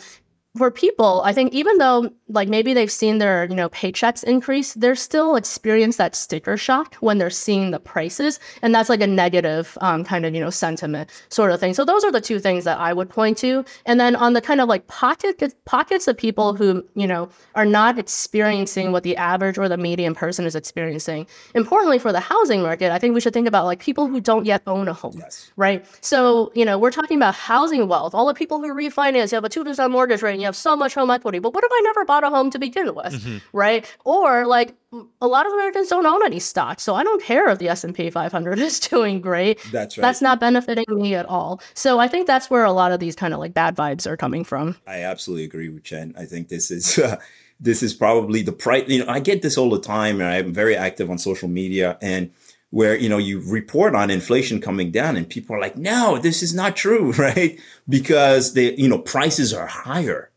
for 0.60 0.70
people, 0.70 1.22
I 1.24 1.32
think 1.32 1.54
even 1.54 1.78
though 1.78 2.12
like 2.28 2.50
maybe 2.50 2.74
they've 2.74 2.92
seen 2.92 3.18
their, 3.18 3.46
you 3.46 3.56
know, 3.56 3.70
paychecks 3.70 4.26
increase, 4.26 4.74
they're 4.74 4.94
still 4.94 5.38
experience 5.38 5.96
that 5.96 6.16
sticker 6.16 6.58
shock 6.58 6.96
when 6.96 7.18
they're 7.18 7.30
seeing 7.30 7.72
the 7.72 7.80
prices. 7.80 8.42
And 8.62 8.76
that's 8.76 8.90
like 8.90 9.00
a 9.00 9.08
negative 9.08 9.78
um, 9.80 10.04
kind 10.04 10.26
of, 10.26 10.36
you 10.36 10.42
know, 10.42 10.50
sentiment 10.50 11.10
sort 11.30 11.52
of 11.52 11.62
thing. 11.62 11.74
So 11.74 11.86
those 11.86 12.04
are 12.04 12.12
the 12.12 12.20
two 12.20 12.40
things 12.40 12.66
that 12.66 12.78
I 12.78 12.92
would 12.92 13.10
point 13.10 13.38
to. 13.40 13.64
And 13.86 14.02
then 14.02 14.18
on 14.18 14.34
the 14.34 14.42
kind 14.42 14.60
of 14.60 14.68
like 14.68 14.86
pocket 14.88 15.42
pockets 15.64 16.10
of 16.10 16.18
people 16.18 16.54
who, 16.54 16.86
you 16.94 17.08
know, 17.08 17.30
are 17.56 17.66
not 17.66 17.98
experiencing 17.98 18.92
what 18.92 19.04
the 19.04 19.16
average 19.16 19.58
or 19.58 19.70
the 19.70 19.78
median 19.78 20.14
person 20.14 20.46
is 20.46 20.56
experiencing. 20.56 21.26
Importantly 21.56 22.00
for 22.00 22.12
the 22.12 22.20
housing 22.20 22.62
market, 22.62 22.92
I 22.92 23.00
think 23.00 23.16
we 23.16 23.22
should 23.22 23.34
think 23.34 23.48
about 23.48 23.64
like 23.64 23.80
people 23.80 24.08
who 24.08 24.20
don't 24.20 24.46
yet 24.46 24.62
own 24.68 24.90
a 24.90 24.94
home. 24.94 25.16
Yes. 25.18 25.54
Right. 25.56 25.86
So, 26.02 26.52
you 26.54 26.66
know, 26.66 26.78
we're 26.78 26.92
talking 26.92 27.16
about 27.16 27.34
housing 27.34 27.88
wealth, 27.88 28.14
all 28.14 28.28
the 28.28 28.34
people 28.34 28.60
who 28.60 28.74
refinance, 28.74 29.32
you 29.32 29.38
have 29.38 29.46
a 29.46 29.50
2% 29.50 29.90
mortgage 29.90 30.22
rate, 30.22 30.38
you 30.38 30.49
have 30.50 30.56
so 30.56 30.76
much 30.76 30.96
home 30.96 31.10
equity, 31.10 31.40
but 31.40 31.54
what 31.54 31.64
if 31.64 31.72
I 31.72 31.82
never 31.84 32.06
bought 32.06 32.24
a 32.24 32.30
home 32.30 32.50
to 32.52 32.60
begin 32.60 32.94
with, 32.96 33.14
mm-hmm. 33.14 33.38
right? 33.54 33.86
Or 34.04 34.46
like 34.46 34.76
a 35.22 35.28
lot 35.28 35.46
of 35.46 35.54
Americans 35.54 35.88
don't 35.88 36.06
own 36.06 36.26
any 36.26 36.40
stocks, 36.40 36.84
so 36.84 36.96
I 36.96 37.04
don't 37.04 37.24
care 37.24 37.50
if 37.50 37.60
the 37.60 37.70
S 37.70 37.84
and 37.84 37.96
P 37.96 38.10
500 38.10 38.60
is 38.70 38.80
doing 38.80 39.22
great. 39.22 39.60
That's 39.72 39.98
right. 39.98 40.02
That's 40.02 40.22
not 40.22 40.40
benefiting 40.40 40.86
me 40.90 41.16
at 41.16 41.26
all. 41.26 41.62
So 41.74 42.00
I 42.00 42.08
think 42.08 42.28
that's 42.28 42.50
where 42.50 42.66
a 42.66 42.72
lot 42.72 42.92
of 42.92 43.00
these 43.00 43.16
kind 43.16 43.34
of 43.34 43.40
like 43.40 43.54
bad 43.54 43.76
vibes 43.76 44.08
are 44.08 44.18
coming 44.18 44.44
from. 44.44 44.76
I 44.88 45.02
absolutely 45.02 45.46
agree 45.46 45.70
with 45.70 45.84
Chen. 45.84 46.14
I 46.18 46.26
think 46.26 46.50
this 46.50 46.72
is. 46.72 46.98
Uh, 47.00 47.18
this 47.62 47.84
is 47.84 47.94
probably 47.94 48.42
the 48.42 48.54
price. 48.54 48.88
You 48.88 49.04
know, 49.04 49.12
I 49.12 49.20
get 49.20 49.42
this 49.42 49.58
all 49.58 49.70
the 49.70 49.82
time, 49.82 50.22
and 50.22 50.30
I'm 50.30 50.54
very 50.54 50.78
active 50.78 51.10
on 51.10 51.18
social 51.18 51.50
media, 51.50 51.98
and 52.02 52.32
where 52.72 52.96
you 52.96 53.10
know 53.10 53.18
you 53.18 53.42
report 53.42 53.96
on 53.96 54.10
inflation 54.10 54.62
coming 54.62 54.92
down 54.92 55.16
and 55.16 55.30
people 55.30 55.56
are 55.56 55.60
like 55.60 55.76
no 55.76 56.18
this 56.18 56.44
is 56.44 56.54
not 56.54 56.76
true 56.76 57.12
right 57.18 57.60
because 57.88 58.54
the 58.54 58.76
you 58.78 58.88
know 58.88 59.00
prices 59.00 59.54
are 59.54 59.68
higher 59.68 60.30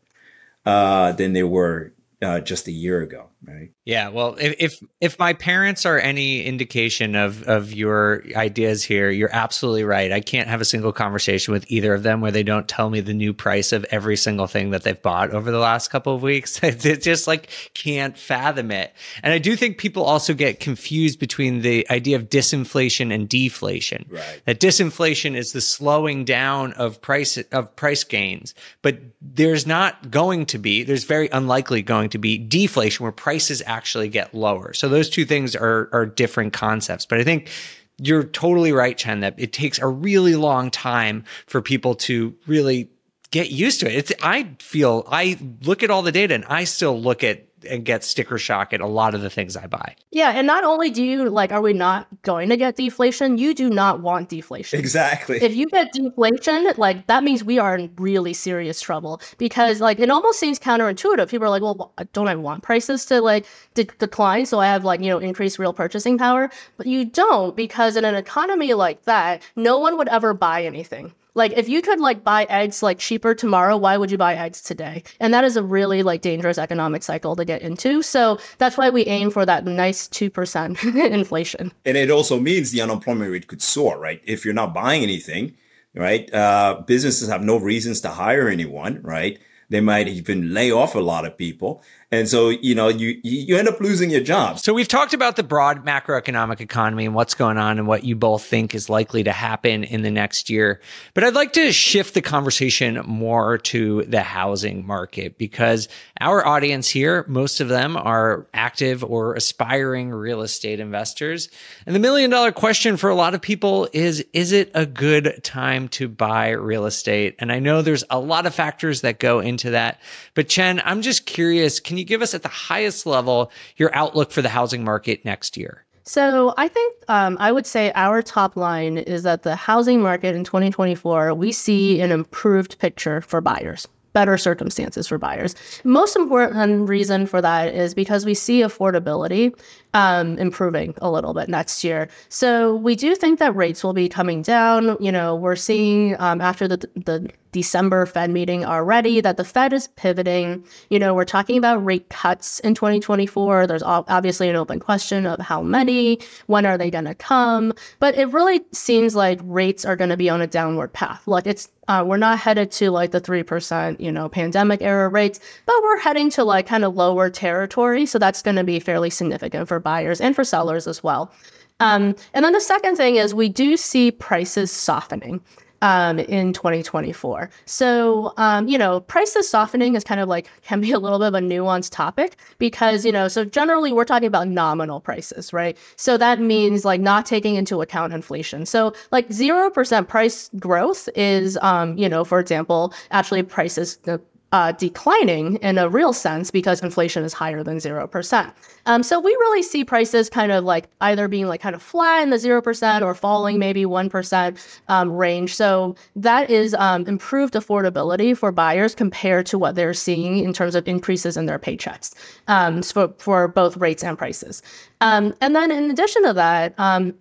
uh, 0.65 1.11
than 1.13 1.33
they 1.33 1.43
were 1.43 1.93
uh, 2.21 2.39
just 2.39 2.67
a 2.67 2.71
year 2.71 3.01
ago 3.01 3.29
right? 3.47 3.71
Yeah, 3.85 4.09
well, 4.09 4.35
if, 4.39 4.55
if 4.59 4.79
if 5.01 5.19
my 5.19 5.33
parents 5.33 5.85
are 5.85 5.97
any 5.97 6.43
indication 6.43 7.15
of 7.15 7.43
of 7.43 7.73
your 7.73 8.23
ideas 8.35 8.83
here, 8.83 9.09
you're 9.09 9.33
absolutely 9.33 9.83
right. 9.83 10.11
I 10.11 10.21
can't 10.21 10.47
have 10.47 10.61
a 10.61 10.65
single 10.65 10.93
conversation 10.93 11.53
with 11.53 11.65
either 11.69 11.93
of 11.93 12.03
them 12.03 12.21
where 12.21 12.31
they 12.31 12.43
don't 12.43 12.67
tell 12.67 12.89
me 12.89 13.01
the 13.01 13.13
new 13.13 13.33
price 13.33 13.71
of 13.73 13.85
every 13.91 14.15
single 14.15 14.47
thing 14.47 14.71
that 14.71 14.83
they've 14.83 15.01
bought 15.01 15.31
over 15.31 15.51
the 15.51 15.59
last 15.59 15.89
couple 15.89 16.15
of 16.15 16.21
weeks. 16.21 16.59
they 16.59 16.95
just 16.95 17.27
like 17.27 17.49
can't 17.73 18.17
fathom 18.17 18.71
it. 18.71 18.93
And 19.21 19.33
I 19.33 19.37
do 19.37 19.55
think 19.55 19.77
people 19.77 20.03
also 20.03 20.33
get 20.33 20.59
confused 20.59 21.19
between 21.19 21.61
the 21.61 21.89
idea 21.89 22.15
of 22.15 22.29
disinflation 22.29 23.13
and 23.13 23.27
deflation. 23.27 24.05
Right. 24.09 24.41
That 24.45 24.59
disinflation 24.59 25.35
is 25.35 25.51
the 25.51 25.61
slowing 25.61 26.25
down 26.25 26.73
of 26.73 27.01
price 27.01 27.37
of 27.51 27.75
price 27.75 28.03
gains, 28.03 28.53
but 28.81 28.99
there's 29.21 29.67
not 29.67 30.11
going 30.11 30.45
to 30.47 30.57
be, 30.57 30.83
there's 30.83 31.03
very 31.03 31.29
unlikely 31.29 31.81
going 31.81 32.09
to 32.09 32.17
be 32.17 32.37
deflation 32.37 33.03
where 33.03 33.11
prices 33.33 33.63
actually 33.65 34.09
get 34.09 34.35
lower. 34.35 34.73
So 34.73 34.87
those 34.87 35.09
two 35.09 35.25
things 35.25 35.55
are 35.55 35.89
are 35.91 36.05
different 36.05 36.53
concepts. 36.53 37.07
But 37.07 37.19
I 37.19 37.23
think 37.23 37.49
you're 37.97 38.25
totally 38.25 38.71
right, 38.71 38.95
Chen, 38.95 39.21
that 39.21 39.33
it 39.39 39.51
takes 39.51 39.79
a 39.79 39.87
really 39.87 40.35
long 40.35 40.69
time 40.69 41.23
for 41.47 41.59
people 41.59 41.95
to 41.95 42.35
really 42.45 42.91
get 43.31 43.49
used 43.49 43.79
to 43.79 43.87
it. 43.87 43.95
It's 43.95 44.13
I 44.21 44.55
feel 44.59 45.07
I 45.09 45.39
look 45.63 45.81
at 45.81 45.89
all 45.89 46.03
the 46.03 46.11
data 46.11 46.35
and 46.35 46.45
I 46.45 46.65
still 46.65 46.99
look 46.99 47.23
at 47.23 47.47
and 47.65 47.85
get 47.85 48.03
sticker 48.03 48.37
shock 48.37 48.73
at 48.73 48.81
a 48.81 48.87
lot 48.87 49.13
of 49.15 49.21
the 49.21 49.29
things 49.29 49.55
I 49.55 49.67
buy. 49.67 49.95
Yeah, 50.11 50.31
and 50.31 50.47
not 50.47 50.63
only 50.63 50.89
do 50.89 51.03
you 51.03 51.29
like, 51.29 51.51
are 51.51 51.61
we 51.61 51.73
not 51.73 52.07
going 52.21 52.49
to 52.49 52.57
get 52.57 52.75
deflation? 52.75 53.37
You 53.37 53.53
do 53.53 53.69
not 53.69 54.01
want 54.01 54.29
deflation. 54.29 54.79
Exactly. 54.79 55.37
If 55.41 55.55
you 55.55 55.67
get 55.67 55.91
deflation, 55.93 56.73
like 56.77 57.07
that 57.07 57.23
means 57.23 57.43
we 57.43 57.59
are 57.59 57.75
in 57.75 57.91
really 57.97 58.33
serious 58.33 58.81
trouble 58.81 59.21
because 59.37 59.81
like 59.81 59.99
it 59.99 60.09
almost 60.09 60.39
seems 60.39 60.59
counterintuitive. 60.59 61.29
People 61.29 61.47
are 61.47 61.49
like, 61.49 61.61
well, 61.61 61.93
don't 62.13 62.27
I 62.27 62.35
want 62.35 62.63
prices 62.63 63.05
to 63.07 63.21
like 63.21 63.45
de- 63.73 63.85
decline 63.99 64.45
so 64.45 64.59
I 64.59 64.67
have 64.67 64.85
like 64.85 64.99
you 65.01 65.09
know 65.09 65.19
increased 65.19 65.59
real 65.59 65.73
purchasing 65.73 66.17
power? 66.17 66.49
But 66.77 66.87
you 66.87 67.05
don't 67.05 67.55
because 67.55 67.95
in 67.95 68.05
an 68.05 68.15
economy 68.15 68.73
like 68.73 69.03
that, 69.05 69.41
no 69.55 69.79
one 69.79 69.97
would 69.97 70.07
ever 70.09 70.33
buy 70.33 70.63
anything. 70.63 71.13
Like 71.35 71.53
if 71.53 71.67
you 71.67 71.81
could 71.81 71.99
like 71.99 72.23
buy 72.23 72.45
eggs 72.45 72.83
like 72.83 72.99
cheaper 72.99 73.33
tomorrow, 73.33 73.77
why 73.77 73.97
would 73.97 74.11
you 74.11 74.17
buy 74.17 74.35
eggs 74.35 74.61
today? 74.61 75.03
And 75.19 75.33
that 75.33 75.43
is 75.43 75.57
a 75.57 75.63
really 75.63 76.03
like 76.03 76.21
dangerous 76.21 76.57
economic 76.57 77.03
cycle 77.03 77.35
to 77.35 77.45
get 77.45 77.61
into. 77.61 78.01
So 78.01 78.39
that's 78.57 78.77
why 78.77 78.89
we 78.89 79.05
aim 79.05 79.31
for 79.31 79.45
that 79.45 79.65
nice 79.65 80.07
2% 80.09 81.11
inflation. 81.11 81.71
And 81.85 81.97
it 81.97 82.11
also 82.11 82.39
means 82.39 82.71
the 82.71 82.81
unemployment 82.81 83.31
rate 83.31 83.47
could 83.47 83.61
soar, 83.61 83.99
right? 83.99 84.21
If 84.25 84.45
you're 84.45 84.53
not 84.53 84.73
buying 84.73 85.03
anything, 85.03 85.55
right? 85.95 86.31
Uh, 86.33 86.81
businesses 86.85 87.29
have 87.29 87.43
no 87.43 87.57
reasons 87.57 88.01
to 88.01 88.09
hire 88.09 88.47
anyone, 88.47 89.01
right? 89.01 89.39
They 89.69 89.81
might 89.81 90.07
even 90.07 90.53
lay 90.53 90.71
off 90.71 90.93
a 90.93 90.99
lot 90.99 91.25
of 91.25 91.37
people. 91.37 91.83
And 92.13 92.29
so, 92.29 92.49
you 92.49 92.75
know, 92.75 92.89
you, 92.89 93.19
you 93.23 93.57
end 93.57 93.67
up 93.67 93.81
losing 93.81 94.11
your 94.11 94.21
jobs. 94.21 94.61
So 94.61 94.71
we've 94.71 94.87
talked 94.87 95.15
about 95.15 95.35
the 95.35 95.41
broad 95.41 95.83
macroeconomic 95.83 96.61
economy 96.61 97.07
and 97.07 97.15
what's 97.15 97.33
going 97.33 97.57
on 97.57 97.79
and 97.79 97.87
what 97.87 98.03
you 98.03 98.15
both 98.15 98.45
think 98.45 98.75
is 98.75 98.87
likely 98.87 99.23
to 99.23 99.31
happen 99.31 99.83
in 99.83 100.03
the 100.03 100.11
next 100.11 100.47
year. 100.47 100.79
But 101.15 101.23
I'd 101.23 101.33
like 101.33 101.53
to 101.53 101.71
shift 101.71 102.13
the 102.13 102.21
conversation 102.21 103.01
more 103.03 103.57
to 103.57 104.03
the 104.03 104.21
housing 104.21 104.85
market 104.85 105.39
because 105.39 105.87
our 106.21 106.45
audience 106.45 106.87
here, 106.87 107.25
most 107.27 107.59
of 107.59 107.67
them 107.67 107.97
are 107.97 108.45
active 108.53 109.03
or 109.03 109.33
aspiring 109.33 110.11
real 110.11 110.43
estate 110.43 110.79
investors. 110.79 111.49
And 111.87 111.95
the 111.95 111.99
million 111.99 112.29
dollar 112.29 112.51
question 112.51 112.95
for 112.95 113.09
a 113.09 113.15
lot 113.15 113.33
of 113.33 113.41
people 113.41 113.89
is, 113.91 114.23
is 114.33 114.51
it 114.51 114.69
a 114.75 114.85
good 114.85 115.43
time 115.43 115.87
to 115.89 116.07
buy 116.07 116.49
real 116.49 116.85
estate? 116.85 117.33
And 117.39 117.51
I 117.51 117.57
know 117.57 117.81
there's 117.81 118.03
a 118.11 118.19
lot 118.19 118.45
of 118.45 118.53
factors 118.53 119.01
that 119.01 119.19
go 119.19 119.39
into 119.39 119.71
that. 119.71 119.99
But 120.35 120.47
Chen, 120.47 120.79
I'm 120.85 121.01
just 121.01 121.25
curious, 121.25 121.79
can 121.79 121.97
you 121.97 122.02
you 122.03 122.07
give 122.07 122.21
us 122.21 122.33
at 122.33 122.43
the 122.43 122.49
highest 122.49 123.05
level 123.05 123.51
your 123.77 123.93
outlook 123.95 124.31
for 124.31 124.41
the 124.41 124.49
housing 124.49 124.83
market 124.83 125.23
next 125.23 125.55
year? 125.55 125.85
So 126.03 126.53
I 126.57 126.67
think 126.67 126.95
um, 127.07 127.37
I 127.39 127.53
would 127.53 127.65
say 127.65 127.93
our 127.95 128.21
top 128.21 128.57
line 128.57 128.97
is 128.97 129.23
that 129.23 129.43
the 129.43 129.55
housing 129.55 130.01
market 130.01 130.35
in 130.35 130.43
2024, 130.43 131.33
we 131.33 131.53
see 131.53 132.01
an 132.01 132.11
improved 132.11 132.77
picture 132.79 133.21
for 133.21 133.39
buyers 133.39 133.87
better 134.13 134.37
circumstances 134.37 135.07
for 135.07 135.17
buyers. 135.17 135.55
Most 135.83 136.15
important 136.15 136.87
reason 136.87 137.25
for 137.25 137.41
that 137.41 137.73
is 137.73 137.93
because 137.93 138.25
we 138.25 138.35
see 138.35 138.61
affordability 138.61 139.57
um, 139.93 140.37
improving 140.37 140.93
a 141.01 141.11
little 141.11 141.33
bit 141.33 141.49
next 141.49 141.83
year. 141.83 142.07
So 142.29 142.75
we 142.75 142.95
do 142.95 143.15
think 143.15 143.39
that 143.39 143.55
rates 143.55 143.83
will 143.83 143.93
be 143.93 144.09
coming 144.09 144.41
down. 144.41 144.97
You 144.99 145.11
know, 145.11 145.35
we're 145.35 145.55
seeing 145.55 146.19
um, 146.19 146.41
after 146.41 146.67
the 146.67 146.77
the 146.95 147.31
December 147.53 148.05
Fed 148.05 148.31
meeting 148.31 148.65
already 148.65 149.21
that 149.21 149.37
the 149.37 149.45
Fed 149.45 149.71
is 149.71 149.87
pivoting. 149.89 150.65
You 150.89 150.99
know, 150.99 151.13
we're 151.13 151.23
talking 151.23 151.57
about 151.57 151.85
rate 151.85 152.09
cuts 152.09 152.59
in 152.59 152.75
2024. 152.75 153.67
There's 153.67 153.83
obviously 153.83 154.49
an 154.49 154.57
open 154.57 154.79
question 154.79 155.25
of 155.25 155.39
how 155.39 155.61
many, 155.61 156.19
when 156.47 156.65
are 156.65 156.77
they 156.77 156.91
going 156.91 157.05
to 157.05 157.15
come, 157.15 157.71
but 157.99 158.17
it 158.17 158.33
really 158.33 158.61
seems 158.73 159.15
like 159.15 159.39
rates 159.43 159.85
are 159.85 159.95
going 159.95 160.09
to 160.09 160.17
be 160.17 160.29
on 160.29 160.41
a 160.41 160.47
downward 160.47 160.91
path. 160.91 161.25
Like 161.27 161.47
it's 161.47 161.69
uh, 161.87 162.03
we're 162.05 162.17
not 162.17 162.39
headed 162.39 162.71
to 162.71 162.91
like 162.91 163.11
the 163.11 163.19
3%, 163.19 163.99
you 163.99 164.11
know, 164.11 164.29
pandemic 164.29 164.81
era 164.81 165.09
rates, 165.09 165.39
but 165.65 165.75
we're 165.83 165.99
heading 165.99 166.29
to 166.29 166.43
like 166.43 166.65
kind 166.65 166.85
of 166.85 166.95
lower 166.95 167.29
territory. 167.29 168.05
So 168.05 168.17
that's 168.17 168.41
going 168.41 168.55
to 168.55 168.63
be 168.63 168.79
fairly 168.79 169.09
significant 169.09 169.67
for 169.67 169.79
buyers 169.83 170.21
and 170.21 170.35
for 170.35 170.43
sellers 170.43 170.87
as 170.87 171.03
well. 171.03 171.31
Um, 171.79 172.15
and 172.33 172.45
then 172.45 172.53
the 172.53 172.61
second 172.61 172.95
thing 172.95 173.17
is 173.17 173.33
we 173.33 173.49
do 173.49 173.77
see 173.77 174.11
prices 174.11 174.71
softening 174.71 175.41
um, 175.83 176.17
in 176.17 176.53
2024. 176.53 177.49
So, 177.65 178.33
um, 178.37 178.69
you 178.69 178.77
know, 178.77 179.01
prices 179.01 179.49
softening 179.49 179.95
is 179.95 180.03
kind 180.03 180.21
of 180.21 180.29
like 180.29 180.47
can 180.63 180.79
be 180.79 180.93
a 180.93 180.97
little 180.97 181.19
bit 181.19 181.27
of 181.27 181.35
a 181.35 181.39
nuanced 181.41 181.91
topic 181.91 182.37
because, 182.57 183.05
you 183.05 183.11
know, 183.11 183.27
so 183.27 183.43
generally 183.43 183.91
we're 183.91 184.05
talking 184.05 184.27
about 184.27 184.47
nominal 184.47 185.01
prices, 185.01 185.51
right? 185.51 185.77
So 185.97 186.17
that 186.17 186.39
means 186.39 186.85
like 186.85 187.01
not 187.01 187.25
taking 187.25 187.55
into 187.55 187.81
account 187.81 188.13
inflation. 188.13 188.65
So, 188.65 188.93
like 189.11 189.27
0% 189.27 190.07
price 190.07 190.49
growth 190.57 191.09
is, 191.15 191.57
um, 191.61 191.97
you 191.97 192.07
know, 192.07 192.23
for 192.23 192.39
example, 192.39 192.93
actually 193.11 193.43
prices, 193.43 193.97
the 193.97 194.21
uh, 194.53 194.71
declining 194.71 195.55
in 195.57 195.79
a 195.79 195.89
real 195.89 196.13
sense 196.13 196.51
because 196.51 196.81
inflation 196.83 197.23
is 197.23 197.33
higher 197.33 197.63
than 197.63 197.77
0%. 197.77 198.53
Um, 198.85 199.01
so 199.01 199.19
we 199.19 199.31
really 199.31 199.63
see 199.63 199.83
prices 199.83 200.29
kind 200.29 200.51
of 200.51 200.63
like 200.63 200.87
either 201.01 201.27
being 201.27 201.47
like 201.47 201.59
kind 201.59 201.73
of 201.73 201.81
flat 201.81 202.21
in 202.21 202.29
the 202.29 202.37
0% 202.37 203.01
or 203.01 203.15
falling 203.15 203.57
maybe 203.57 203.83
1% 203.83 204.79
um, 204.89 205.11
range. 205.11 205.55
So 205.55 205.95
that 206.15 206.51
is 206.51 206.75
um, 206.75 207.03
improved 207.07 207.55
affordability 207.55 208.37
for 208.37 208.51
buyers 208.51 208.93
compared 208.93 209.47
to 209.47 209.57
what 209.57 209.73
they're 209.73 209.93
seeing 209.93 210.37
in 210.37 210.53
terms 210.53 210.75
of 210.75 210.87
increases 210.87 211.35
in 211.35 211.47
their 211.47 211.59
paychecks 211.59 212.13
um, 212.47 212.83
for, 212.83 213.11
for 213.17 213.47
both 213.47 213.75
rates 213.77 214.03
and 214.03 214.15
prices. 214.19 214.61
Um, 215.01 215.33
and 215.41 215.55
then 215.55 215.71
in 215.71 215.89
addition 215.89 216.23
to 216.25 216.33
that, 216.33 216.75
um, 216.77 217.15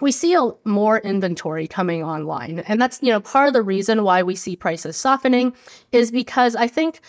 we 0.00 0.12
see 0.12 0.34
a, 0.34 0.50
more 0.64 0.98
inventory 0.98 1.66
coming 1.66 2.02
online. 2.04 2.60
And 2.60 2.80
that's, 2.80 3.00
you 3.02 3.10
know, 3.10 3.20
part 3.20 3.48
of 3.48 3.54
the 3.54 3.62
reason 3.62 4.04
why 4.04 4.22
we 4.22 4.34
see 4.34 4.56
prices 4.56 4.96
softening 4.96 5.54
is 5.92 6.10
because 6.10 6.54
I 6.54 6.68
think, 6.68 7.00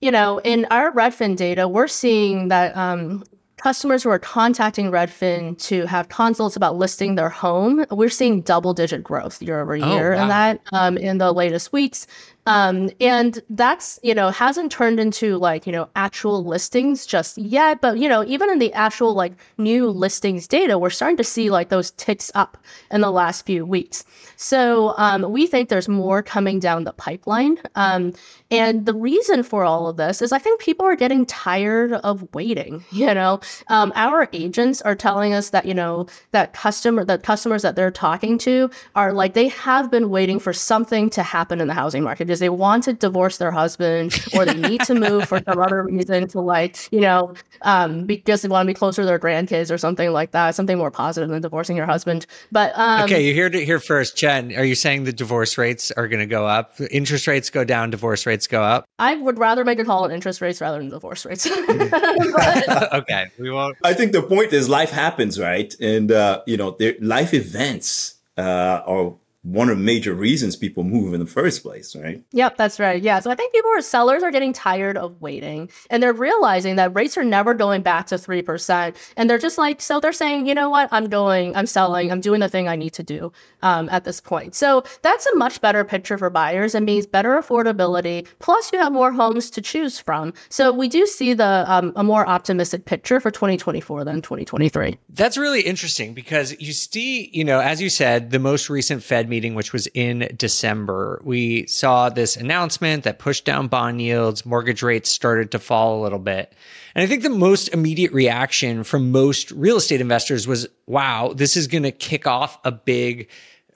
you 0.00 0.10
know, 0.10 0.38
in 0.38 0.66
our 0.70 0.92
Redfin 0.92 1.36
data, 1.36 1.68
we're 1.68 1.88
seeing 1.88 2.48
that 2.48 2.76
um, 2.76 3.24
customers 3.58 4.02
who 4.02 4.10
are 4.10 4.18
contacting 4.18 4.90
Redfin 4.90 5.58
to 5.66 5.86
have 5.86 6.08
consults 6.08 6.56
about 6.56 6.76
listing 6.76 7.14
their 7.14 7.28
home, 7.28 7.84
we're 7.90 8.08
seeing 8.08 8.40
double 8.40 8.72
digit 8.72 9.04
growth 9.04 9.42
year 9.42 9.60
over 9.60 9.74
oh, 9.74 9.94
year. 9.94 10.14
Oh, 10.14 10.16
wow. 10.16 10.22
And 10.22 10.30
that 10.30 10.60
um, 10.72 10.96
in 10.96 11.18
the 11.18 11.32
latest 11.32 11.72
weeks. 11.72 12.06
Um, 12.48 12.88
and 12.98 13.42
that's, 13.50 14.00
you 14.02 14.14
know, 14.14 14.30
hasn't 14.30 14.72
turned 14.72 14.98
into 14.98 15.36
like, 15.36 15.66
you 15.66 15.72
know, 15.72 15.86
actual 15.96 16.42
listings 16.42 17.04
just 17.04 17.36
yet. 17.36 17.82
But, 17.82 17.98
you 17.98 18.08
know, 18.08 18.24
even 18.24 18.48
in 18.48 18.58
the 18.58 18.72
actual 18.72 19.12
like 19.12 19.34
new 19.58 19.90
listings 19.90 20.48
data, 20.48 20.78
we're 20.78 20.88
starting 20.88 21.18
to 21.18 21.24
see 21.24 21.50
like 21.50 21.68
those 21.68 21.90
ticks 21.92 22.30
up 22.34 22.56
in 22.90 23.02
the 23.02 23.10
last 23.10 23.44
few 23.44 23.66
weeks. 23.66 24.02
So 24.36 24.94
um, 24.96 25.30
we 25.30 25.46
think 25.46 25.68
there's 25.68 25.90
more 25.90 26.22
coming 26.22 26.58
down 26.58 26.84
the 26.84 26.94
pipeline. 26.94 27.58
Um, 27.74 28.14
and 28.50 28.86
the 28.86 28.94
reason 28.94 29.42
for 29.42 29.64
all 29.64 29.86
of 29.86 29.98
this 29.98 30.22
is 30.22 30.32
I 30.32 30.38
think 30.38 30.58
people 30.58 30.86
are 30.86 30.96
getting 30.96 31.26
tired 31.26 31.92
of 31.92 32.26
waiting. 32.34 32.84
You 32.98 33.14
know, 33.14 33.40
um, 33.68 33.92
our 33.94 34.28
agents 34.32 34.82
are 34.82 34.94
telling 34.94 35.32
us 35.32 35.50
that, 35.50 35.66
you 35.66 35.74
know, 35.74 36.06
that 36.32 36.52
customer, 36.52 37.04
that 37.04 37.22
customers 37.22 37.62
that 37.62 37.76
they're 37.76 37.90
talking 37.90 38.38
to 38.38 38.70
are 38.94 39.12
like, 39.12 39.34
they 39.34 39.48
have 39.48 39.90
been 39.90 40.10
waiting 40.10 40.38
for 40.38 40.52
something 40.52 41.10
to 41.10 41.22
happen 41.22 41.60
in 41.60 41.68
the 41.68 41.74
housing 41.74 42.02
market 42.02 42.26
because 42.26 42.40
they 42.40 42.48
want 42.48 42.84
to 42.84 42.92
divorce 42.92 43.38
their 43.38 43.50
husband 43.50 44.18
or 44.34 44.44
they 44.44 44.54
need 44.54 44.80
to 44.82 44.94
move 44.94 45.28
for 45.28 45.40
some 45.44 45.58
other 45.58 45.82
reason 45.82 46.28
to 46.28 46.40
like, 46.40 46.90
you 46.92 47.00
know, 47.00 47.34
um, 47.62 48.04
because 48.04 48.42
they 48.42 48.48
want 48.48 48.66
to 48.66 48.70
be 48.72 48.74
closer 48.74 49.02
to 49.02 49.06
their 49.06 49.18
grandkids 49.18 49.72
or 49.72 49.78
something 49.78 50.10
like 50.12 50.32
that, 50.32 50.54
something 50.54 50.78
more 50.78 50.90
positive 50.90 51.28
than 51.28 51.42
divorcing 51.42 51.76
your 51.76 51.86
husband. 51.86 52.26
But 52.52 52.72
um, 52.76 53.02
okay, 53.04 53.26
you 53.26 53.40
heard 53.40 53.54
it 53.54 53.64
here 53.64 53.80
first, 53.80 54.16
Chen. 54.16 54.54
Are 54.56 54.64
you 54.64 54.74
saying 54.74 55.04
the 55.04 55.12
divorce 55.12 55.58
rates 55.58 55.90
are 55.92 56.08
going 56.08 56.20
to 56.20 56.26
go 56.26 56.46
up? 56.46 56.80
Interest 56.90 57.26
rates 57.26 57.50
go 57.50 57.64
down, 57.64 57.90
divorce 57.90 58.26
rates 58.26 58.46
go 58.46 58.62
up. 58.62 58.84
I 58.98 59.16
would 59.16 59.38
rather 59.38 59.64
make 59.64 59.78
a 59.78 59.84
call 59.84 60.04
on 60.04 60.10
interest 60.10 60.40
rates 60.40 60.60
rather 60.60 60.78
than 60.78 60.90
divorce 60.90 61.24
rates. 61.24 61.46
okay, 62.92 63.26
we 63.38 63.50
won't. 63.50 63.76
I 63.84 63.94
think 63.94 64.12
the 64.12 64.22
point 64.22 64.52
is 64.52 64.68
life 64.68 64.90
happens, 64.90 65.38
right? 65.38 65.74
And 65.80 66.10
uh, 66.10 66.42
you 66.46 66.56
know, 66.56 66.76
life 67.00 67.34
events 67.34 68.16
uh, 68.36 68.82
are 68.86 69.14
one 69.42 69.68
of 69.68 69.78
the 69.78 69.84
major 69.84 70.14
reasons 70.14 70.56
people 70.56 70.82
move 70.82 71.14
in 71.14 71.20
the 71.20 71.26
first 71.26 71.62
place, 71.62 71.94
right? 71.94 72.22
Yep, 72.32 72.56
that's 72.56 72.80
right. 72.80 73.00
Yeah. 73.00 73.20
So 73.20 73.30
I 73.30 73.34
think 73.34 73.52
people 73.52 73.70
are 73.70 73.80
sellers 73.80 74.22
are 74.22 74.32
getting 74.32 74.52
tired 74.52 74.96
of 74.96 75.20
waiting 75.20 75.70
and 75.90 76.02
they're 76.02 76.12
realizing 76.12 76.76
that 76.76 76.94
rates 76.94 77.16
are 77.16 77.24
never 77.24 77.54
going 77.54 77.82
back 77.82 78.06
to 78.08 78.16
3%. 78.16 78.96
And 79.16 79.30
they're 79.30 79.38
just 79.38 79.56
like, 79.56 79.80
so 79.80 80.00
they're 80.00 80.12
saying, 80.12 80.46
you 80.46 80.54
know 80.54 80.68
what? 80.68 80.88
I'm 80.90 81.08
going, 81.08 81.54
I'm 81.54 81.66
selling, 81.66 82.10
I'm 82.10 82.20
doing 82.20 82.40
the 82.40 82.48
thing 82.48 82.68
I 82.68 82.74
need 82.76 82.92
to 82.94 83.02
do 83.02 83.32
um, 83.62 83.88
at 83.90 84.04
this 84.04 84.20
point. 84.20 84.54
So 84.54 84.82
that's 85.02 85.26
a 85.26 85.36
much 85.36 85.60
better 85.60 85.84
picture 85.84 86.18
for 86.18 86.30
buyers 86.30 86.74
and 86.74 86.84
means 86.84 87.06
better 87.06 87.30
affordability. 87.30 88.26
Plus, 88.40 88.72
you 88.72 88.78
have 88.80 88.92
more 88.92 89.12
homes 89.12 89.50
to 89.50 89.62
choose 89.62 90.00
from. 90.00 90.32
So 90.48 90.72
we 90.72 90.88
do 90.88 91.06
see 91.06 91.32
the 91.32 91.64
um, 91.68 91.92
a 91.94 92.02
more 92.02 92.26
optimistic 92.26 92.84
picture 92.86 93.20
for 93.20 93.30
2024 93.30 94.04
than 94.04 94.20
2023. 94.20 94.98
That's 95.10 95.38
really 95.38 95.60
interesting 95.62 96.14
because 96.14 96.58
you 96.60 96.72
see, 96.72 97.30
you 97.32 97.44
know, 97.44 97.60
as 97.60 97.80
you 97.80 97.88
said, 97.88 98.30
the 98.30 98.38
most 98.38 98.68
recent 98.68 99.02
Fed 99.02 99.27
meeting, 99.28 99.54
which 99.54 99.72
was 99.72 99.86
in 99.88 100.28
December, 100.36 101.20
we 101.24 101.66
saw 101.66 102.08
this 102.08 102.36
announcement 102.36 103.04
that 103.04 103.18
pushed 103.18 103.44
down 103.44 103.68
bond 103.68 104.00
yields, 104.00 104.46
mortgage 104.46 104.82
rates 104.82 105.10
started 105.10 105.50
to 105.52 105.58
fall 105.58 106.00
a 106.00 106.02
little 106.02 106.18
bit. 106.18 106.52
And 106.94 107.02
I 107.02 107.06
think 107.06 107.22
the 107.22 107.30
most 107.30 107.68
immediate 107.68 108.12
reaction 108.12 108.84
from 108.84 109.12
most 109.12 109.50
real 109.52 109.76
estate 109.76 110.00
investors 110.00 110.46
was, 110.46 110.66
wow, 110.86 111.32
this 111.34 111.56
is 111.56 111.66
going 111.66 111.84
to 111.84 111.92
kick 111.92 112.26
off 112.26 112.58
a 112.64 112.72
big 112.72 113.28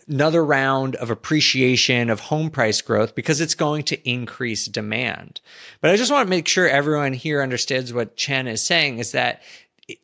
another 0.09 0.45
round 0.45 0.97
of 0.97 1.11
appreciation 1.11 2.11
of 2.11 2.21
home 2.21 2.51
price 2.51 2.81
growth 2.81 3.15
because 3.15 3.41
it's 3.41 3.55
going 3.55 3.83
to 3.85 4.09
increase 4.09 4.67
demand. 4.67 5.41
But 5.81 5.91
I 5.91 5.97
just 5.97 6.13
want 6.13 6.27
to 6.27 6.31
make 6.31 6.49
sure 6.49 6.69
everyone 6.69 7.13
here 7.13 7.43
understands 7.43 7.93
what 7.93 8.17
Chen 8.17 8.49
is 8.49 8.63
saying 8.63 8.99
is 8.99 9.13
that 9.13 9.43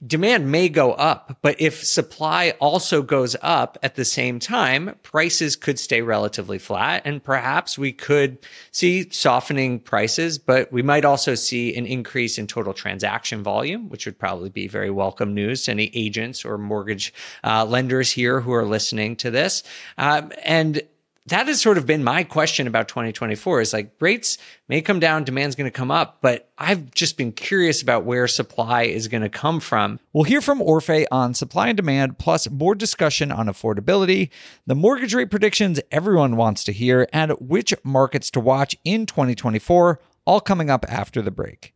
demand 0.06 0.50
may 0.50 0.68
go 0.68 0.92
up, 0.92 1.38
but 1.40 1.60
if 1.60 1.84
supply 1.84 2.54
also 2.60 3.02
goes 3.02 3.36
up 3.42 3.78
at 3.82 3.94
the 3.94 4.04
same 4.04 4.38
time, 4.38 4.94
prices 5.02 5.56
could 5.56 5.78
stay 5.78 6.02
relatively 6.02 6.58
flat. 6.58 7.02
And 7.04 7.22
perhaps 7.22 7.78
we 7.78 7.92
could 7.92 8.38
see 8.72 9.08
softening 9.10 9.78
prices, 9.78 10.38
but 10.38 10.72
we 10.72 10.82
might 10.82 11.04
also 11.04 11.34
see 11.34 11.76
an 11.76 11.86
increase 11.86 12.38
in 12.38 12.46
total 12.46 12.74
transaction 12.74 13.42
volume, 13.42 13.88
which 13.88 14.06
would 14.06 14.18
probably 14.18 14.50
be 14.50 14.68
very 14.68 14.90
welcome 14.90 15.34
news 15.34 15.64
to 15.64 15.70
any 15.70 15.90
agents 15.94 16.44
or 16.44 16.58
mortgage 16.58 17.14
uh, 17.44 17.64
lenders 17.64 18.10
here 18.10 18.40
who 18.40 18.52
are 18.52 18.66
listening 18.66 19.16
to 19.16 19.30
this. 19.30 19.62
Um, 19.96 20.32
and 20.44 20.82
that 21.28 21.46
has 21.46 21.60
sort 21.60 21.78
of 21.78 21.86
been 21.86 22.04
my 22.04 22.24
question 22.24 22.66
about 22.66 22.88
2024 22.88 23.60
is 23.60 23.72
like 23.72 23.92
rates 24.00 24.38
may 24.68 24.80
come 24.80 25.00
down, 25.00 25.24
demand's 25.24 25.56
going 25.56 25.70
to 25.70 25.76
come 25.76 25.90
up, 25.90 26.18
but 26.20 26.50
I've 26.58 26.90
just 26.92 27.16
been 27.16 27.32
curious 27.32 27.82
about 27.82 28.04
where 28.04 28.26
supply 28.28 28.82
is 28.82 29.08
going 29.08 29.22
to 29.22 29.28
come 29.28 29.60
from. 29.60 30.00
We'll 30.12 30.24
hear 30.24 30.40
from 30.40 30.60
Orphe 30.60 31.06
on 31.10 31.34
supply 31.34 31.68
and 31.68 31.76
demand, 31.76 32.18
plus 32.18 32.50
more 32.50 32.74
discussion 32.74 33.30
on 33.30 33.46
affordability, 33.46 34.30
the 34.66 34.74
mortgage 34.74 35.14
rate 35.14 35.30
predictions 35.30 35.80
everyone 35.90 36.36
wants 36.36 36.64
to 36.64 36.72
hear, 36.72 37.08
and 37.12 37.32
which 37.32 37.74
markets 37.84 38.30
to 38.32 38.40
watch 38.40 38.76
in 38.84 39.06
2024, 39.06 40.00
all 40.24 40.40
coming 40.40 40.70
up 40.70 40.84
after 40.88 41.22
the 41.22 41.30
break. 41.30 41.74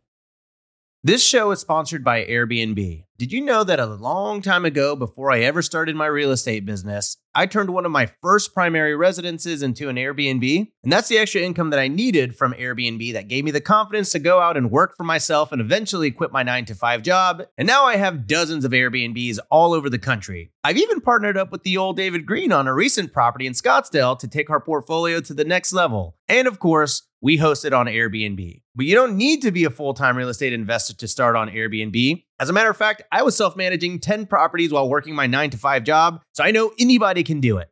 This 1.05 1.25
show 1.25 1.51
is 1.51 1.59
sponsored 1.59 2.05
by 2.05 2.25
Airbnb. 2.25 3.05
Did 3.23 3.31
you 3.31 3.41
know 3.41 3.63
that 3.63 3.79
a 3.79 3.87
long 3.87 4.43
time 4.43 4.65
ago, 4.65 4.97
before 4.97 5.31
I 5.31 5.43
ever 5.43 5.63
started 5.63 5.95
my 5.95 6.07
real 6.07 6.33
estate 6.33 6.67
business, 6.67 7.19
I 7.37 7.47
turned 7.47 7.71
one 7.71 7.87
of 7.87 7.93
my 7.93 8.11
first 8.21 8.53
primary 8.53 8.97
residences 8.97 9.63
into 9.63 9.89
an 9.89 9.95
Airbnb? 9.95 10.73
And 10.83 10.93
that's 10.93 11.09
the 11.09 11.19
extra 11.19 11.41
income 11.41 11.71
that 11.71 11.79
I 11.79 11.87
needed 11.87 12.37
from 12.37 12.55
Airbnb 12.55 13.13
that 13.13 13.29
gave 13.29 13.45
me 13.45 13.53
the 13.53 13.61
confidence 13.61 14.11
to 14.13 14.19
go 14.19 14.41
out 14.41 14.57
and 14.57 14.71
work 14.71 14.97
for 14.97 15.05
myself 15.05 15.53
and 15.53 15.61
eventually 15.61 16.11
quit 16.11 16.33
my 16.33 16.43
nine 16.43 16.65
to 16.65 16.75
five 16.75 17.03
job. 17.03 17.45
And 17.57 17.69
now 17.69 17.85
I 17.85 17.97
have 17.97 18.27
dozens 18.27 18.65
of 18.65 18.73
Airbnbs 18.73 19.39
all 19.49 19.75
over 19.75 19.89
the 19.89 19.99
country. 19.99 20.51
I've 20.65 20.79
even 20.79 21.01
partnered 21.01 21.37
up 21.37 21.53
with 21.53 21.63
the 21.63 21.77
old 21.77 21.97
David 21.97 22.27
Greene 22.27 22.51
on 22.51 22.67
a 22.67 22.75
recent 22.75 23.13
property 23.13 23.47
in 23.47 23.53
Scottsdale 23.53 24.19
to 24.19 24.27
take 24.27 24.51
our 24.51 24.61
portfolio 24.61 25.21
to 25.21 25.35
the 25.35 25.45
next 25.45 25.73
level. 25.73 26.17
And 26.29 26.49
of 26.49 26.59
course, 26.59 27.03
we 27.21 27.37
host 27.37 27.65
it 27.65 27.73
on 27.73 27.87
Airbnb. 27.87 28.63
But 28.75 28.87
you 28.87 28.97
don't 28.97 29.17
need 29.17 29.43
to 29.43 29.53
be 29.53 29.65
a 29.65 29.71
full 29.71 29.95
time 29.95 30.17
real 30.17 30.29
estate 30.29 30.53
investor 30.53 30.95
to 30.95 31.07
start 31.07 31.37
on 31.37 31.49
Airbnb. 31.49 32.25
As 32.41 32.49
a 32.49 32.53
matter 32.53 32.71
of 32.71 32.77
fact, 32.77 33.03
I 33.13 33.23
was 33.23 33.37
self 33.37 33.55
managing 33.55 34.01
10 34.01 34.27
properties 34.27 34.73
while 34.73 34.89
working 34.89 35.15
my 35.15 35.29
nine 35.29 35.51
to 35.51 35.57
five 35.59 35.85
job, 35.85 36.21
so 36.33 36.43
I 36.43 36.51
know 36.51 36.73
anybody 36.79 37.23
can 37.23 37.41
do 37.41 37.59
it. 37.59 37.72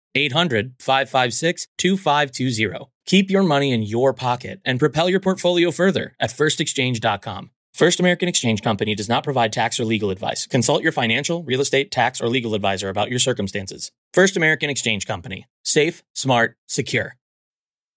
800 0.15 0.73
556 0.79 1.67
2520. 1.77 2.91
Keep 3.05 3.29
your 3.29 3.43
money 3.43 3.71
in 3.71 3.83
your 3.83 4.13
pocket 4.13 4.61
and 4.63 4.79
propel 4.79 5.09
your 5.09 5.19
portfolio 5.19 5.71
further 5.71 6.15
at 6.19 6.29
firstexchange.com. 6.29 7.51
First 7.73 7.99
American 7.99 8.27
Exchange 8.27 8.61
Company 8.61 8.95
does 8.95 9.09
not 9.09 9.23
provide 9.23 9.53
tax 9.53 9.79
or 9.79 9.85
legal 9.85 10.09
advice. 10.09 10.45
Consult 10.45 10.83
your 10.83 10.91
financial, 10.91 11.43
real 11.43 11.61
estate, 11.61 11.89
tax, 11.89 12.21
or 12.21 12.27
legal 12.27 12.53
advisor 12.53 12.89
about 12.89 13.09
your 13.09 13.19
circumstances. 13.19 13.91
First 14.13 14.35
American 14.35 14.69
Exchange 14.69 15.07
Company. 15.07 15.45
Safe, 15.63 16.03
smart, 16.13 16.57
secure. 16.67 17.15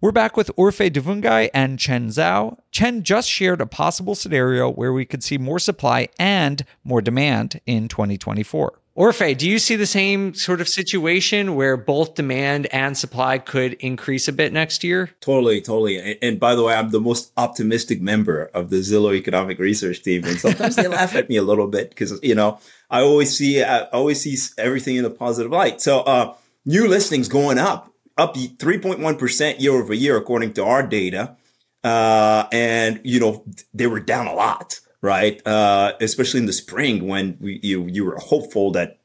We're 0.00 0.12
back 0.12 0.36
with 0.36 0.54
Orphe 0.56 0.92
Divounguy 0.92 1.50
and 1.52 1.76
Chen 1.76 2.06
Zhao. 2.06 2.56
Chen 2.70 3.02
just 3.02 3.28
shared 3.28 3.60
a 3.60 3.66
possible 3.66 4.14
scenario 4.14 4.70
where 4.70 4.92
we 4.92 5.04
could 5.04 5.24
see 5.24 5.38
more 5.38 5.58
supply 5.58 6.06
and 6.20 6.64
more 6.84 7.02
demand 7.02 7.60
in 7.66 7.88
2024. 7.88 8.78
Orphe, 8.96 9.36
do 9.36 9.50
you 9.50 9.58
see 9.58 9.74
the 9.74 9.86
same 9.86 10.34
sort 10.34 10.60
of 10.60 10.68
situation 10.68 11.56
where 11.56 11.76
both 11.76 12.14
demand 12.14 12.66
and 12.66 12.96
supply 12.96 13.38
could 13.38 13.72
increase 13.80 14.28
a 14.28 14.32
bit 14.32 14.52
next 14.52 14.84
year? 14.84 15.10
Totally, 15.20 15.60
totally. 15.60 15.98
And, 15.98 16.18
and 16.22 16.38
by 16.38 16.54
the 16.54 16.62
way, 16.62 16.74
I'm 16.74 16.90
the 16.90 17.00
most 17.00 17.32
optimistic 17.36 18.00
member 18.00 18.52
of 18.54 18.70
the 18.70 18.76
Zillow 18.76 19.16
Economic 19.16 19.58
Research 19.58 20.04
team, 20.04 20.22
and 20.22 20.38
sometimes 20.38 20.76
they 20.76 20.86
laugh 20.86 21.16
at 21.16 21.28
me 21.28 21.34
a 21.38 21.42
little 21.42 21.66
bit 21.66 21.88
because 21.90 22.20
you 22.22 22.36
know 22.36 22.60
I 22.88 23.00
always 23.00 23.36
see 23.36 23.64
I 23.64 23.80
always 23.86 24.20
see 24.20 24.36
everything 24.58 24.94
in 24.94 25.04
a 25.04 25.10
positive 25.10 25.50
light. 25.50 25.80
So, 25.80 26.02
uh, 26.02 26.34
new 26.64 26.86
listings 26.86 27.26
going 27.26 27.58
up 27.58 27.92
up 28.18 28.34
3.1% 28.34 29.60
year 29.60 29.72
over 29.72 29.94
year, 29.94 30.16
according 30.16 30.52
to 30.54 30.64
our 30.64 30.82
data. 30.82 31.36
Uh, 31.84 32.46
and, 32.52 33.00
you 33.04 33.20
know, 33.20 33.44
they 33.72 33.86
were 33.86 34.00
down 34.00 34.26
a 34.26 34.34
lot, 34.34 34.80
right? 35.00 35.40
Uh, 35.46 35.92
especially 36.00 36.40
in 36.40 36.46
the 36.46 36.52
spring 36.52 37.06
when 37.06 37.36
we, 37.40 37.60
you, 37.62 37.86
you 37.86 38.04
were 38.04 38.18
hopeful 38.18 38.72
that 38.72 38.98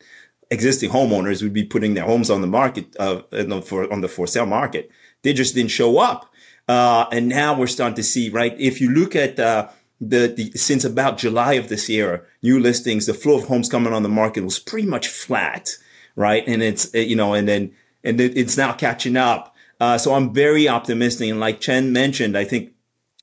existing 0.54 0.92
homeowners 0.92 1.42
would 1.42 1.54
be 1.54 1.64
putting 1.64 1.94
their 1.94 2.06
homes 2.06 2.30
on 2.30 2.42
the 2.42 2.48
market 2.48 2.96
uh, 3.00 3.22
for 3.62 3.92
on 3.92 4.02
the 4.02 4.08
for 4.08 4.28
sale 4.28 4.46
market. 4.46 4.90
They 5.24 5.34
just 5.34 5.56
didn't 5.56 5.72
show 5.72 5.98
up, 5.98 6.32
uh, 6.68 7.06
and 7.12 7.28
now 7.28 7.58
we're 7.58 7.68
starting 7.68 7.96
to 7.96 8.04
see 8.04 8.30
right. 8.30 8.56
If 8.60 8.80
you 8.80 8.90
look 8.90 9.16
at 9.16 9.40
uh, 9.40 9.70
the, 10.00 10.28
the 10.28 10.52
since 10.58 10.84
about 10.86 11.18
July 11.18 11.54
of 11.54 11.70
this 11.70 11.90
year, 11.90 12.28
new 12.42 12.60
listings, 12.60 13.06
the 13.06 13.14
flow 13.14 13.38
of 13.38 13.46
homes 13.46 13.70
coming 13.70 13.94
on 13.94 14.04
the 14.04 14.10
market 14.10 14.44
was 14.44 14.60
pretty 14.60 14.88
much 14.88 15.08
flat, 15.08 15.78
right? 16.16 16.44
And 16.48 16.62
it's 16.62 16.94
you 16.94 17.16
know, 17.16 17.34
and 17.34 17.48
then 17.48 17.74
and 18.04 18.20
it's 18.20 18.58
now 18.58 18.74
catching 18.74 19.18
up. 19.18 19.56
Uh, 19.80 19.98
so 19.98 20.14
I'm 20.14 20.34
very 20.34 20.68
optimistic, 20.68 21.30
and 21.30 21.40
like 21.40 21.60
Chen 21.60 21.92
mentioned, 21.92 22.38
I 22.38 22.44
think 22.44 22.74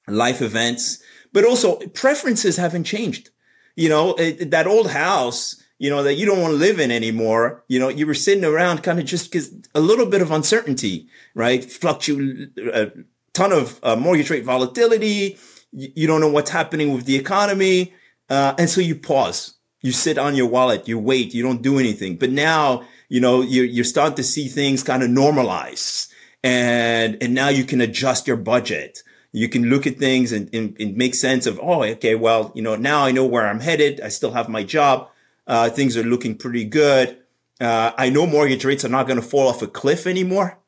life 0.06 0.42
events, 0.42 1.02
but 1.32 1.44
also 1.44 1.76
preferences 1.94 2.56
haven't 2.56 2.84
changed. 2.84 3.30
You 3.76 3.88
know, 3.88 4.14
it, 4.14 4.50
that 4.50 4.66
old 4.66 4.90
house, 4.90 5.62
you 5.78 5.88
know, 5.88 6.02
that 6.02 6.14
you 6.14 6.26
don't 6.26 6.40
want 6.40 6.52
to 6.52 6.58
live 6.58 6.80
in 6.80 6.90
anymore. 6.90 7.64
You 7.68 7.78
know, 7.78 7.88
you 7.88 8.06
were 8.06 8.14
sitting 8.14 8.44
around 8.44 8.82
kind 8.82 8.98
of 8.98 9.06
just 9.06 9.30
because 9.30 9.52
a 9.74 9.80
little 9.80 10.06
bit 10.06 10.22
of 10.22 10.30
uncertainty, 10.30 11.08
right? 11.34 11.64
Fluctuate, 11.64 12.50
a 12.58 12.92
ton 13.32 13.52
of 13.52 13.80
uh, 13.82 13.96
mortgage 13.96 14.28
rate 14.28 14.44
volatility. 14.44 15.38
You, 15.72 15.88
you, 15.94 16.06
don't 16.06 16.20
know 16.20 16.28
what's 16.28 16.50
happening 16.50 16.92
with 16.92 17.06
the 17.06 17.16
economy. 17.16 17.94
Uh, 18.28 18.54
and 18.58 18.68
so 18.68 18.80
you 18.80 18.94
pause, 18.94 19.54
you 19.80 19.92
sit 19.92 20.18
on 20.18 20.36
your 20.36 20.46
wallet, 20.46 20.86
you 20.86 20.98
wait, 20.98 21.32
you 21.32 21.42
don't 21.42 21.62
do 21.62 21.78
anything. 21.78 22.16
But 22.16 22.30
now, 22.30 22.84
you 23.10 23.20
know, 23.20 23.42
you're, 23.42 23.66
you're 23.66 23.84
starting 23.84 24.16
to 24.16 24.24
see 24.24 24.48
things 24.48 24.82
kind 24.82 25.02
of 25.02 25.10
normalize 25.10 26.08
and, 26.42 27.22
and 27.22 27.34
now 27.34 27.50
you 27.50 27.64
can 27.64 27.82
adjust 27.82 28.26
your 28.26 28.38
budget 28.38 29.02
you 29.32 29.48
can 29.48 29.64
look 29.70 29.86
at 29.86 29.98
things 29.98 30.32
and, 30.32 30.52
and, 30.52 30.76
and, 30.80 30.96
make 30.96 31.14
sense 31.14 31.46
of, 31.46 31.60
oh, 31.62 31.84
okay, 31.84 32.14
well, 32.14 32.50
you 32.54 32.62
know, 32.62 32.74
now 32.74 33.04
I 33.04 33.12
know 33.12 33.24
where 33.24 33.46
I'm 33.46 33.60
headed. 33.60 34.00
I 34.00 34.08
still 34.08 34.32
have 34.32 34.48
my 34.48 34.64
job. 34.64 35.08
Uh, 35.46 35.70
things 35.70 35.96
are 35.96 36.02
looking 36.02 36.36
pretty 36.36 36.64
good. 36.64 37.16
Uh, 37.60 37.92
I 37.96 38.10
know 38.10 38.26
mortgage 38.26 38.64
rates 38.64 38.84
are 38.84 38.88
not 38.88 39.06
going 39.06 39.20
to 39.20 39.26
fall 39.26 39.48
off 39.48 39.62
a 39.62 39.66
cliff 39.66 40.06
anymore. 40.06 40.56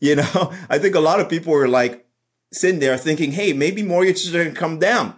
You 0.00 0.14
know, 0.14 0.52
I 0.70 0.78
think 0.78 0.94
a 0.94 1.00
lot 1.00 1.18
of 1.18 1.28
people 1.28 1.52
were 1.52 1.66
like 1.66 2.06
sitting 2.52 2.78
there 2.78 2.96
thinking, 2.96 3.32
hey, 3.32 3.52
maybe 3.52 3.82
mortgages 3.82 4.32
are 4.32 4.44
going 4.44 4.54
to 4.54 4.60
come 4.60 4.78
down. 4.78 5.17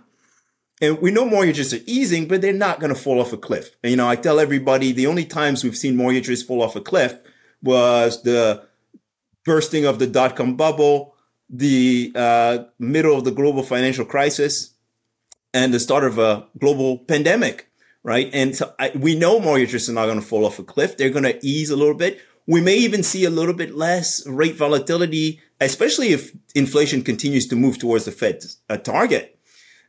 And 0.80 0.98
we 1.00 1.10
know 1.10 1.26
mortgages 1.26 1.74
are 1.74 1.84
easing, 1.86 2.26
but 2.26 2.40
they're 2.40 2.52
not 2.52 2.80
going 2.80 2.94
to 2.94 3.00
fall 3.00 3.20
off 3.20 3.32
a 3.32 3.36
cliff. 3.36 3.76
And, 3.82 3.90
you 3.90 3.96
know, 3.96 4.08
I 4.08 4.16
tell 4.16 4.40
everybody 4.40 4.92
the 4.92 5.06
only 5.06 5.24
times 5.24 5.62
we've 5.62 5.76
seen 5.76 5.96
mortgages 5.96 6.42
fall 6.42 6.62
off 6.62 6.76
a 6.76 6.80
cliff 6.80 7.14
was 7.62 8.22
the 8.22 8.66
bursting 9.44 9.84
of 9.84 9.98
the 9.98 10.06
dot 10.06 10.36
com 10.36 10.56
bubble, 10.56 11.14
the 11.48 12.12
uh, 12.14 12.58
middle 12.78 13.16
of 13.16 13.24
the 13.24 13.30
global 13.30 13.62
financial 13.62 14.04
crisis, 14.04 14.74
and 15.52 15.74
the 15.74 15.80
start 15.80 16.04
of 16.04 16.18
a 16.18 16.46
global 16.58 16.98
pandemic 16.98 17.70
right? 18.02 18.30
And 18.32 18.56
so 18.56 18.74
I, 18.78 18.92
we 18.94 19.14
know 19.14 19.40
mortgages 19.40 19.88
are 19.88 19.92
not 19.92 20.06
going 20.06 20.20
to 20.20 20.26
fall 20.26 20.44
off 20.44 20.58
a 20.58 20.64
cliff. 20.64 20.96
They're 20.96 21.10
going 21.10 21.24
to 21.24 21.44
ease 21.46 21.70
a 21.70 21.76
little 21.76 21.94
bit. 21.94 22.20
We 22.46 22.60
may 22.60 22.76
even 22.76 23.02
see 23.02 23.24
a 23.24 23.30
little 23.30 23.54
bit 23.54 23.74
less 23.74 24.26
rate 24.26 24.56
volatility, 24.56 25.40
especially 25.60 26.08
if 26.08 26.32
inflation 26.54 27.02
continues 27.02 27.46
to 27.48 27.56
move 27.56 27.78
towards 27.78 28.06
the 28.06 28.12
Fed's 28.12 28.58
uh, 28.68 28.76
target. 28.76 29.38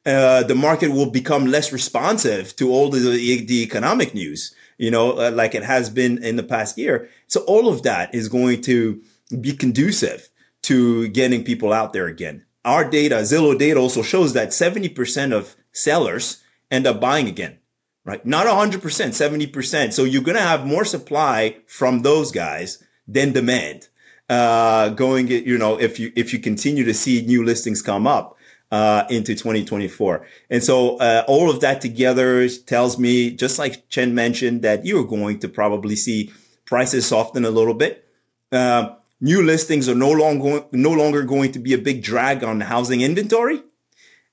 Uh, 0.05 0.43
the 0.43 0.55
market 0.55 0.89
will 0.91 1.09
become 1.09 1.45
less 1.45 1.71
responsive 1.71 2.55
to 2.55 2.71
all 2.71 2.89
the, 2.89 2.99
the 2.99 3.63
economic 3.63 4.13
news, 4.13 4.53
you 4.77 4.89
know, 4.89 5.13
uh, 5.19 5.31
like 5.31 5.53
it 5.53 5.63
has 5.63 5.89
been 5.89 6.23
in 6.23 6.37
the 6.37 6.43
past 6.43 6.77
year. 6.77 7.09
So 7.27 7.41
all 7.41 7.69
of 7.69 7.83
that 7.83 8.13
is 8.13 8.27
going 8.27 8.61
to 8.61 9.01
be 9.39 9.53
conducive 9.53 10.29
to 10.63 11.07
getting 11.09 11.43
people 11.43 11.71
out 11.71 11.93
there 11.93 12.07
again. 12.07 12.45
Our 12.65 12.89
data, 12.89 13.15
Zillow 13.15 13.57
data 13.57 13.79
also 13.79 14.01
shows 14.01 14.33
that 14.33 14.49
70% 14.49 15.33
of 15.33 15.55
sellers 15.71 16.43
end 16.69 16.87
up 16.87 16.99
buying 16.99 17.27
again 17.27 17.59
right? 18.03 18.25
Not 18.25 18.47
100%, 18.47 18.79
70%. 18.79 19.93
So 19.93 20.03
you're 20.03 20.23
going 20.23 20.37
to 20.37 20.43
have 20.43 20.65
more 20.65 20.85
supply 20.85 21.57
from 21.67 22.01
those 22.01 22.31
guys 22.31 22.83
than 23.07 23.33
demand. 23.33 23.87
Uh, 24.29 24.89
going, 24.89 25.27
you 25.27 25.57
know, 25.57 25.77
if 25.77 25.99
you, 25.99 26.11
if 26.15 26.31
you 26.31 26.39
continue 26.39 26.85
to 26.85 26.93
see 26.93 27.25
new 27.25 27.43
listings 27.43 27.81
come 27.81 28.07
up, 28.07 28.37
uh, 28.71 29.05
into 29.09 29.35
2024. 29.35 30.25
And 30.49 30.63
so, 30.63 30.97
uh, 30.97 31.23
all 31.27 31.49
of 31.49 31.59
that 31.59 31.81
together 31.81 32.47
tells 32.49 32.97
me, 32.97 33.31
just 33.31 33.59
like 33.59 33.87
Chen 33.89 34.15
mentioned, 34.15 34.61
that 34.61 34.85
you're 34.85 35.05
going 35.05 35.39
to 35.39 35.49
probably 35.49 35.95
see 35.95 36.31
prices 36.65 37.05
soften 37.05 37.45
a 37.45 37.51
little 37.51 37.73
bit. 37.73 38.07
Uh, 38.51 38.95
new 39.19 39.43
listings 39.43 39.89
are 39.89 39.95
no 39.95 40.11
longer, 40.11 40.65
no 40.71 40.91
longer 40.91 41.23
going 41.23 41.51
to 41.51 41.59
be 41.59 41.73
a 41.73 41.77
big 41.77 42.01
drag 42.01 42.43
on 42.43 42.61
housing 42.61 43.01
inventory. 43.01 43.61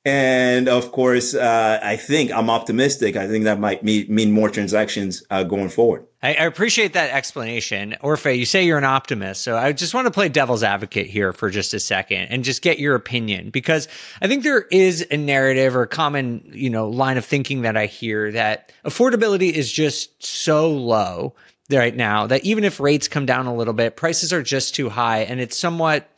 And 0.08 0.68
of 0.68 0.90
course, 0.90 1.34
uh, 1.34 1.80
I 1.82 1.96
think 1.96 2.32
I'm 2.32 2.48
optimistic. 2.48 3.14
I 3.14 3.28
think 3.28 3.44
that 3.44 3.60
might 3.60 3.82
mean, 3.82 4.06
mean 4.08 4.32
more 4.32 4.48
transactions 4.48 5.22
uh, 5.28 5.42
going 5.42 5.68
forward. 5.68 6.06
I, 6.22 6.30
I, 6.30 6.44
appreciate 6.44 6.94
that 6.94 7.10
explanation. 7.10 7.94
Orphe, 8.02 8.36
you 8.36 8.46
say 8.46 8.64
you're 8.64 8.78
an 8.78 8.84
optimist. 8.84 9.42
So 9.42 9.54
I 9.58 9.72
just 9.72 9.92
want 9.92 10.06
to 10.06 10.10
play 10.10 10.30
devil's 10.30 10.62
advocate 10.62 11.08
here 11.08 11.34
for 11.34 11.50
just 11.50 11.74
a 11.74 11.78
second 11.80 12.28
and 12.28 12.42
just 12.42 12.62
get 12.62 12.78
your 12.78 12.94
opinion 12.94 13.50
because 13.50 13.86
I 14.22 14.28
think 14.28 14.44
there 14.44 14.62
is 14.70 15.06
a 15.10 15.18
narrative 15.18 15.76
or 15.76 15.82
a 15.82 15.86
common, 15.86 16.48
you 16.54 16.70
know, 16.70 16.88
line 16.88 17.18
of 17.18 17.24
thinking 17.26 17.62
that 17.62 17.76
I 17.76 17.84
hear 17.84 18.32
that 18.32 18.72
affordability 18.86 19.52
is 19.52 19.70
just 19.70 20.24
so 20.24 20.70
low 20.74 21.34
right 21.70 21.94
now 21.94 22.26
that 22.26 22.44
even 22.44 22.64
if 22.64 22.80
rates 22.80 23.08
come 23.08 23.26
down 23.26 23.46
a 23.46 23.54
little 23.54 23.74
bit, 23.74 23.94
prices 23.94 24.32
are 24.32 24.42
just 24.42 24.74
too 24.74 24.88
high 24.88 25.18
and 25.18 25.38
it's 25.38 25.56
somewhat 25.56 26.08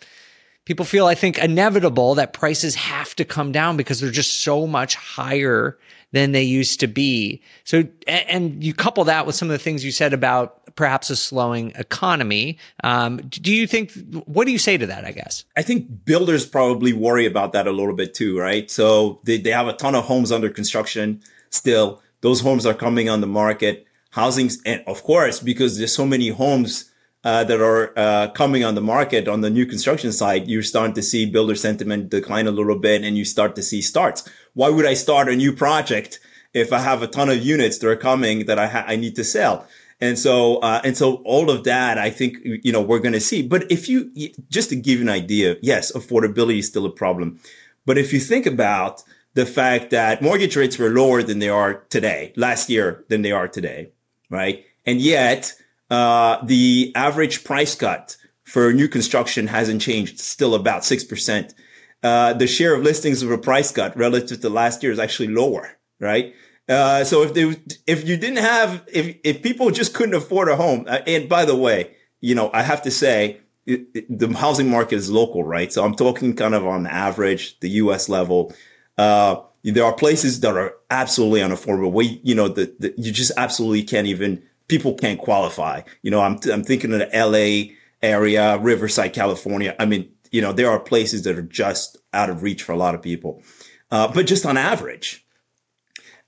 people 0.65 0.85
feel, 0.85 1.07
I 1.07 1.15
think, 1.15 1.39
inevitable 1.39 2.15
that 2.17 2.33
prices 2.33 2.75
have 2.75 3.15
to 3.17 3.25
come 3.25 3.53
down 3.53 3.77
because 3.77 4.01
they're 4.01 4.11
just 4.11 4.43
so 4.43 4.67
much 4.67 4.95
higher 4.95 5.79
than 6.13 6.33
they 6.33 6.43
used 6.43 6.81
to 6.81 6.87
be. 6.87 7.41
So, 7.65 7.85
and 8.07 8.63
you 8.63 8.75
couple 8.75 9.05
that 9.05 9.27
with 9.27 9.37
some 9.37 9.49
of 9.49 9.53
the 9.53 9.59
things 9.59 9.85
you 9.85 9.93
said 9.93 10.13
about 10.13 10.75
perhaps 10.75 11.11
a 11.11 11.17
slowing 11.17 11.73
economy. 11.77 12.59
Um, 12.83 13.19
do 13.19 13.53
you 13.53 13.67
think, 13.67 13.93
what 14.27 14.47
do 14.47 14.53
you 14.53 14.59
say 14.59 14.77
to 14.77 14.87
that, 14.87 15.05
I 15.05 15.13
guess? 15.13 15.45
I 15.57 15.63
think 15.63 16.05
builders 16.05 16.47
probably 16.47 16.93
worry 16.93 17.27
about 17.27 17.53
that 17.53 17.67
a 17.67 17.73
little 17.73 17.95
bit 17.95 18.15
too, 18.15 18.39
right? 18.39 18.71
So 18.71 19.21
they, 19.25 19.39
they 19.39 19.51
have 19.51 19.69
a 19.69 19.73
ton 19.73 19.95
of 19.95 20.05
homes 20.05 20.33
under 20.33 20.49
construction 20.51 21.23
still. 21.51 22.03
Those 22.23 22.41
homes 22.41 22.67
are 22.67 22.75
coming 22.75 23.09
on 23.09 23.21
the 23.21 23.27
market. 23.27 23.87
Housing's, 24.11 24.61
and 24.67 24.83
of 24.87 25.05
course, 25.05 25.41
because 25.41 25.79
there's 25.79 25.95
so 25.95 26.07
many 26.07 26.29
homes 26.29 26.90
uh, 27.23 27.45
that 27.45 27.61
are 27.61 27.93
uh, 27.99 28.29
coming 28.29 28.65
on 28.65 28.75
the 28.75 28.81
market 28.81 29.29
on 29.29 29.41
the 29.41 29.51
new 29.51 29.67
construction 29.67 30.13
side, 30.13 30.49
you're 30.49 30.63
starting 30.63 30.95
to 30.95 31.03
see 31.03 31.27
builder 31.27 31.55
sentiment 31.55 32.09
decline 32.09 32.47
a 32.47 32.51
little 32.51 32.79
bit 32.79 33.03
and 33.03 33.17
you 33.17 33.25
start 33.25 33.55
to 33.57 33.63
see 33.63 33.83
starts. 33.83 34.29
Why 34.55 34.71
would 34.71 34.87
I 34.87 34.95
start 34.95 35.29
a 35.29 35.37
new 35.37 35.53
project 35.53 36.19
if 36.55 36.73
I 36.73 36.79
have 36.81 37.03
a 37.03 37.07
ton 37.07 37.29
of 37.29 37.45
units 37.45 37.79
that 37.79 37.89
are 37.89 37.97
coming 37.97 38.47
that 38.47 38.59
I, 38.59 38.67
ha- 38.67 38.85
I 38.87 38.97
need 38.97 39.17
to 39.17 39.25
sell? 39.25 39.67
And 40.01 40.19
so, 40.19 40.57
uh, 40.59 40.81
and 40.83 40.97
so 40.97 41.17
all 41.25 41.51
of 41.51 41.65
that, 41.65 41.99
I 41.99 42.09
think, 42.09 42.39
you 42.43 42.73
know, 42.73 42.81
we're 42.81 43.01
going 43.01 43.13
to 43.13 43.21
see. 43.21 43.43
But 43.43 43.71
if 43.71 43.87
you, 43.87 44.11
just 44.49 44.71
to 44.71 44.77
give 44.77 44.99
you 44.99 45.05
an 45.05 45.11
idea, 45.11 45.57
yes, 45.61 45.93
affordability 45.93 46.61
is 46.61 46.69
still 46.69 46.87
a 46.87 46.91
problem. 46.91 47.39
But 47.85 47.99
if 47.99 48.13
you 48.13 48.19
think 48.19 48.47
about 48.47 49.03
the 49.35 49.45
fact 49.45 49.91
that 49.91 50.23
mortgage 50.23 50.57
rates 50.57 50.79
were 50.79 50.89
lower 50.89 51.23
than 51.23 51.39
they 51.39 51.51
are 51.51 51.85
today, 51.91 52.33
last 52.35 52.71
year 52.71 53.05
than 53.09 53.21
they 53.21 53.31
are 53.31 53.47
today, 53.47 53.91
right? 54.31 54.65
And 54.87 55.03
yet, 55.03 55.55
uh, 55.91 56.45
the 56.45 56.93
average 56.95 57.45
price 57.45 57.75
cut 57.75 58.17
for 58.45 58.73
new 58.73 58.89
construction 58.89 59.49
hasn't 59.49 59.83
changed, 59.83 60.19
still 60.19 60.55
about 60.55 60.83
6%. 60.83 61.55
Uh, 62.03 62.33
the 62.33 62.47
share 62.47 62.75
of 62.75 62.83
listings 62.83 63.23
with 63.23 63.33
a 63.33 63.39
price 63.39 63.71
cut 63.73 63.97
relative 63.97 64.41
to 64.41 64.49
last 64.49 64.83
year 64.83 64.93
is 64.93 64.99
actually 64.99 65.29
lower, 65.29 65.79
right? 65.99 66.35
Uh, 66.69 67.05
so 67.05 67.23
if 67.23 67.35
they, 67.35 67.57
if 67.87 68.09
you 68.09 68.17
didn't 68.17 68.39
have, 68.39 68.83
if, 68.93 69.17
if 69.25 69.43
people 69.43 69.71
just 69.71 69.93
couldn't 69.93 70.15
afford 70.15 70.49
a 70.49 70.57
home, 70.57 70.85
uh, 70.89 71.01
and 71.07 71.29
by 71.29 71.45
the 71.45 71.57
way, 71.57 71.97
you 72.21 72.35
know, 72.35 72.51
I 72.53 72.63
have 72.63 72.83
to 72.83 72.91
say, 72.91 73.41
it, 73.67 73.87
it, 73.95 74.19
the 74.19 74.33
housing 74.33 74.71
market 74.71 74.97
is 74.97 75.11
local, 75.11 75.45
right? 75.45 75.73
So 75.73 75.85
I'm 75.85 75.95
talking 75.95 76.35
kind 76.35 76.55
of 76.55 76.67
on 76.67 76.87
average, 76.87 77.59
the 77.61 77.71
U.S. 77.71 78.09
level. 78.09 78.55
Uh, 78.97 79.43
there 79.63 79.85
are 79.85 79.93
places 79.93 80.41
that 80.41 80.57
are 80.57 80.75
absolutely 80.91 81.41
unaffordable. 81.41 81.93
We, 81.93 82.21
you 82.25 82.35
know, 82.35 82.49
the, 82.49 82.95
you 82.97 83.13
just 83.13 83.33
absolutely 83.37 83.83
can't 83.83 84.07
even 84.07 84.43
people 84.71 84.95
can't 84.95 85.21
qualify. 85.21 85.83
You 86.03 86.11
know, 86.13 86.21
I'm, 86.21 86.39
I'm 86.51 86.63
thinking 86.63 86.93
of 86.95 87.01
the 87.01 87.11
LA 87.13 87.75
area, 88.01 88.57
Riverside, 88.57 89.13
California. 89.13 89.75
I 89.79 89.85
mean, 89.85 90.11
you 90.31 90.41
know, 90.41 90.53
there 90.53 90.71
are 90.71 90.79
places 90.79 91.25
that 91.25 91.37
are 91.37 91.43
just 91.43 91.99
out 92.15 92.31
of 92.31 92.43
reach 92.43 92.63
for 92.63 92.73
a 92.73 92.77
lot 92.77 92.95
of 92.95 93.03
people. 93.03 93.43
Uh, 93.91 94.11
but 94.13 94.27
just 94.27 94.47
on 94.47 94.57
average, 94.57 95.27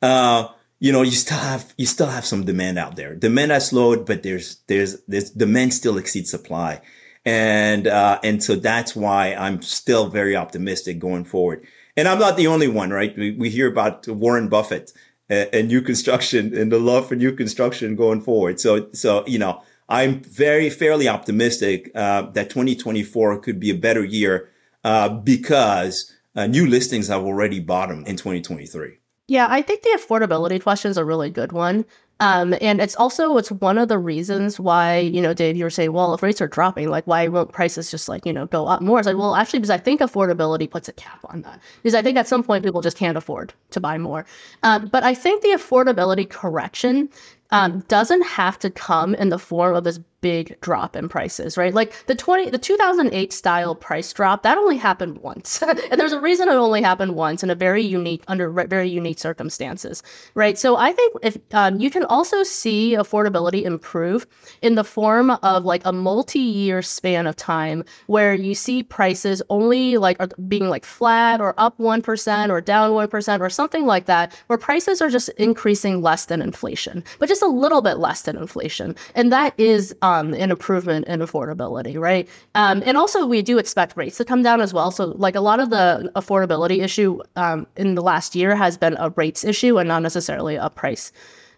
uh, 0.03 0.49
you 0.81 0.91
know, 0.91 1.03
you 1.03 1.13
still 1.13 1.39
have, 1.39 1.73
you 1.79 1.87
still 1.87 2.09
have 2.09 2.27
some 2.27 2.45
demand 2.45 2.79
out 2.79 2.97
there. 2.97 3.15
Demand 3.15 3.53
has 3.53 3.69
slowed, 3.69 4.05
but 4.05 4.25
there's, 4.25 4.57
there's, 4.67 5.01
there's 5.07 5.31
demand 5.31 5.73
still 5.73 5.97
exceeds 5.97 6.31
supply. 6.31 6.81
And, 7.25 7.87
uh, 7.87 8.19
and 8.25 8.43
so 8.43 8.57
that's 8.57 8.97
why 8.97 9.35
I'm 9.35 9.63
still 9.63 10.09
very 10.09 10.35
optimistic 10.35 10.99
going 10.99 11.25
forward. 11.25 11.65
And 11.97 12.09
I'm 12.09 12.19
not 12.19 12.37
the 12.37 12.49
only 12.49 12.67
one, 12.67 12.91
right? 12.91 13.17
We, 13.17 13.31
we 13.31 13.51
hear 13.51 13.69
about 13.69 14.09
Warren 14.09 14.49
Buffett 14.49 14.93
and, 15.29 15.69
new 15.69 15.81
construction 15.81 16.57
and 16.57 16.71
the 16.71 16.79
love 16.79 17.09
for 17.09 17.17
new 17.17 17.33
construction 17.33 17.97
going 17.97 18.21
forward. 18.21 18.61
So, 18.61 18.89
so, 18.93 19.25
you 19.27 19.39
know, 19.39 19.63
I'm 19.89 20.23
very 20.23 20.71
fairly 20.71 21.09
optimistic 21.09 21.91
uh, 21.95 22.23
that 22.33 22.51
2024 22.51 23.41
could 23.41 23.61
be 23.61 23.71
a 23.71 23.75
better 23.75 24.05
year 24.05 24.51
uh, 24.85 25.09
because 25.09 26.13
uh, 26.35 26.47
new 26.47 26.67
listings 26.67 27.09
have 27.09 27.23
already 27.23 27.61
bottomed 27.61 28.09
in 28.09 28.17
2023. 28.17 28.99
Yeah, 29.29 29.47
I 29.49 29.63
think 29.63 29.83
the 29.83 29.99
affordability 29.99 30.63
question 30.63 30.91
is 30.91 30.97
a 30.97 31.05
really 31.05 31.31
good 31.31 31.53
one 31.53 31.85
Um, 32.21 32.55
and 32.61 32.81
it's 32.81 32.95
also 32.95 33.37
it's 33.37 33.51
one 33.51 33.79
of 33.79 33.89
the 33.89 33.99
reasons 33.99 34.61
why 34.61 34.99
you 34.99 35.21
know 35.21 35.35
Dave 35.35 35.57
you 35.57 35.65
were 35.65 35.71
saying 35.71 35.93
well 35.93 36.15
if 36.15 36.23
rates 36.23 36.41
are 36.41 36.47
dropping 36.47 36.89
like 36.89 37.05
why 37.07 37.27
won't 37.27 37.53
prices 37.53 37.91
just 37.91 38.09
like 38.09 38.25
you 38.25 38.33
know 38.33 38.47
go 38.47 38.67
up 38.67 38.81
more? 38.81 39.01
It's 39.01 39.07
like 39.07 39.17
well 39.17 39.35
actually 39.35 39.59
because 39.59 39.71
I 39.71 39.79
think 39.79 40.01
affordability 40.01 40.71
puts 40.71 40.89
a 40.89 40.93
cap 40.93 41.19
on 41.25 41.43
that 41.43 41.61
because 41.83 41.95
I 41.95 42.03
think 42.03 42.17
at 42.17 42.29
some 42.29 42.45
point 42.45 42.65
people 42.65 42.81
just 42.81 42.97
can't 42.97 43.17
afford 43.17 43.53
to 43.71 43.81
buy 43.81 43.99
more. 43.99 44.25
Um, 44.63 44.87
but 44.87 45.03
I 45.03 45.15
think 45.15 45.43
the 45.43 45.49
affordability 45.49 46.29
correction 46.29 47.09
um, 47.51 47.81
doesn't 47.89 48.23
have 48.23 48.59
to 48.61 48.71
come 48.71 49.15
in 49.15 49.29
the 49.29 49.39
form 49.39 49.75
of 49.75 49.85
this 49.85 49.99
big 50.23 50.59
drop 50.63 50.97
in 50.97 51.09
prices, 51.09 51.59
right? 51.59 51.75
Like 51.75 52.07
the 52.07 52.15
20 52.15 52.49
the 52.49 52.59
2008 52.59 53.33
style 53.33 53.75
price 53.75 54.11
drop 54.13 54.43
that 54.45 54.57
only 54.57 54.79
happened 54.79 55.19
once. 55.19 55.61
and 55.91 56.01
there's 56.01 56.13
a 56.13 56.21
reason 56.21 56.49
it 56.49 56.53
only 56.53 56.81
happened 56.81 57.15
once 57.15 57.43
in 57.43 57.51
a 57.51 57.55
very 57.55 57.83
unique 57.83 58.23
under 58.29 58.51
very 58.51 58.89
unique 58.89 59.19
circumstances, 59.19 60.03
right? 60.35 60.57
So 60.57 60.77
I 60.77 60.93
think 60.93 61.15
if 61.23 61.37
um, 61.53 61.79
you 61.81 61.91
can 61.91 62.05
also 62.05 62.43
see 62.45 62.93
affordability 62.93 63.65
improve 63.65 64.27
in 64.63 64.77
the 64.77 64.85
form 64.85 65.31
of 65.31 65.65
like 65.65 65.83
a 65.85 65.93
multi-year 65.93 66.81
span 66.81 67.27
of 67.27 67.37
time 67.37 67.85
where 68.07 68.33
you 68.33 68.55
see 68.55 68.83
prices 68.83 69.43
only 69.51 69.99
like 69.99 70.17
are 70.21 70.29
being 70.49 70.69
like 70.69 70.85
flat 70.85 71.41
or 71.41 71.55
up 71.59 71.77
1% 71.79 72.51
or 72.51 72.61
down 72.61 72.91
1% 72.93 73.41
or 73.41 73.51
something 73.51 73.87
like 73.87 74.07
that 74.07 74.33
where 74.47 74.59
prices 74.59 75.03
are 75.03 75.11
just 75.11 75.29
increasing 75.31 76.01
less 76.01 76.27
than 76.27 76.41
inflation, 76.41 77.03
but 77.19 77.29
just 77.29 77.43
a 77.43 77.47
little 77.47 77.83
bit 77.83 77.99
less 77.99 78.23
than 78.23 78.37
inflation. 78.37 78.95
And 79.17 79.33
that 79.33 79.59
is 79.59 79.95
um, 80.03 80.12
um, 80.13 80.35
an 80.35 80.51
improvement 80.51 81.07
in 81.07 81.21
affordability, 81.21 81.99
right? 81.99 82.29
Um, 82.55 82.83
and 82.85 82.97
also, 82.97 83.27
we 83.27 83.43
do 83.43 83.59
expect 83.59 83.97
rates 83.97 84.17
to 84.19 84.25
come 84.25 84.43
down 84.43 84.61
as 84.61 84.73
well. 84.73 84.91
So, 84.91 85.07
like 85.17 85.35
a 85.35 85.41
lot 85.41 85.61
of 85.61 85.71
the 85.71 86.11
affordability 86.15 86.83
issue 86.83 87.21
um, 87.37 87.67
in 87.77 87.95
the 87.95 88.03
last 88.03 88.35
year 88.35 88.55
has 88.55 88.77
been 88.77 88.97
a 88.99 89.11
rates 89.11 89.45
issue 89.45 89.79
and 89.79 89.89
not 89.89 90.03
necessarily 90.03 90.57
a 90.57 90.71
price 90.71 91.13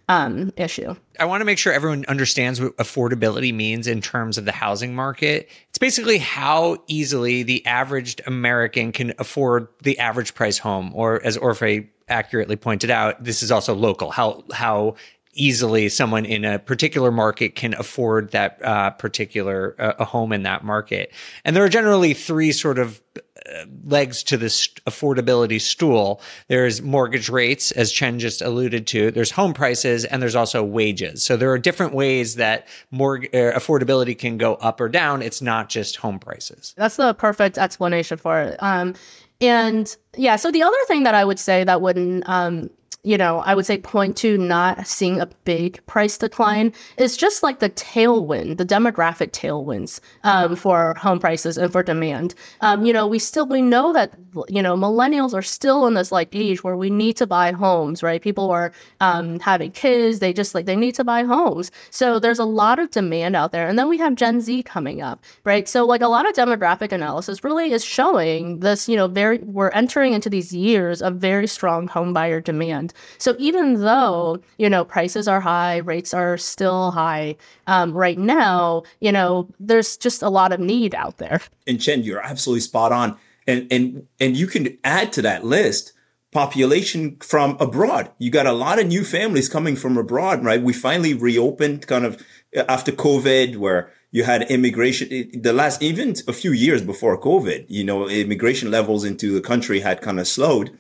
um, 0.09 0.53
issue. 0.57 0.95
I 1.19 1.25
want 1.25 1.41
to 1.41 1.45
make 1.45 1.59
sure 1.59 1.73
everyone 1.73 2.05
understands 2.09 2.61
what 2.61 2.77
affordability 2.77 3.55
means 3.55 3.87
in 3.87 4.01
terms 4.01 4.37
of 4.37 4.45
the 4.45 4.53
housing 4.53 4.95
market. 4.95 5.49
It's 5.69 5.79
basically 5.79 6.19
how 6.19 6.79
easily 6.87 7.43
the 7.43 7.65
average 7.67 8.17
American 8.27 8.93
can 8.93 9.13
afford 9.19 9.69
the 9.83 9.99
average 9.99 10.35
price 10.35 10.59
home, 10.59 10.93
or 10.95 11.25
as 11.25 11.39
Orphe 11.39 11.89
accurately 12.09 12.57
pointed 12.57 12.91
out, 12.91 13.23
this 13.23 13.43
is 13.43 13.51
also 13.51 13.75
local. 13.75 14.11
How 14.11 14.45
how 14.53 14.97
easily 15.35 15.89
someone 15.89 16.25
in 16.25 16.45
a 16.45 16.59
particular 16.59 17.11
market 17.11 17.55
can 17.55 17.75
afford 17.75 18.31
that 18.33 18.59
uh, 18.65 18.91
particular 18.91 19.75
uh, 19.79 19.93
a 19.99 20.05
home 20.05 20.33
in 20.33 20.43
that 20.45 20.65
market. 20.65 21.13
And 21.45 21.55
there 21.55 21.65
are 21.65 21.69
generally 21.69 22.15
three 22.15 22.53
sort 22.53 22.79
of 22.79 23.01
uh, 23.17 23.65
legs 23.85 24.23
to 24.25 24.37
this 24.37 24.69
affordability 24.87 25.61
stool. 25.61 26.21
There's 26.49 26.81
mortgage 26.81 27.29
rates, 27.29 27.73
as 27.73 27.93
Chen 27.93 28.19
just 28.19 28.41
alluded 28.41 28.87
to. 28.89 29.11
There's 29.11 29.31
home 29.31 29.53
prices, 29.53 30.05
and 30.05 30.23
there's 30.23 30.37
also 30.37 30.63
wages. 30.63 31.23
So 31.23 31.37
there 31.37 31.51
are 31.51 31.59
different 31.59 31.95
ways 31.95 32.37
that 32.37 32.67
uh, 32.93 32.97
affordability 32.97 34.19
can 34.19 34.39
go 34.39 34.55
up 34.55 34.81
or 34.81 34.89
down. 34.89 35.21
It's 35.21 35.43
not 35.43 35.69
just 35.69 35.97
home 35.97 36.19
prices. 36.19 36.75
That's 36.77 36.97
the 36.97 37.13
perfect 37.15 37.59
explanation 37.59 38.17
for 38.17 38.41
it. 38.41 38.57
Um, 38.61 38.95
and 39.41 39.95
yeah, 40.17 40.37
so 40.37 40.51
the 40.51 40.63
other 40.63 40.77
thing 40.87 41.03
that 41.03 41.15
I 41.15 41.25
would 41.25 41.39
say 41.39 41.65
that 41.65 41.83
wouldn't 41.83 42.29
um, 42.29 42.71
you 43.05 43.19
know, 43.19 43.41
I 43.41 43.55
would 43.55 43.67
say 43.67 43.77
point 43.77 44.17
to 44.19 44.39
not 44.39 44.87
seeing 44.87 45.21
a 45.21 45.27
big 45.45 45.85
price 45.87 46.17
decline 46.17 46.73
is 46.97 47.19
just 47.19 47.43
like 47.43 47.59
the 47.59 47.69
tailwind, 47.69 48.57
the 48.57 48.65
demographic 48.65 49.31
tailwinds 49.31 50.01
um, 50.25 50.57
for 50.57 50.95
home 50.95 51.19
prices 51.21 51.59
and 51.59 51.71
for 51.71 51.83
demand. 51.83 52.35
Um, 52.63 52.87
you 52.87 52.95
know, 52.95 53.07
we 53.07 53.19
still 53.19 53.47
we 53.47 53.61
know 53.61 53.93
that 53.93 54.15
you 54.49 54.63
know 54.63 54.75
millennials 54.75 55.35
are 55.35 55.43
still 55.43 55.87
in 55.87 55.95
this 55.95 56.11
like 56.11 56.35
age 56.35 56.65
where 56.65 56.79
we 56.79 56.89
need 56.89 57.17
to 57.19 57.27
buy 57.27 57.53
homes, 57.53 58.03
right? 58.03 58.23
People 58.23 58.51
are 58.51 58.73
um, 59.01 59.39
having 59.39 59.71
kids, 59.71 60.21
they 60.21 60.33
just 60.33 60.55
like 60.55 60.65
they 60.65 60.77
need 60.77 60.95
to 60.95 61.05
buy 61.05 61.25
homes. 61.25 61.71
So 61.91 62.19
there's 62.19 62.39
a 62.39 62.45
lot 62.45 62.79
of 62.79 62.91
demand 62.91 63.37
out 63.37 63.53
there, 63.53 63.69
and 63.69 63.79
then 63.79 63.89
we 63.89 63.99
have 63.99 64.15
Gen 64.15 64.41
Z 64.41 64.63
coming 64.63 65.03
up, 65.03 65.23
right? 65.45 65.69
So 65.69 65.85
like 65.85 66.01
a 66.01 66.09
lot 66.09 66.27
of 66.27 66.35
demographic 66.35 66.91
analysis 66.91 67.45
really 67.45 67.71
is 67.71 67.85
showing 67.85 68.61
this. 68.61 68.89
You 68.89 68.97
know, 68.97 69.09
very 69.09 69.39
we're 69.39 69.69
entering 69.71 70.15
into 70.15 70.31
these 70.31 70.55
years 70.55 71.03
of 71.03 71.17
very 71.17 71.47
strong 71.47 71.87
home 71.87 72.15
buyer 72.15 72.41
demand. 72.41 72.94
So 73.19 73.35
even 73.39 73.81
though, 73.81 74.41
you 74.59 74.69
know, 74.69 74.85
prices 74.85 75.29
are 75.29 75.41
high, 75.41 75.79
rates 75.79 76.15
are 76.15 76.37
still 76.37 76.91
high 76.91 77.37
um, 77.67 77.93
right 77.93 78.19
now, 78.19 78.83
you 79.01 79.13
know, 79.13 79.49
there's 79.61 79.97
just 79.97 80.23
a 80.23 80.29
lot 80.29 80.53
of 80.53 80.61
need 80.61 80.95
out 80.95 81.19
there. 81.19 81.41
And 81.67 81.81
Chen, 81.81 82.03
you're 82.03 82.21
absolutely 82.21 82.61
spot 82.61 82.93
on. 82.93 83.17
And, 83.47 83.67
and, 83.71 84.07
and 84.21 84.37
you 84.37 84.47
can 84.47 84.79
add 84.85 85.13
to 85.15 85.23
that 85.23 85.45
list 85.45 85.93
population 86.33 87.17
from 87.21 87.57
abroad. 87.61 88.11
You 88.19 88.31
got 88.31 88.47
a 88.47 88.53
lot 88.53 88.79
of 88.79 88.87
new 88.87 89.05
families 89.05 89.49
coming 89.49 89.77
from 89.77 89.97
abroad, 89.97 90.45
right? 90.45 90.61
We 90.61 90.73
finally 90.73 91.15
reopened 91.15 91.87
kind 91.87 92.05
of 92.05 92.23
after 92.69 92.91
COVID 92.91 93.57
where 93.57 93.93
you 94.15 94.23
had 94.23 94.43
immigration 94.43 95.09
the 95.35 95.53
last 95.53 95.83
even 95.83 96.15
a 96.29 96.33
few 96.33 96.53
years 96.53 96.83
before 96.83 97.21
covid 97.21 97.67
you 97.69 97.83
know 97.83 98.09
immigration 98.09 98.71
levels 98.71 99.05
into 99.05 99.33
the 99.33 99.41
country 99.41 99.81
had 99.81 100.01
kind 100.01 100.21
of 100.21 100.29
slowed 100.29 100.71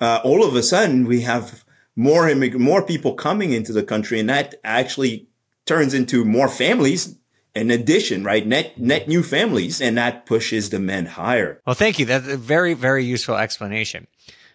uh, 0.00 0.20
all 0.24 0.44
of 0.44 0.54
a 0.54 0.62
sudden 0.62 1.06
we 1.06 1.22
have 1.22 1.64
more 1.96 2.24
immig- 2.26 2.58
more 2.58 2.82
people 2.82 3.14
coming 3.14 3.52
into 3.52 3.72
the 3.72 3.82
country, 3.82 4.18
and 4.20 4.28
that 4.28 4.56
actually 4.64 5.28
turns 5.66 5.94
into 5.94 6.24
more 6.24 6.48
families 6.48 7.16
in 7.54 7.70
addition, 7.70 8.24
right? 8.24 8.46
Net 8.46 8.78
net 8.78 9.08
new 9.08 9.22
families, 9.22 9.80
and 9.80 9.96
that 9.96 10.26
pushes 10.26 10.70
the 10.70 10.80
men 10.80 11.06
higher. 11.06 11.60
Well, 11.66 11.74
thank 11.74 11.98
you. 11.98 12.06
That's 12.06 12.28
a 12.28 12.36
very 12.36 12.74
very 12.74 13.04
useful 13.04 13.36
explanation. 13.36 14.06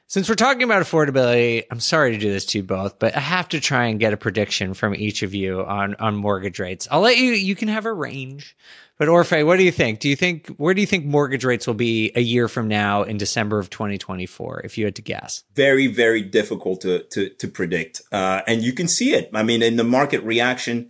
Since 0.09 0.27
we're 0.27 0.33
talking 0.33 0.63
about 0.63 0.81
affordability, 0.81 1.65
I'm 1.69 1.79
sorry 1.79 2.13
to 2.13 2.17
do 2.17 2.31
this 2.31 2.45
to 2.47 2.57
you 2.57 2.63
both, 2.63 2.97
but 2.97 3.15
I 3.15 3.19
have 3.19 3.47
to 3.49 3.59
try 3.59 3.85
and 3.85 3.99
get 3.99 4.11
a 4.11 4.17
prediction 4.17 4.73
from 4.73 4.95
each 4.95 5.21
of 5.21 5.35
you 5.35 5.63
on 5.63 5.93
on 5.99 6.15
mortgage 6.15 6.57
rates. 6.57 6.87
I'll 6.89 7.01
let 7.01 7.17
you. 7.17 7.33
You 7.33 7.55
can 7.55 7.67
have 7.67 7.85
a 7.85 7.93
range, 7.93 8.57
but 8.97 9.07
Orphe, 9.07 9.45
what 9.45 9.57
do 9.57 9.63
you 9.63 9.71
think? 9.71 9.99
Do 9.99 10.09
you 10.09 10.15
think 10.15 10.47
where 10.57 10.73
do 10.73 10.81
you 10.81 10.87
think 10.87 11.05
mortgage 11.05 11.45
rates 11.45 11.67
will 11.67 11.75
be 11.75 12.11
a 12.15 12.21
year 12.21 12.47
from 12.47 12.67
now 12.67 13.03
in 13.03 13.19
December 13.19 13.59
of 13.59 13.69
2024? 13.69 14.61
If 14.61 14.79
you 14.79 14.85
had 14.85 14.95
to 14.95 15.03
guess, 15.03 15.43
very 15.53 15.85
very 15.85 16.23
difficult 16.23 16.81
to 16.81 17.03
to 17.03 17.29
to 17.29 17.47
predict, 17.47 18.01
uh, 18.11 18.41
and 18.47 18.63
you 18.63 18.73
can 18.73 18.87
see 18.87 19.13
it. 19.13 19.29
I 19.31 19.43
mean, 19.43 19.61
in 19.61 19.75
the 19.75 19.83
market 19.83 20.23
reaction 20.23 20.89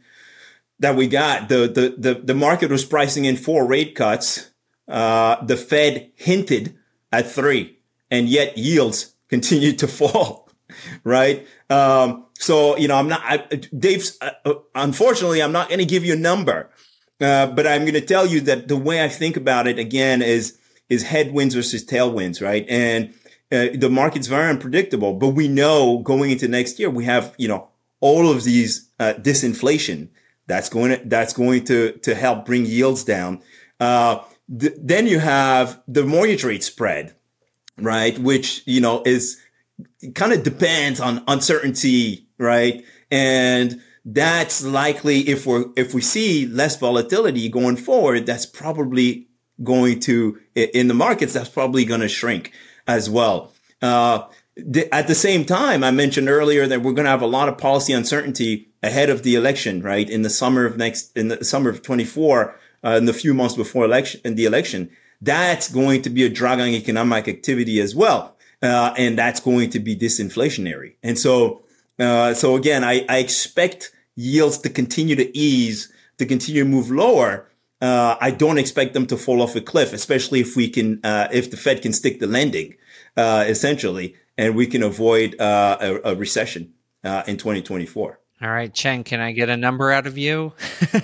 that 0.79 0.95
we 0.95 1.07
got, 1.07 1.49
the 1.49 1.67
the 1.67 1.95
the, 1.97 2.21
the 2.23 2.35
market 2.35 2.71
was 2.71 2.85
pricing 2.85 3.25
in 3.25 3.35
four 3.35 3.67
rate 3.67 3.95
cuts. 3.95 4.51
Uh, 4.87 5.43
the 5.43 5.57
Fed 5.57 6.09
hinted 6.15 6.77
at 7.11 7.29
three, 7.29 7.78
and 8.11 8.27
yet 8.27 8.57
yields 8.57 9.15
continue 9.29 9.73
to 9.73 9.87
fall. 9.99 10.49
right. 11.03 11.47
Um, 11.69 12.25
so 12.37 12.77
you 12.77 12.87
know, 12.87 12.95
I'm 12.95 13.07
not. 13.07 13.21
I, 13.23 13.37
Dave's. 13.37 14.17
Uh, 14.21 14.53
unfortunately, 14.75 15.41
I'm 15.41 15.51
not 15.51 15.67
going 15.67 15.79
to 15.79 15.85
give 15.85 16.05
you 16.05 16.13
a 16.13 16.17
number 16.17 16.69
uh, 17.21 17.47
but 17.47 17.67
I'm 17.67 17.81
going 17.81 17.93
to 17.95 18.01
tell 18.01 18.25
you 18.25 18.39
that 18.41 18.67
the 18.67 18.77
way 18.77 19.03
I 19.03 19.09
think 19.09 19.35
about 19.35 19.67
it 19.67 19.77
again 19.77 20.21
is 20.21 20.57
is 20.87 21.03
headwinds 21.03 21.53
versus 21.53 21.85
tailwinds, 21.85 22.41
right? 22.41 22.65
And 22.67 23.13
uh, 23.51 23.67
the 23.75 23.89
market's 23.89 24.27
very 24.27 24.49
unpredictable, 24.49 25.13
but 25.13 25.29
we 25.29 25.47
know 25.47 25.99
going 25.99 26.31
into 26.31 26.47
next 26.47 26.79
year 26.79 26.89
we 26.89 27.05
have 27.05 27.35
you 27.37 27.47
know 27.47 27.67
all 27.99 28.29
of 28.29 28.43
these 28.43 28.89
uh, 28.99 29.13
disinflation 29.17 30.09
that's 30.47 30.69
going 30.69 30.91
to 30.91 31.01
that's 31.05 31.33
going 31.33 31.65
to 31.65 31.91
to 31.99 32.15
help 32.15 32.45
bring 32.45 32.65
yields 32.65 33.03
down. 33.03 33.41
Uh, 33.79 34.19
th- 34.57 34.75
then 34.77 35.05
you 35.05 35.19
have 35.19 35.81
the 35.87 36.05
mortgage 36.05 36.45
rate 36.45 36.63
spread, 36.63 37.15
right? 37.81 38.17
Which 38.19 38.63
you 38.65 38.81
know 38.81 39.03
is 39.05 39.39
kind 40.15 40.33
of 40.33 40.43
depends 40.43 40.99
on 40.99 41.23
uncertainty, 41.27 42.27
right? 42.37 42.83
And 43.11 43.81
that's 44.05 44.63
likely 44.63 45.27
if 45.29 45.45
we're 45.45 45.65
if 45.75 45.93
we 45.93 46.01
see 46.01 46.45
less 46.45 46.77
volatility 46.77 47.49
going 47.49 47.77
forward, 47.77 48.25
that's 48.25 48.45
probably 48.45 49.27
going 49.63 49.99
to 50.01 50.39
in 50.55 50.87
the 50.87 50.93
markets. 50.93 51.33
That's 51.33 51.49
probably 51.49 51.85
going 51.85 52.01
to 52.01 52.07
shrink 52.07 52.53
as 52.87 53.09
well. 53.09 53.53
Uh, 53.81 54.23
at 54.91 55.07
the 55.07 55.15
same 55.15 55.45
time, 55.45 55.83
I 55.83 55.91
mentioned 55.91 56.29
earlier 56.29 56.67
that 56.67 56.81
we're 56.81 56.93
going 56.93 57.05
to 57.05 57.11
have 57.11 57.21
a 57.21 57.27
lot 57.27 57.49
of 57.49 57.57
policy 57.57 57.93
uncertainty 57.93 58.69
ahead 58.83 59.09
of 59.09 59.23
the 59.23 59.35
election, 59.35 59.81
right? 59.81 60.09
In 60.09 60.21
the 60.21 60.29
summer 60.29 60.65
of 60.65 60.77
next, 60.77 61.15
in 61.15 61.29
the 61.29 61.43
summer 61.43 61.69
of 61.69 61.81
24, 61.81 62.55
uh, 62.83 62.89
in 62.91 63.05
the 63.05 63.13
few 63.13 63.33
months 63.33 63.55
before 63.55 63.85
election, 63.85 64.21
in 64.23 64.35
the 64.35 64.45
election, 64.45 64.89
that's 65.21 65.69
going 65.69 66.01
to 66.03 66.09
be 66.09 66.23
a 66.25 66.29
drag 66.29 66.59
on 66.59 66.69
economic 66.69 67.27
activity 67.27 67.79
as 67.79 67.95
well. 67.95 68.35
Uh, 68.61 68.93
and 68.97 69.17
that's 69.17 69.39
going 69.39 69.69
to 69.69 69.79
be 69.79 69.95
disinflationary. 69.95 70.95
And 71.01 71.17
so, 71.17 71.63
uh, 71.97 72.33
so 72.33 72.55
again, 72.55 72.83
I, 72.83 73.05
I 73.07 73.19
expect 73.19 73.91
yields 74.15 74.57
to 74.59 74.69
continue 74.69 75.15
to 75.15 75.37
ease, 75.37 75.91
to 76.17 76.25
continue 76.25 76.63
to 76.63 76.69
move 76.69 76.91
lower. 76.91 77.47
Uh, 77.81 78.17
I 78.19 78.31
don't 78.31 78.57
expect 78.57 78.93
them 78.93 79.07
to 79.07 79.17
fall 79.17 79.41
off 79.41 79.55
a 79.55 79.61
cliff, 79.61 79.93
especially 79.93 80.41
if 80.41 80.57
we 80.57 80.69
can, 80.69 80.99
uh, 81.05 81.29
if 81.31 81.51
the 81.51 81.57
Fed 81.57 81.81
can 81.81 81.93
stick 81.93 82.19
the 82.19 82.27
landing, 82.27 82.75
uh, 83.15 83.45
essentially, 83.47 84.15
and 84.37 84.55
we 84.55 84.67
can 84.67 84.83
avoid 84.83 85.39
uh, 85.39 85.77
a, 85.79 86.11
a, 86.11 86.15
recession 86.15 86.73
in 87.03 87.37
2024. 87.37 88.19
All 88.41 88.49
right, 88.49 88.73
Chen, 88.73 89.03
can 89.03 89.19
I 89.19 89.33
get 89.33 89.49
a 89.49 89.57
number 89.57 89.91
out 89.91 90.07
of 90.07 90.17
you? 90.17 90.53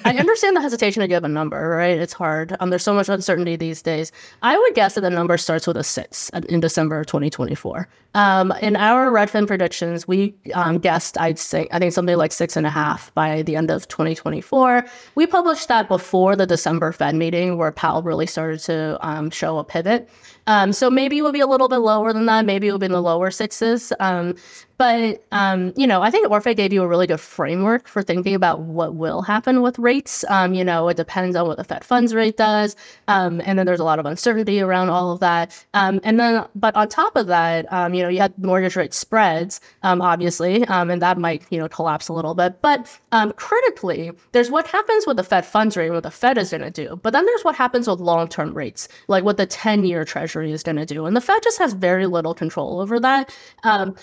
I 0.06 0.16
understand 0.20 0.56
the 0.56 0.62
hesitation 0.62 1.02
to 1.02 1.08
give 1.08 1.26
a 1.26 1.28
number, 1.28 1.68
right? 1.68 2.00
It's 2.00 2.14
hard. 2.14 2.56
Um, 2.62 2.70
there's 2.70 2.84
so 2.84 2.94
much 2.94 3.10
uncertainty 3.10 3.58
these 3.58 3.82
days. 3.82 4.14
I 4.42 4.58
would 4.58 4.74
guess 4.74 4.96
that 4.96 5.02
the 5.02 5.10
number 5.10 5.38
starts 5.38 5.68
with 5.68 5.76
a 5.76 5.84
six 5.84 6.30
in 6.48 6.62
December 6.62 7.04
2024. 7.04 7.90
Um, 8.14 8.54
in 8.62 8.78
our 8.78 9.12
Redfin 9.12 9.48
predictions, 9.48 10.08
we 10.08 10.34
um, 10.54 10.78
guessed, 10.80 11.20
I'd 11.20 11.38
say, 11.38 11.68
I 11.74 11.80
think 11.80 11.92
something 11.92 12.16
like 12.16 12.32
six 12.32 12.56
and 12.56 12.66
a 12.66 12.70
half 12.70 13.14
by 13.16 13.42
the 13.42 13.58
end 13.58 13.70
of 13.70 13.90
2024. 13.90 14.86
We 15.16 15.28
published 15.28 15.68
that 15.68 15.90
before 15.90 16.38
the 16.38 16.46
December 16.46 16.94
Fed 16.94 17.16
meeting 17.16 17.58
where 17.58 17.74
Powell 17.74 18.02
really 18.02 18.28
started 18.28 18.62
to 18.62 18.98
um, 19.06 19.30
show 19.30 19.58
a 19.58 19.66
pivot. 19.66 20.08
Um, 20.48 20.74
so 20.74 20.90
maybe 20.90 21.18
it 21.18 21.22
will 21.22 21.32
be 21.32 21.40
a 21.40 21.48
little 21.48 21.68
bit 21.68 21.78
lower 21.78 22.14
than 22.14 22.26
that. 22.28 22.46
Maybe 22.46 22.68
it 22.68 22.72
will 22.72 22.80
be 22.80 22.86
in 22.86 22.92
the 22.92 23.02
lower 23.02 23.32
sixes. 23.32 23.92
Um, 24.00 24.36
but 24.78 25.24
um, 25.32 25.74
you 25.78 25.88
know, 25.88 26.02
I 26.02 26.12
think 26.12 26.28
Orphe 26.28 26.54
gave 26.56 26.74
you 26.74 26.84
a 26.84 26.88
really 26.88 27.08
good 27.08 27.20
framework 27.20 27.88
for 27.88 28.02
thinking 28.02 28.36
about 28.36 28.60
what 28.62 28.96
will 28.96 29.22
happen 29.22 29.62
with 29.62 29.80
rates. 29.80 30.26
Um, 30.28 30.54
you 30.54 30.66
know, 30.66 30.90
it 30.90 30.98
depends 30.98 31.36
on 31.36 31.48
what 31.48 31.58
the 31.58 31.64
Fed 31.64 31.86
funds 31.86 32.14
rate 32.14 32.36
does, 32.36 32.76
um, 33.08 33.42
and 33.46 33.58
then 33.58 33.66
there's 33.66 33.80
a 33.80 33.86
lot 33.86 34.00
of 34.00 34.06
uncertainty 34.06 34.60
around 34.60 34.90
all 34.90 35.14
of 35.14 35.22
that. 35.22 35.66
Um, 35.74 36.02
and 36.04 36.20
then, 36.20 36.46
but 36.56 36.76
on 36.76 36.90
top 36.90 37.16
of 37.16 37.28
that, 37.28 37.66
you 37.94 38.04
know, 38.04 38.10
you 38.10 38.20
had 38.20 38.38
mortgage 38.38 38.76
rate 38.76 38.94
spreads, 38.94 39.62
obviously, 39.84 40.66
and 40.68 41.02
that 41.02 41.18
might 41.18 41.44
you 41.50 41.58
know 41.58 41.70
collapse 41.70 42.10
a 42.10 42.14
little 42.14 42.36
bit. 42.36 42.62
But 42.62 43.00
critically, 43.38 44.12
there's 44.34 44.52
what 44.52 44.68
happens 44.68 45.08
with 45.08 45.16
the 45.16 45.24
Fed 45.24 45.46
funds 45.46 45.78
rate, 45.78 45.92
what 45.92 46.04
the 46.04 46.12
Fed 46.12 46.38
is 46.38 46.50
going 46.50 46.64
to 46.64 46.70
do. 46.70 47.00
But 47.02 47.14
then 47.14 47.26
there's 47.26 47.46
what 47.46 47.56
happens 47.56 47.88
with 47.88 48.02
long-term 48.02 48.54
rates, 48.54 48.90
like 49.08 49.24
what 49.24 49.38
the 49.38 49.48
10-year 49.48 50.04
Treasury 50.04 50.35
is 50.44 50.64
going 50.64 50.78
to 50.78 50.86
do, 50.86 51.06
and 51.06 51.16
the 51.16 51.22
Fed 51.22 51.42
just 51.44 51.60
has 51.60 51.74
very 51.74 52.06
little 52.06 52.34
control 52.34 52.80
over 52.82 53.00
that. 53.00 53.36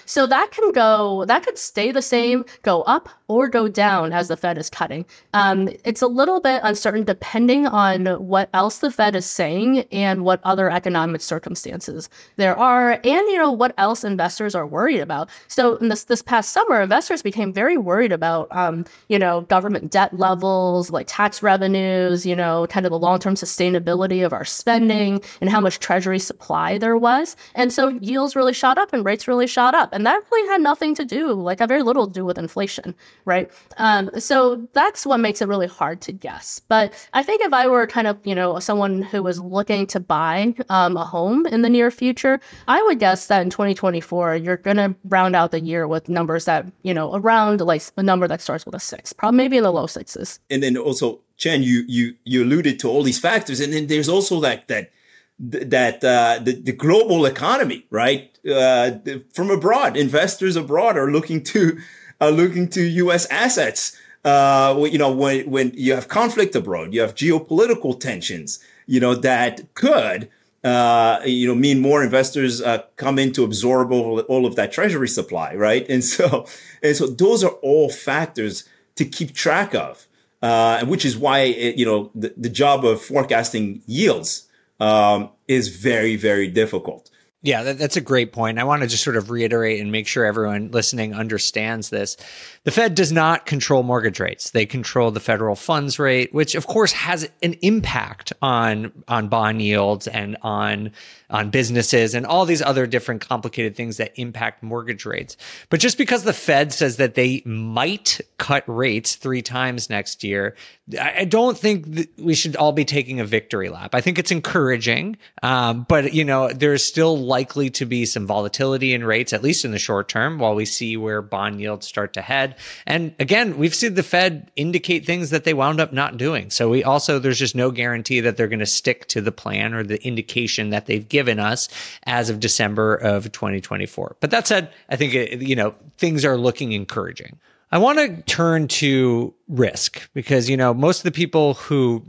so 0.07 0.27
that 0.27 0.51
can 0.51 0.73
go, 0.73 1.25
that 1.27 1.45
could 1.45 1.59
stay 1.59 1.93
the 1.93 2.03
same, 2.03 2.45
go 2.63 2.83
up, 2.83 3.09
or 3.29 3.49
go 3.49 3.69
down 3.69 4.13
as 4.13 4.29
the 4.29 4.37
Fed 4.37 4.59
is 4.59 4.69
cutting. 4.69 5.07
Um, 5.33 5.69
it's 5.85 6.03
a 6.03 6.07
little 6.07 6.41
bit 6.41 6.61
uncertain 6.65 7.05
depending 7.05 7.67
on 7.67 8.07
what 8.07 8.51
else 8.53 8.79
the 8.79 8.91
Fed 8.91 9.17
is 9.17 9.27
saying 9.27 9.81
and 9.91 10.25
what 10.25 10.41
other 10.45 10.71
economic 10.71 11.21
circumstances 11.21 12.11
there 12.37 12.57
are, 12.59 12.93
and 12.93 13.05
you 13.05 13.39
know 13.39 13.51
what 13.51 13.75
else 13.79 14.05
investors 14.05 14.55
are 14.55 14.67
worried 14.67 15.01
about. 15.01 15.31
So 15.49 15.77
this 15.81 16.05
this 16.05 16.23
past 16.23 16.53
summer, 16.53 16.81
investors 16.83 17.23
became 17.23 17.53
very 17.53 17.77
worried 17.77 18.13
about 18.13 18.49
um, 18.51 18.85
you 19.09 19.19
know 19.19 19.43
government 19.43 19.91
debt 19.91 20.19
levels, 20.19 20.91
like 20.91 21.07
tax 21.09 21.43
revenues, 21.43 22.27
you 22.27 22.37
know, 22.37 22.67
kind 22.69 22.87
of 22.87 22.91
the 22.91 22.99
long 22.99 23.19
term 23.19 23.35
sustainability 23.35 24.25
of 24.25 24.33
our 24.33 24.45
spending 24.45 25.21
and 25.41 25.51
how 25.51 25.61
much 25.61 25.79
Treasury 25.79 26.19
supply 26.23 26.79
there 26.79 26.97
was, 26.97 27.37
and 27.55 27.73
so 27.73 27.89
yields 27.89 28.35
really 28.35 28.53
shot 28.53 28.79
up 28.79 28.93
and 28.93 29.05
rates 29.05 29.29
really 29.29 29.47
shot 29.47 29.75
up, 29.75 29.91
and 29.93 30.07
that 30.07 30.23
really 30.31 30.49
had 30.49 30.61
nothing 30.61 30.95
to 30.95 31.05
do, 31.05 31.33
like, 31.33 31.59
had 31.61 31.69
very 31.69 31.83
little 31.83 32.07
to 32.07 32.13
do 32.13 32.25
with 32.25 32.39
inflation, 32.39 32.95
right? 33.25 33.51
Um, 33.79 34.11
so 34.19 34.67
that's 34.73 35.05
what 35.05 35.19
makes 35.19 35.43
it 35.43 35.49
really 35.49 35.67
hard 35.67 36.01
to 36.03 36.13
guess. 36.13 36.61
But 36.69 36.93
I 37.13 37.23
think 37.23 37.43
if 37.43 37.53
I 37.53 37.67
were 37.67 37.87
kind 37.87 38.07
of, 38.07 38.19
you 38.25 38.35
know, 38.35 38.59
someone 38.59 39.03
who 39.03 39.23
was 39.23 39.41
looking 39.41 39.87
to 39.89 40.01
buy 40.01 40.55
um, 40.69 40.97
a 40.97 41.05
home 41.05 41.47
in 41.47 41.63
the 41.63 41.69
near 41.69 41.91
future, 41.91 42.41
I 42.69 42.83
would 42.83 42.99
guess 42.99 43.27
that 43.27 43.43
in 43.43 43.51
2024, 43.51 44.37
you're 44.37 44.57
going 44.57 44.77
to 44.77 44.95
round 45.05 45.37
out 45.37 45.51
the 45.51 45.61
year 45.61 45.87
with 45.87 46.09
numbers 46.09 46.45
that, 46.47 46.67
you 46.83 46.95
know, 46.95 47.15
around 47.15 47.61
like 47.61 47.83
a 47.97 48.03
number 48.03 48.29
that 48.29 48.41
starts 48.41 48.65
with 48.65 48.75
a 48.75 48.81
six, 48.81 49.13
probably 49.13 49.39
maybe 49.39 49.57
in 49.57 49.63
the 49.63 49.73
low 49.73 49.87
sixes. 49.87 50.41
And 50.51 50.63
then 50.63 50.77
also, 50.77 51.21
Chen, 51.37 51.63
you 51.63 51.85
you 51.89 52.15
you 52.25 52.45
alluded 52.45 52.79
to 52.81 52.89
all 52.89 53.03
these 53.03 53.19
factors, 53.19 53.61
and 53.61 53.73
then 53.73 53.89
there's 53.89 54.09
also 54.09 54.37
like 54.37 54.69
that 54.69 54.93
that 55.39 55.71
that 55.71 56.05
uh, 56.05 56.43
the, 56.43 56.53
the 56.53 56.73
global 56.73 57.27
economy, 57.27 57.87
right? 57.91 58.39
Uh, 58.49 58.93
from 59.33 59.51
abroad, 59.51 59.97
investors 59.97 60.57
abroad 60.57 60.97
are 60.97 61.11
looking 61.11 61.43
to 61.45 61.79
are 62.21 62.31
looking 62.31 62.69
to 62.69 62.83
U.S. 62.83 63.27
assets. 63.27 63.97
Uh, 64.25 64.87
you 64.91 64.99
know, 64.99 65.11
when 65.11 65.51
when 65.51 65.73
you 65.75 65.95
have 65.95 66.09
conflict 66.09 66.55
abroad, 66.55 66.95
you 66.95 67.01
have 67.01 67.15
geopolitical 67.15 67.99
tensions. 67.99 68.61
You 68.87 69.01
know 69.01 69.15
that 69.15 69.75
could 69.75 70.29
uh, 70.63 71.21
you 71.25 71.49
know 71.49 71.55
mean 71.55 71.81
more 71.81 72.05
investors 72.05 72.61
uh, 72.61 72.85
come 72.97 73.19
in 73.19 73.33
to 73.33 73.45
absorb 73.45 73.91
all, 73.91 74.21
all 74.21 74.47
of 74.47 74.55
that 74.57 74.73
treasury 74.73 75.09
supply, 75.09 75.55
right? 75.55 75.89
And 75.89 76.05
so 76.05 76.47
and 76.83 76.97
so 76.97 77.07
those 77.07 77.43
are 77.43 77.53
all 77.63 77.89
factors 77.91 78.69
to 78.95 79.05
keep 79.05 79.33
track 79.35 79.75
of, 79.75 80.07
uh, 80.43 80.85
which 80.85 81.05
is 81.05 81.17
why 81.17 81.41
it, 81.41 81.77
you 81.77 81.85
know 81.85 82.11
the, 82.15 82.33
the 82.37 82.51
job 82.51 82.85
of 82.85 83.03
forecasting 83.03 83.83
yields 83.87 84.49
um, 84.83 85.31
is 85.47 85.69
very, 85.69 86.17
very 86.17 86.49
difficult. 86.49 87.09
Yeah, 87.45 87.63
that, 87.65 87.79
that's 87.79 87.97
a 87.97 88.01
great 88.01 88.33
point. 88.33 88.59
I 88.59 88.65
want 88.65 88.83
to 88.83 88.89
just 88.89 89.03
sort 89.03 89.17
of 89.17 89.31
reiterate 89.31 89.81
and 89.81 89.91
make 89.91 90.07
sure 90.07 90.25
everyone 90.25 90.71
listening 90.71 91.15
understands 91.15 91.91
this. 91.91 92.17
The 92.65 92.71
Fed 92.71 92.95
does 92.95 93.11
not 93.11 93.47
control 93.47 93.83
mortgage 93.83 94.21
rates. 94.21 94.51
They 94.51 94.67
control 94.67 95.11
the 95.11 95.21
federal 95.21 95.57
funds 95.57 95.99
rate, 95.99 96.33
which 96.33 96.55
of 96.55 96.67
course 96.67 96.93
has 96.93 97.29
an 97.43 97.55
impact 97.63 98.33
on 98.43 98.93
on 99.09 99.29
bond 99.29 99.63
yields 99.63 100.07
and 100.07 100.37
on 100.43 100.93
on 101.33 101.51
businesses 101.51 102.15
and 102.15 102.27
all 102.27 102.45
these 102.45 102.63
other 102.63 102.87
different 102.87 103.21
complicated 103.21 103.75
things 103.75 103.97
that 103.97 104.13
impact 104.17 104.63
mortgage 104.63 105.05
rates. 105.07 105.37
But 105.71 105.81
just 105.81 105.99
because 105.99 106.23
the 106.23 106.33
Fed 106.33 106.73
says 106.73 106.97
that 106.99 107.15
they 107.15 107.43
might 107.45 108.21
cut 108.39 108.65
rates 108.67 109.17
three 109.17 109.43
times 109.43 109.89
next 109.89 110.23
year, 110.23 110.55
I 111.01 111.25
don't 111.25 111.57
think 111.57 112.11
we 112.19 112.35
should 112.35 112.57
all 112.57 112.73
be 112.73 112.85
taking 112.85 113.21
a 113.21 113.25
victory 113.25 113.71
lap. 113.71 113.95
I 113.95 114.01
think 114.01 114.19
it's 114.19 114.31
encouraging, 114.31 115.17
um, 115.43 115.87
but 115.89 116.13
you 116.13 116.25
know 116.25 116.49
there's 116.49 116.85
still 116.85 117.17
likely 117.17 117.71
to 117.71 117.87
be 117.87 118.05
some 118.05 118.27
volatility 118.27 118.93
in 118.93 119.05
rates, 119.05 119.33
at 119.33 119.43
least 119.43 119.65
in 119.65 119.71
the 119.71 119.79
short 119.79 120.09
term, 120.09 120.39
while 120.39 120.55
we 120.55 120.65
see 120.67 120.97
where 120.97 121.23
bond 121.23 121.61
yields 121.61 121.87
start 121.87 122.13
to 122.15 122.21
head. 122.21 122.57
And 122.87 123.15
again, 123.19 123.57
we've 123.59 123.75
seen 123.75 123.95
the 123.95 124.03
Fed 124.03 124.51
indicate 124.57 125.07
things 125.07 125.31
that 125.31 125.45
they 125.45 125.55
wound 125.55 125.81
up 125.81 125.93
not 125.93 126.17
doing. 126.17 126.51
So 126.51 126.69
we 126.69 126.85
also 126.85 127.19
there's 127.19 127.39
just 127.39 127.55
no 127.55 127.71
guarantee 127.71 128.21
that 128.21 128.37
they're 128.37 128.49
going 128.49 128.59
to 128.59 128.67
stick 128.67 129.07
to 129.09 129.21
the 129.21 129.33
plan 129.33 129.73
or 129.75 129.85
the 129.85 130.05
indication 130.05 130.71
that 130.71 130.87
they've 130.87 131.09
given 131.09 131.22
us 131.29 131.69
as 132.05 132.31
of 132.31 132.41
December 132.41 132.95
of 132.95 133.31
2024. 133.33 134.17
But 134.21 134.31
that 134.31 134.47
said, 134.47 134.73
I 134.89 134.97
think 134.97 135.15
it, 135.15 135.43
you 135.43 135.57
know 135.57 135.75
things 135.99 136.25
are 136.25 136.37
looking 136.37 136.73
encouraging. 136.73 137.39
I 137.71 137.79
want 137.79 137.99
to 137.99 138.23
turn 138.23 138.69
to 138.69 139.35
risk 139.49 140.11
because 140.13 140.49
you 140.49 140.57
know 140.57 140.75
most 140.75 140.99
of 140.99 141.05
the 141.05 141.13
people 141.13 141.55
who 141.55 142.05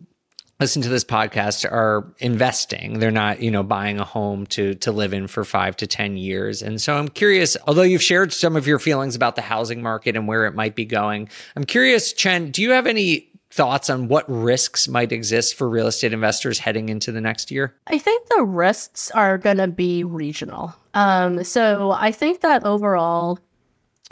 listen 0.59 0.81
to 0.81 0.89
this 0.89 1.03
podcast 1.03 1.69
are 1.69 2.13
investing. 2.19 2.99
They're 2.99 3.11
not, 3.11 3.41
you 3.41 3.51
know, 3.51 3.63
buying 3.63 3.99
a 3.99 4.05
home 4.05 4.45
to 4.47 4.75
to 4.75 4.91
live 4.93 5.13
in 5.13 5.27
for 5.27 5.43
5 5.43 5.75
to 5.77 5.87
10 5.87 6.15
years. 6.15 6.61
And 6.61 6.79
so 6.79 6.95
I'm 6.95 7.09
curious, 7.09 7.57
although 7.67 7.81
you've 7.81 8.03
shared 8.03 8.31
some 8.31 8.55
of 8.55 8.65
your 8.67 8.79
feelings 8.79 9.15
about 9.15 9.35
the 9.35 9.41
housing 9.41 9.81
market 9.81 10.15
and 10.15 10.27
where 10.27 10.45
it 10.45 10.55
might 10.55 10.75
be 10.75 10.85
going, 10.85 11.27
I'm 11.55 11.65
curious, 11.65 12.13
Chen, 12.13 12.51
do 12.51 12.61
you 12.61 12.71
have 12.71 12.87
any 12.87 13.29
thoughts 13.53 13.87
on 13.87 14.07
what 14.07 14.25
risks 14.27 14.87
might 14.87 15.11
exist 15.11 15.53
for 15.53 15.69
real 15.69 15.85
estate 15.85 16.11
investors 16.11 16.57
heading 16.57 16.89
into 16.89 17.11
the 17.11 17.21
next 17.21 17.51
year? 17.51 17.75
I 17.85 17.99
think 17.99 18.27
the 18.29 18.43
risks 18.43 19.11
are 19.11 19.37
going 19.37 19.57
to 19.57 19.67
be 19.67 20.03
regional. 20.03 20.73
Um, 20.95 21.43
so 21.43 21.91
I 21.91 22.11
think 22.11 22.41
that 22.41 22.65
overall, 22.65 23.37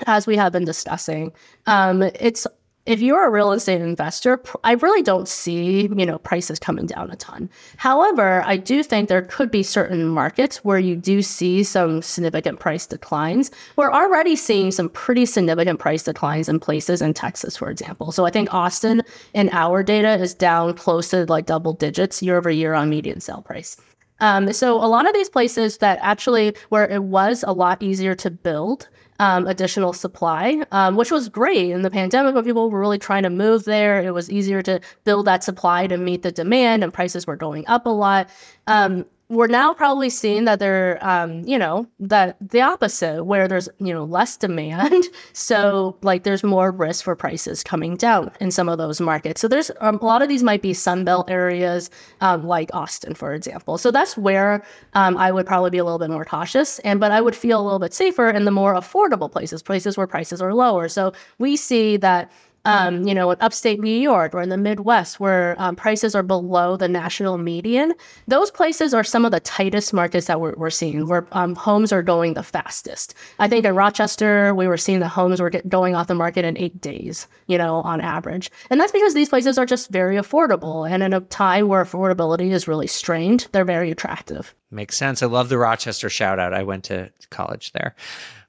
as 0.05 0.27
we 0.27 0.37
have 0.37 0.51
been 0.51 0.65
discussing, 0.65 1.31
um, 1.65 2.03
it's 2.03 2.45
if 2.85 2.99
you're 2.99 3.27
a 3.27 3.29
real 3.29 3.51
estate 3.51 3.81
investor, 3.81 4.41
I 4.63 4.73
really 4.73 5.03
don't 5.03 5.27
see, 5.27 5.83
you 5.83 6.05
know, 6.05 6.17
prices 6.17 6.57
coming 6.57 6.87
down 6.87 7.11
a 7.11 7.15
ton. 7.15 7.49
However, 7.77 8.43
I 8.45 8.57
do 8.57 8.81
think 8.81 9.07
there 9.07 9.21
could 9.21 9.51
be 9.51 9.61
certain 9.61 10.07
markets 10.07 10.63
where 10.65 10.79
you 10.79 10.95
do 10.95 11.21
see 11.21 11.63
some 11.63 12.01
significant 12.01 12.59
price 12.59 12.87
declines. 12.87 13.51
We're 13.75 13.93
already 13.93 14.35
seeing 14.35 14.71
some 14.71 14.89
pretty 14.89 15.27
significant 15.27 15.79
price 15.79 16.03
declines 16.03 16.49
in 16.49 16.59
places 16.59 17.01
in 17.01 17.13
Texas, 17.13 17.55
for 17.55 17.69
example. 17.69 18.11
So 18.11 18.25
I 18.25 18.31
think 18.31 18.51
Austin 18.53 19.03
in 19.33 19.49
our 19.51 19.83
data 19.83 20.15
is 20.15 20.33
down 20.33 20.73
close 20.73 21.09
to 21.11 21.25
like 21.25 21.45
double 21.45 21.73
digits 21.73 22.23
year 22.23 22.37
over 22.37 22.49
year 22.49 22.73
on 22.73 22.89
median 22.89 23.19
sale 23.19 23.43
price. 23.43 23.77
Um, 24.21 24.53
so 24.53 24.75
a 24.75 24.85
lot 24.85 25.07
of 25.07 25.13
these 25.13 25.29
places 25.29 25.79
that 25.79 25.97
actually 26.01 26.55
where 26.69 26.87
it 26.87 27.03
was 27.03 27.43
a 27.45 27.53
lot 27.53 27.81
easier 27.81 28.15
to 28.15 28.29
build 28.29 28.87
um, 29.21 29.45
additional 29.45 29.93
supply, 29.93 30.63
um, 30.71 30.95
which 30.95 31.11
was 31.11 31.29
great 31.29 31.69
in 31.69 31.83
the 31.83 31.91
pandemic 31.91 32.33
when 32.33 32.43
people 32.43 32.71
were 32.71 32.79
really 32.79 32.97
trying 32.97 33.21
to 33.21 33.29
move 33.29 33.65
there. 33.65 34.01
It 34.01 34.15
was 34.15 34.31
easier 34.31 34.63
to 34.63 34.81
build 35.03 35.27
that 35.27 35.43
supply 35.43 35.85
to 35.85 35.95
meet 35.95 36.23
the 36.23 36.31
demand, 36.31 36.83
and 36.83 36.91
prices 36.91 37.27
were 37.27 37.35
going 37.35 37.63
up 37.67 37.85
a 37.85 37.89
lot. 37.89 38.29
Um, 38.65 39.05
we're 39.31 39.47
now 39.47 39.73
probably 39.73 40.09
seeing 40.09 40.43
that 40.43 40.59
they're, 40.59 40.99
um, 41.01 41.41
you 41.47 41.57
know, 41.57 41.87
that 42.01 42.35
the 42.41 42.59
opposite, 42.59 43.23
where 43.23 43.47
there's, 43.47 43.69
you 43.79 43.93
know, 43.93 44.03
less 44.03 44.37
demand. 44.37 45.05
So, 45.33 45.97
like, 46.01 46.23
there's 46.23 46.43
more 46.43 46.71
risk 46.71 47.05
for 47.05 47.15
prices 47.15 47.63
coming 47.63 47.95
down 47.95 48.31
in 48.41 48.51
some 48.51 48.67
of 48.67 48.77
those 48.77 48.99
markets. 48.99 49.39
So, 49.39 49.47
there's 49.47 49.71
um, 49.79 49.97
a 50.01 50.05
lot 50.05 50.21
of 50.21 50.27
these 50.27 50.43
might 50.43 50.61
be 50.61 50.73
Sunbelt 50.73 51.29
areas, 51.29 51.89
um, 52.19 52.45
like 52.45 52.69
Austin, 52.73 53.13
for 53.15 53.33
example. 53.33 53.77
So, 53.77 53.91
that's 53.91 54.17
where 54.17 54.63
um, 54.93 55.17
I 55.17 55.31
would 55.31 55.45
probably 55.45 55.69
be 55.69 55.77
a 55.77 55.83
little 55.83 55.99
bit 55.99 56.09
more 56.09 56.25
cautious. 56.25 56.79
And, 56.79 56.99
but 56.99 57.11
I 57.11 57.21
would 57.21 57.35
feel 57.35 57.61
a 57.61 57.63
little 57.63 57.79
bit 57.79 57.93
safer 57.93 58.29
in 58.29 58.45
the 58.45 58.51
more 58.51 58.73
affordable 58.75 59.31
places, 59.31 59.63
places 59.63 59.97
where 59.97 60.07
prices 60.07 60.41
are 60.41 60.53
lower. 60.53 60.89
So, 60.89 61.13
we 61.39 61.55
see 61.55 61.97
that 61.97 62.29
Um, 62.63 63.07
you 63.07 63.15
know, 63.15 63.31
in 63.31 63.37
upstate 63.41 63.79
New 63.79 63.89
York 63.89 64.35
or 64.35 64.41
in 64.41 64.49
the 64.49 64.57
Midwest, 64.57 65.19
where 65.19 65.55
um, 65.57 65.75
prices 65.75 66.13
are 66.13 66.21
below 66.21 66.77
the 66.77 66.87
national 66.87 67.39
median, 67.39 67.93
those 68.27 68.51
places 68.51 68.93
are 68.93 69.03
some 69.03 69.25
of 69.25 69.31
the 69.31 69.39
tightest 69.39 69.93
markets 69.93 70.27
that 70.27 70.39
we're, 70.39 70.53
we're 70.55 70.69
seeing, 70.69 71.07
where 71.07 71.25
um, 71.31 71.55
homes 71.55 71.91
are 71.91 72.03
going 72.03 72.35
the 72.35 72.43
fastest. 72.43 73.15
I 73.39 73.47
think 73.47 73.65
in 73.65 73.75
Rochester, 73.75 74.53
we 74.53 74.67
were 74.67 74.77
seeing 74.77 74.99
the 74.99 75.07
homes 75.07 75.41
were 75.41 75.49
going 75.49 75.95
off 75.95 76.05
the 76.05 76.13
market 76.13 76.45
in 76.45 76.55
eight 76.55 76.79
days, 76.79 77.27
you 77.47 77.57
know, 77.57 77.77
on 77.77 77.99
average. 77.99 78.51
And 78.69 78.79
that's 78.79 78.91
because 78.91 79.15
these 79.15 79.29
places 79.29 79.57
are 79.57 79.65
just 79.65 79.89
very 79.89 80.17
affordable. 80.17 80.87
And 80.87 81.01
in 81.01 81.13
a 81.13 81.21
time 81.21 81.67
where 81.67 81.83
affordability 81.83 82.51
is 82.51 82.67
really 82.67 82.87
strained, 82.87 83.47
they're 83.53 83.65
very 83.65 83.89
attractive. 83.89 84.53
Makes 84.69 84.97
sense. 84.97 85.23
I 85.23 85.25
love 85.25 85.49
the 85.49 85.57
Rochester 85.57 86.09
shout 86.09 86.39
out. 86.39 86.53
I 86.53 86.63
went 86.63 86.83
to 86.85 87.11
college 87.29 87.73
there. 87.73 87.95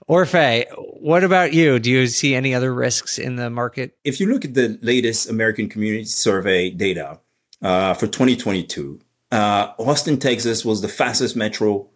Orphe, 0.09 0.66
what 1.00 1.24
about 1.24 1.53
you? 1.53 1.78
Do 1.78 1.90
you 1.90 2.07
see 2.07 2.34
any 2.34 2.55
other 2.55 2.74
risks 2.74 3.18
in 3.18 3.36
the 3.36 3.50
market? 3.50 3.96
If 4.05 4.20
you 4.20 4.26
look 4.26 4.44
at 4.44 4.55
the 4.55 4.78
latest 4.82 5.28
American 5.28 5.68
Community 5.68 6.05
Survey 6.05 6.70
data 6.70 7.20
uh, 7.62 7.94
for 7.94 8.07
2022, 8.07 9.00
uh, 9.30 9.72
Austin, 9.78 10.18
Texas 10.18 10.64
was 10.64 10.80
the 10.80 10.88
fastest 10.88 11.36
metro 11.36 11.88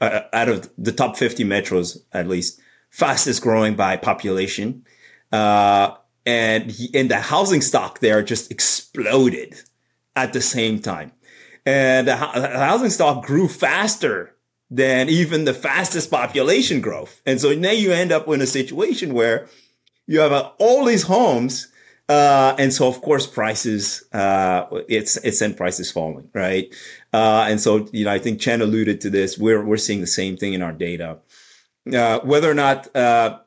uh, 0.00 0.20
out 0.32 0.48
of 0.48 0.70
the 0.76 0.92
top 0.92 1.16
50 1.16 1.44
metros, 1.44 2.02
at 2.12 2.28
least, 2.28 2.60
fastest 2.90 3.42
growing 3.42 3.74
by 3.74 3.96
population. 3.96 4.84
Uh, 5.32 5.94
and, 6.26 6.72
and 6.94 7.10
the 7.10 7.18
housing 7.18 7.60
stock 7.60 8.00
there 8.00 8.22
just 8.22 8.50
exploded 8.50 9.60
at 10.14 10.32
the 10.32 10.40
same 10.40 10.80
time. 10.80 11.12
And 11.66 12.08
the 12.08 12.16
housing 12.16 12.90
stock 12.90 13.24
grew 13.24 13.48
faster 13.48 14.33
than 14.70 15.08
even 15.08 15.44
the 15.44 15.54
fastest 15.54 16.10
population 16.10 16.80
growth. 16.80 17.20
And 17.26 17.40
so 17.40 17.54
now 17.54 17.70
you 17.70 17.92
end 17.92 18.12
up 18.12 18.26
in 18.28 18.40
a 18.40 18.46
situation 18.46 19.14
where 19.14 19.48
you 20.06 20.20
have 20.20 20.32
uh, 20.32 20.50
all 20.58 20.84
these 20.84 21.04
homes. 21.04 21.68
Uh, 22.08 22.54
and 22.58 22.72
so 22.72 22.86
of 22.86 23.00
course 23.00 23.26
prices, 23.26 24.04
uh, 24.12 24.66
it's, 24.88 25.16
it's 25.18 25.42
prices 25.54 25.90
falling, 25.90 26.28
right? 26.34 26.74
Uh, 27.12 27.46
and 27.48 27.60
so, 27.60 27.88
you 27.92 28.04
know, 28.04 28.12
I 28.12 28.18
think 28.18 28.40
Chen 28.40 28.60
alluded 28.60 29.00
to 29.02 29.10
this. 29.10 29.38
We're, 29.38 29.64
we're 29.64 29.78
seeing 29.78 30.00
the 30.00 30.06
same 30.06 30.36
thing 30.36 30.52
in 30.52 30.62
our 30.62 30.72
data. 30.72 31.18
Uh, 31.90 32.20
whether 32.20 32.50
or 32.50 32.54
not, 32.54 32.94
uh, 32.96 33.38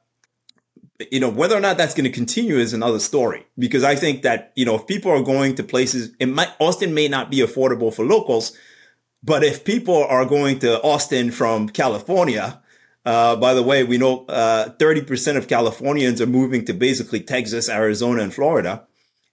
you 1.11 1.19
know, 1.19 1.29
whether 1.29 1.55
or 1.55 1.59
not 1.59 1.77
that's 1.77 1.93
going 1.93 2.05
to 2.05 2.11
continue 2.11 2.57
is 2.57 2.73
another 2.73 2.99
story 2.99 3.45
because 3.59 3.83
I 3.83 3.95
think 3.95 4.23
that, 4.23 4.51
you 4.55 4.65
know, 4.65 4.75
if 4.75 4.87
people 4.87 5.11
are 5.11 5.21
going 5.21 5.55
to 5.55 5.63
places, 5.63 6.11
it 6.19 6.27
might, 6.27 6.49
Austin 6.59 6.93
may 6.93 7.07
not 7.07 7.29
be 7.29 7.37
affordable 7.37 7.93
for 7.93 8.03
locals, 8.05 8.57
but 9.23 9.43
if 9.43 9.63
people 9.63 10.03
are 10.03 10.25
going 10.25 10.59
to 10.59 10.81
Austin 10.81 11.31
from 11.31 11.69
California, 11.69 12.61
uh, 13.05 13.35
by 13.37 13.53
the 13.53 13.63
way, 13.63 13.83
we 13.83 13.97
know 13.97 14.25
uh, 14.25 14.69
30% 14.77 15.37
of 15.37 15.47
Californians 15.47 16.19
are 16.19 16.27
moving 16.27 16.65
to 16.65 16.73
basically 16.73 17.21
Texas, 17.21 17.69
Arizona, 17.69 18.21
and 18.21 18.33
Florida. 18.33 18.85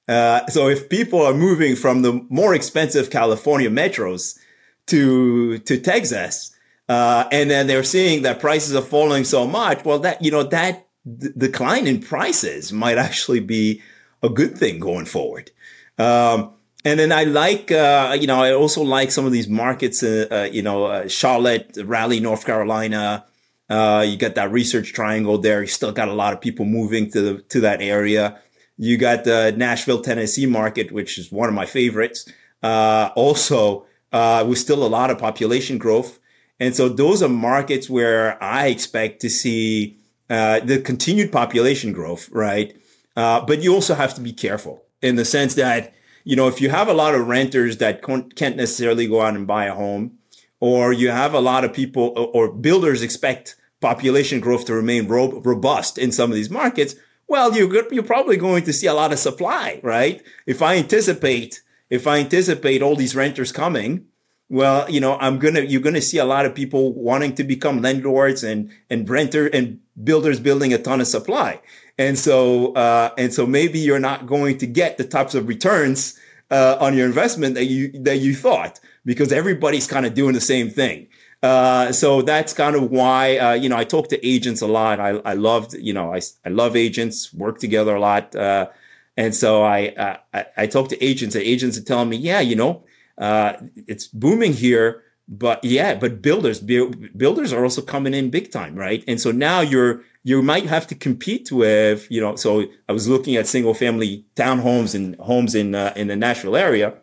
Uh, 0.07 0.47
so 0.47 0.69
if 0.69 0.89
people 0.89 1.21
are 1.21 1.35
moving 1.35 1.75
from 1.75 2.03
the 2.03 2.25
more 2.29 2.55
expensive 2.55 3.11
California 3.11 3.71
metros 3.71 4.39
to 4.87 5.59
to 5.61 5.81
Texas, 5.81 6.55
uh, 6.89 7.27
and 7.33 7.51
then 7.51 7.67
they're 7.67 7.83
seeing 7.83 8.23
that 8.23 8.39
prices 8.39 8.77
are 8.77 8.83
falling 8.83 9.25
so 9.25 9.47
much, 9.47 9.85
well, 9.85 9.99
that 9.99 10.23
you 10.23 10.31
know 10.31 10.43
that 10.43 10.87
d- 11.19 11.31
decline 11.37 11.87
in 11.87 12.01
prices 12.01 12.73
might 12.73 12.99
actually 12.99 13.41
be 13.41 13.83
a 14.23 14.29
good 14.29 14.57
thing 14.57 14.79
going 14.79 15.07
forward. 15.07 15.51
Um, 15.99 16.55
and 16.85 17.01
then 17.01 17.13
I 17.13 17.25
like, 17.25 17.73
uh, 17.73 18.17
you 18.21 18.27
know, 18.27 18.43
I 18.43 18.53
also 18.53 18.83
like 18.83 19.11
some 19.11 19.25
of 19.25 19.33
these 19.33 19.49
markets, 19.49 20.03
uh, 20.03 20.27
uh, 20.31 20.49
you 20.53 20.61
know, 20.61 20.85
uh, 20.85 21.09
Charlotte, 21.09 21.79
Raleigh, 21.83 22.21
North 22.21 22.45
Carolina. 22.45 23.25
Uh, 23.71 24.05
you 24.07 24.19
got 24.19 24.35
that 24.35 24.53
research 24.53 24.93
triangle 24.93 25.39
there. 25.39 25.63
You 25.63 25.67
still 25.67 25.93
got 25.93 26.09
a 26.09 26.13
lot 26.13 26.35
of 26.35 26.43
people 26.43 26.67
moving 26.67 27.11
to 27.13 27.21
the, 27.23 27.43
to 27.43 27.61
that 27.61 27.81
area. 27.81 28.39
You 28.77 28.99
got 28.99 29.25
the 29.25 29.55
Nashville, 29.57 30.03
Tennessee 30.03 30.45
market, 30.45 30.93
which 30.93 31.17
is 31.17 31.33
one 31.33 31.49
of 31.49 31.55
my 31.55 31.65
favorites. 31.65 32.31
Uh, 32.63 33.11
also, 33.17 33.87
with 34.13 34.59
still 34.59 34.85
a 34.85 34.89
lot 34.89 35.11
of 35.11 35.19
population 35.19 35.79
growth. 35.79 36.19
And 36.61 36.77
so 36.77 36.89
those 36.89 37.23
are 37.23 37.29
markets 37.29 37.89
where 37.89 38.43
I 38.43 38.67
expect 38.67 39.21
to 39.23 39.31
see 39.31 39.97
the 40.29 40.83
continued 40.85 41.33
population 41.33 41.93
growth, 41.93 42.29
right? 42.31 42.77
but 43.15 43.63
you 43.63 43.73
also 43.73 43.95
have 43.95 44.15
to 44.15 44.21
be 44.21 44.33
careful 44.33 44.85
in 45.01 45.17
the 45.17 45.25
sense 45.25 45.55
that 45.55 45.94
you 46.25 46.37
know, 46.37 46.49
if 46.49 46.61
you 46.61 46.71
have 46.71 46.89
a 46.89 46.95
lot 46.95 47.15
of 47.15 47.29
renters 47.29 47.77
that 47.79 48.03
can't 48.03 48.57
necessarily 48.57 49.07
go 49.07 49.21
out 49.21 49.37
and 49.37 49.47
buy 49.47 49.67
a 49.67 49.75
home, 49.75 50.19
or 50.61 50.93
you 50.93 51.11
have 51.11 51.35
a 51.35 51.41
lot 51.41 51.65
of 51.65 51.73
people 51.73 52.31
or 52.33 52.51
builders 52.51 53.03
expect 53.03 53.57
population 53.81 54.41
growth 54.41 54.65
to 54.65 54.75
remain 54.75 55.07
ro- 55.07 55.41
robust 55.41 55.99
in 55.99 56.11
some 56.11 56.31
of 56.31 56.37
these 56.37 56.51
markets, 56.51 56.95
well, 57.29 57.55
you're 57.55 57.93
you're 57.93 58.03
probably 58.03 58.37
going 58.37 58.65
to 58.65 58.73
see 58.73 58.87
a 58.87 58.95
lot 58.95 59.13
of 59.13 59.19
supply, 59.19 59.81
right? 59.83 60.23
If 60.47 60.63
I 60.63 60.77
anticipate 60.77 61.63
if 61.91 62.07
I 62.07 62.19
anticipate 62.19 62.83
all 62.83 62.97
these 62.97 63.15
renters 63.15 63.53
coming, 63.53 64.07
well, 64.49 64.89
you 64.91 65.01
know, 65.01 65.17
I'm 65.19 65.39
gonna 65.39 65.61
you're 65.61 65.81
gonna 65.81 66.01
see 66.01 66.19
a 66.19 66.25
lot 66.25 66.47
of 66.47 66.55
people 66.55 66.95
wanting 66.95 67.35
to 67.35 67.45
become 67.45 67.83
landlords 67.83 68.43
and 68.43 68.71
and 68.89 69.09
renter 69.09 69.47
and 69.47 69.81
builders 70.03 70.41
building 70.41 70.73
a 70.73 70.79
ton 70.79 71.01
of 71.01 71.07
supply. 71.07 71.61
And 71.99 72.19
so, 72.19 72.73
uh, 72.73 73.11
and 73.17 73.33
so 73.33 73.47
maybe 73.47 73.79
you're 73.79 74.01
not 74.01 74.27
going 74.27 74.59
to 74.59 74.67
get 74.67 74.99
the 74.99 75.05
types 75.05 75.35
of 75.35 75.47
returns 75.47 76.19
uh, 76.51 76.77
on 76.81 76.97
your 76.97 77.07
investment 77.07 77.55
that 77.55 77.67
you 77.67 77.93
that 78.03 78.19
you 78.19 78.35
thought 78.35 78.81
because 79.05 79.33
everybody's 79.33 79.87
kind 79.87 80.05
of 80.07 80.15
doing 80.15 80.35
the 80.35 80.41
same 80.41 80.71
thing. 80.71 81.07
Uh, 81.43 81.93
so 81.93 82.23
that's 82.23 82.53
kind 82.53 82.75
of 82.75 82.91
why 82.91 83.37
uh, 83.39 83.53
you 83.53 83.69
know 83.69 83.77
I 83.77 83.85
talk 83.85 84.09
to 84.09 84.27
agents 84.27 84.61
a 84.61 84.67
lot. 84.67 84.99
I 84.99 85.11
I 85.25 85.35
loved 85.35 85.75
you 85.75 85.93
know 85.93 86.13
I 86.13 86.21
I 86.45 86.49
love 86.49 86.75
agents, 86.75 87.33
work 87.33 87.59
together 87.59 87.95
a 87.95 88.01
lot, 88.01 88.35
uh, 88.35 88.69
and 89.17 89.35
so 89.35 89.63
I, 89.63 90.19
I 90.33 90.47
I 90.57 90.67
talk 90.67 90.89
to 90.89 91.05
agents. 91.05 91.35
And 91.35 91.45
agents 91.45 91.79
are 91.79 91.85
telling 91.85 92.09
me, 92.09 92.17
yeah, 92.17 92.41
you 92.41 92.57
know, 92.57 92.85
uh, 93.19 93.55
it's 93.87 94.09
booming 94.09 94.53
here 94.53 95.04
but 95.27 95.65
yeah, 95.65 95.95
but 95.95 96.21
builders 96.21 96.61
builders 96.61 97.53
are 97.53 97.65
also 97.65 97.83
coming 97.83 98.15
in 98.15 98.31
big 98.31 98.51
time, 98.51 98.75
right? 98.75 99.03
And 99.09 99.21
so 99.21 99.31
now 99.31 99.61
you're 99.61 100.03
you 100.25 100.43
might 100.43 100.65
have 100.67 100.87
to 100.87 100.95
compete 100.95 101.53
with, 101.53 102.11
you 102.11 102.21
know, 102.21 102.35
so 102.35 102.65
I 102.89 102.93
was 102.93 103.07
looking 103.07 103.37
at 103.37 103.47
single 103.47 103.75
family 103.75 104.25
townhomes 104.35 104.95
and 104.95 105.17
homes 105.17 105.55
in, 105.55 105.75
uh, 105.75 105.93
in 105.95 106.09
the 106.09 106.17
Nashville 106.17 106.57
area. 106.57 106.95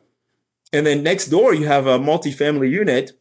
And 0.73 0.87
then 0.87 1.03
next 1.03 1.27
door, 1.27 1.53
you 1.53 1.67
have 1.67 1.85
a 1.85 1.99
multifamily 1.99 2.71
unit 2.71 3.11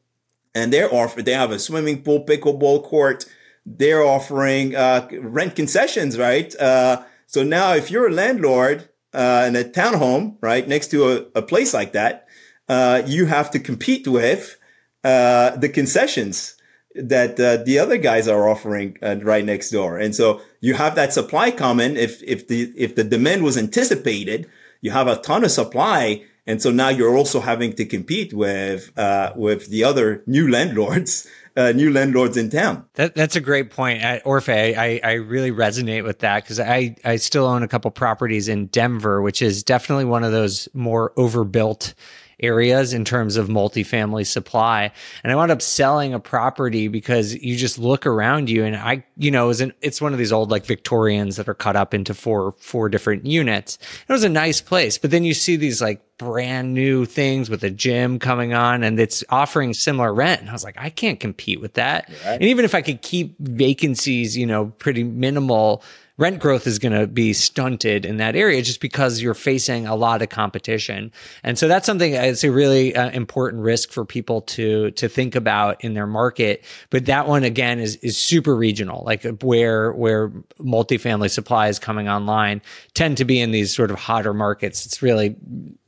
and 0.55 0.73
they're 0.73 0.93
offering, 0.93 1.27
they 1.27 1.35
have 1.35 1.51
a 1.51 1.59
swimming 1.59 2.03
pool, 2.03 2.25
pickleball 2.25 2.83
court. 2.83 3.27
They're 3.67 4.03
offering, 4.03 4.75
uh, 4.75 5.07
rent 5.21 5.55
concessions, 5.55 6.19
right? 6.19 6.59
Uh, 6.59 7.03
so 7.27 7.43
now 7.43 7.75
if 7.75 7.91
you're 7.91 8.09
a 8.09 8.13
landlord, 8.13 8.89
uh, 9.13 9.45
in 9.47 9.55
a 9.55 9.65
townhome, 9.65 10.37
right, 10.41 10.67
next 10.67 10.89
to 10.93 11.11
a, 11.11 11.27
a 11.35 11.43
place 11.43 11.75
like 11.75 11.93
that, 11.93 12.27
uh, 12.71 13.03
you 13.05 13.27
have 13.27 13.51
to 13.51 13.59
compete 13.59 14.09
with, 14.09 14.57
uh, 15.05 15.57
the 15.57 15.69
concessions 15.69 16.57
that 16.95 17.39
uh, 17.39 17.63
the 17.65 17.79
other 17.79 17.97
guys 17.97 18.27
are 18.27 18.49
offering 18.49 18.99
uh, 19.03 19.17
right 19.23 19.45
next 19.45 19.71
door. 19.71 19.99
And 19.99 20.15
so 20.15 20.41
you 20.61 20.75
have 20.75 20.95
that 20.97 21.13
supply 21.13 21.51
coming. 21.51 21.97
If, 21.97 22.23
if 22.23 22.49
the, 22.49 22.73
if 22.77 22.97
the 22.97 23.05
demand 23.05 23.43
was 23.43 23.57
anticipated, 23.57 24.49
you 24.81 24.91
have 24.91 25.07
a 25.07 25.17
ton 25.17 25.45
of 25.45 25.51
supply. 25.51 26.25
And 26.47 26.61
so 26.61 26.71
now 26.71 26.89
you're 26.89 27.17
also 27.17 27.41
having 27.41 27.75
to 27.75 27.85
compete 27.85 28.33
with, 28.33 28.97
uh, 28.99 29.33
with 29.37 29.69
the 29.69 29.85
other 29.85 30.23
new 30.27 30.51
landlords. 30.51 31.29
Uh, 31.57 31.73
new 31.73 31.93
landlords 31.93 32.37
in 32.37 32.49
town. 32.49 32.87
That, 32.95 33.17
that's 33.17 33.35
a 33.35 33.41
great 33.41 33.71
point. 33.71 34.05
At 34.05 34.23
Orphe, 34.25 34.49
I, 34.79 35.01
I 35.03 35.15
really 35.15 35.51
resonate 35.51 36.05
with 36.05 36.21
that 36.21 36.45
because 36.45 36.61
I, 36.61 36.95
I 37.05 37.17
still 37.17 37.45
own 37.45 37.65
a 37.65 37.69
couple 37.69 37.91
properties 37.91 38.47
in 38.47 38.67
Denver, 38.67 39.21
which 39.21 39.43
is 39.43 39.65
definitely 39.65 40.05
one 40.05 40.23
of 40.23 40.31
those 40.31 40.69
more 40.75 41.13
overbuilt 41.17 41.95
areas 42.43 42.93
in 42.93 43.05
terms 43.05 43.37
of 43.37 43.49
multifamily 43.49 44.27
supply. 44.27 44.93
And 45.23 45.33
I 45.33 45.37
wound 45.37 45.51
up 45.51 45.63
selling 45.63 46.15
a 46.15 46.21
property 46.21 46.89
because 46.89 47.35
you 47.35 47.57
just 47.57 47.79
look 47.79 48.07
around 48.07 48.51
you 48.51 48.65
and 48.65 48.77
I, 48.77 49.05
you 49.17 49.31
know, 49.31 49.45
it 49.45 49.49
was 49.49 49.61
an, 49.61 49.73
it's 49.81 50.01
one 50.01 50.13
of 50.13 50.19
these 50.19 50.33
old 50.33 50.51
like 50.51 50.67
Victorians 50.67 51.37
that 51.37 51.49
are 51.49 51.55
cut 51.55 51.77
up 51.77 51.95
into 51.95 52.15
four, 52.15 52.55
four 52.59 52.89
different 52.89 53.27
units. 53.27 53.79
It 54.09 54.13
was 54.13 54.25
a 54.25 54.29
nice 54.29 54.61
place, 54.61 54.99
but 54.99 55.11
then 55.11 55.25
you 55.25 55.35
see 55.35 55.57
these 55.57 55.81
like 55.81 56.03
brand 56.21 56.75
new 56.75 57.07
things 57.07 57.49
with 57.49 57.65
a 57.65 57.71
gym 57.71 58.19
coming 58.19 58.53
on 58.53 58.83
and 58.83 59.01
it's 59.01 59.25
offering 59.31 59.73
similar 59.73 60.13
rent. 60.13 60.43
And 60.43 60.51
I 60.51 60.53
was 60.53 60.63
like, 60.63 60.77
I 60.79 60.91
can't 60.91 61.19
compete 61.19 61.63
with 61.63 61.75
that. 61.75 62.11
Right. 62.27 62.35
And 62.35 62.43
even 62.43 62.67
if 62.67 62.75
I 62.75 62.83
could 62.83 63.01
keep 63.01 63.39
vacancies, 63.39 64.37
you 64.37 64.45
know, 64.45 64.67
pretty 64.67 65.03
minimal, 65.03 65.83
rent 66.21 66.39
growth 66.39 66.67
is 66.67 66.79
going 66.79 66.93
to 66.93 67.07
be 67.07 67.33
stunted 67.33 68.05
in 68.05 68.19
that 68.19 68.37
area 68.37 68.61
just 68.61 68.81
because 68.81 69.23
you're 69.23 69.33
facing 69.33 69.87
a 69.87 69.97
lot 69.97 70.21
of 70.21 70.29
competition. 70.29 71.11
And 71.43 71.59
so 71.59 71.67
that's 71.67 71.87
something 71.87 72.13
it's 72.13 72.45
a 72.45 72.53
really 72.53 72.95
uh, 72.95 73.11
important 73.11 73.63
risk 73.63 73.91
for 73.91 74.05
people 74.05 74.43
to 74.43 74.91
to 74.93 75.09
think 75.09 75.35
about 75.35 75.83
in 75.83 75.95
their 75.95 76.07
market. 76.07 76.63
But 76.91 77.07
that 77.07 77.27
one 77.27 77.43
again 77.43 77.81
is 77.81 77.97
is 77.97 78.19
super 78.19 78.55
regional, 78.55 79.03
like 79.05 79.25
where 79.43 79.93
where 79.93 80.29
multifamily 80.61 81.31
supply 81.31 81.69
is 81.69 81.79
coming 81.79 82.09
online 82.09 82.61
tend 82.93 83.17
to 83.17 83.25
be 83.25 83.41
in 83.41 83.51
these 83.51 83.75
sort 83.75 83.91
of 83.91 83.99
hotter 83.99 84.35
markets. 84.35 84.85
It's 84.85 85.01
really 85.01 85.37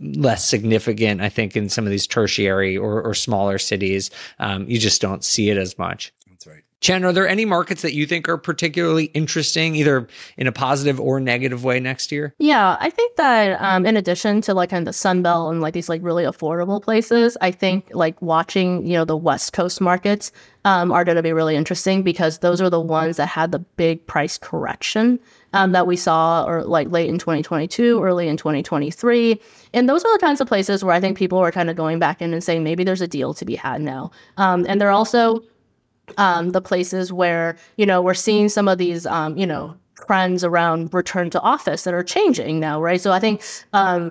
less 0.01 0.45
significant, 0.45 1.21
I 1.21 1.29
think, 1.29 1.57
in 1.57 1.69
some 1.69 1.85
of 1.85 1.91
these 1.91 2.07
tertiary 2.07 2.77
or, 2.77 3.03
or 3.03 3.13
smaller 3.13 3.59
cities. 3.59 4.11
Um, 4.39 4.67
you 4.67 4.79
just 4.79 5.03
don't 5.03 5.23
see 5.23 5.51
it 5.51 5.59
as 5.59 5.79
much. 5.79 6.11
Chen, 6.83 7.05
are 7.05 7.13
there 7.13 7.29
any 7.29 7.45
markets 7.45 7.81
that 7.83 7.95
you 7.95 8.07
think 8.07 8.29
are 8.29 8.37
particularly 8.37 9.05
interesting, 9.15 9.77
either 9.77 10.09
in 10.37 10.49
a 10.49 10.53
positive 10.53 10.99
or 10.99 11.21
negative 11.21 11.63
way 11.63 11.79
next 11.79 12.11
year? 12.11 12.35
Yeah, 12.39 12.77
I 12.81 12.91
think 12.91 13.15
that 13.15 13.61
um, 13.63 13.87
in 13.87 13.97
addition 13.97 14.41
to 14.43 14.53
like 14.53 14.71
kind 14.71 14.83
of 14.83 14.87
the 14.87 14.93
Sun 14.93 15.23
Belt 15.23 15.53
and 15.53 15.61
like 15.61 15.75
these 15.75 15.89
like 15.89 16.03
really 16.03 16.25
affordable 16.25 16.83
places, 16.83 17.39
I 17.41 17.53
think 17.53 17.89
like 17.93 18.21
watching 18.21 18.85
you 18.85 18.95
know 18.95 19.05
the 19.05 19.17
West 19.17 19.53
Coast 19.53 19.81
markets 19.81 20.33
um, 20.65 20.91
are 20.91 21.05
going 21.05 21.15
to 21.15 21.23
be 21.23 21.33
really 21.33 21.55
interesting 21.55 22.03
because 22.03 22.39
those 22.39 22.61
are 22.61 22.69
the 22.69 22.81
ones 22.81 23.17
that 23.17 23.27
had 23.27 23.53
the 23.53 23.61
big 23.61 24.05
price 24.09 24.37
correction 24.37 25.21
um, 25.53 25.71
that 25.73 25.87
we 25.87 25.95
saw 25.97 26.45
or 26.45 26.65
like 26.65 26.91
late 26.91 27.09
in 27.09 27.19
2022, 27.19 28.03
early 28.03 28.27
in 28.27 28.37
2023, 28.37 29.41
and 29.73 29.89
those 29.89 30.05
are 30.05 30.13
the 30.13 30.21
kinds 30.21 30.41
of 30.41 30.49
places 30.49 30.83
where 30.83 30.95
I 30.95 30.99
think 30.99 31.17
people 31.17 31.39
are 31.39 31.53
kind 31.53 31.71
of 31.71 31.77
going 31.77 32.01
back 32.01 32.21
in 32.21 32.33
and 32.33 32.43
saying 32.43 32.65
maybe 32.65 32.83
there's 32.83 33.01
a 33.01 33.07
deal 33.07 33.35
to 33.35 33.45
be 33.45 33.55
had 33.55 33.81
now, 33.81 34.11
um, 34.37 34.67
and 34.69 34.81
they're 34.81 34.91
also 34.91 35.45
um, 36.19 36.51
the 36.51 36.61
places 36.61 37.13
where 37.13 37.57
you 37.77 37.87
know 37.87 38.03
we're 38.03 38.15
seeing 38.15 38.49
some 38.49 38.69
of 38.69 38.79
these 38.79 39.07
um, 39.07 39.37
you 39.37 39.47
know 39.47 39.77
trends 40.07 40.43
around 40.43 40.93
return 40.93 41.31
to 41.31 41.41
office 41.41 41.85
that 41.85 41.95
are 41.95 42.03
changing 42.03 42.59
now, 42.61 42.81
right? 42.81 43.01
So 43.01 43.13
I 43.13 43.21
think 43.21 43.43
um, 43.73 44.11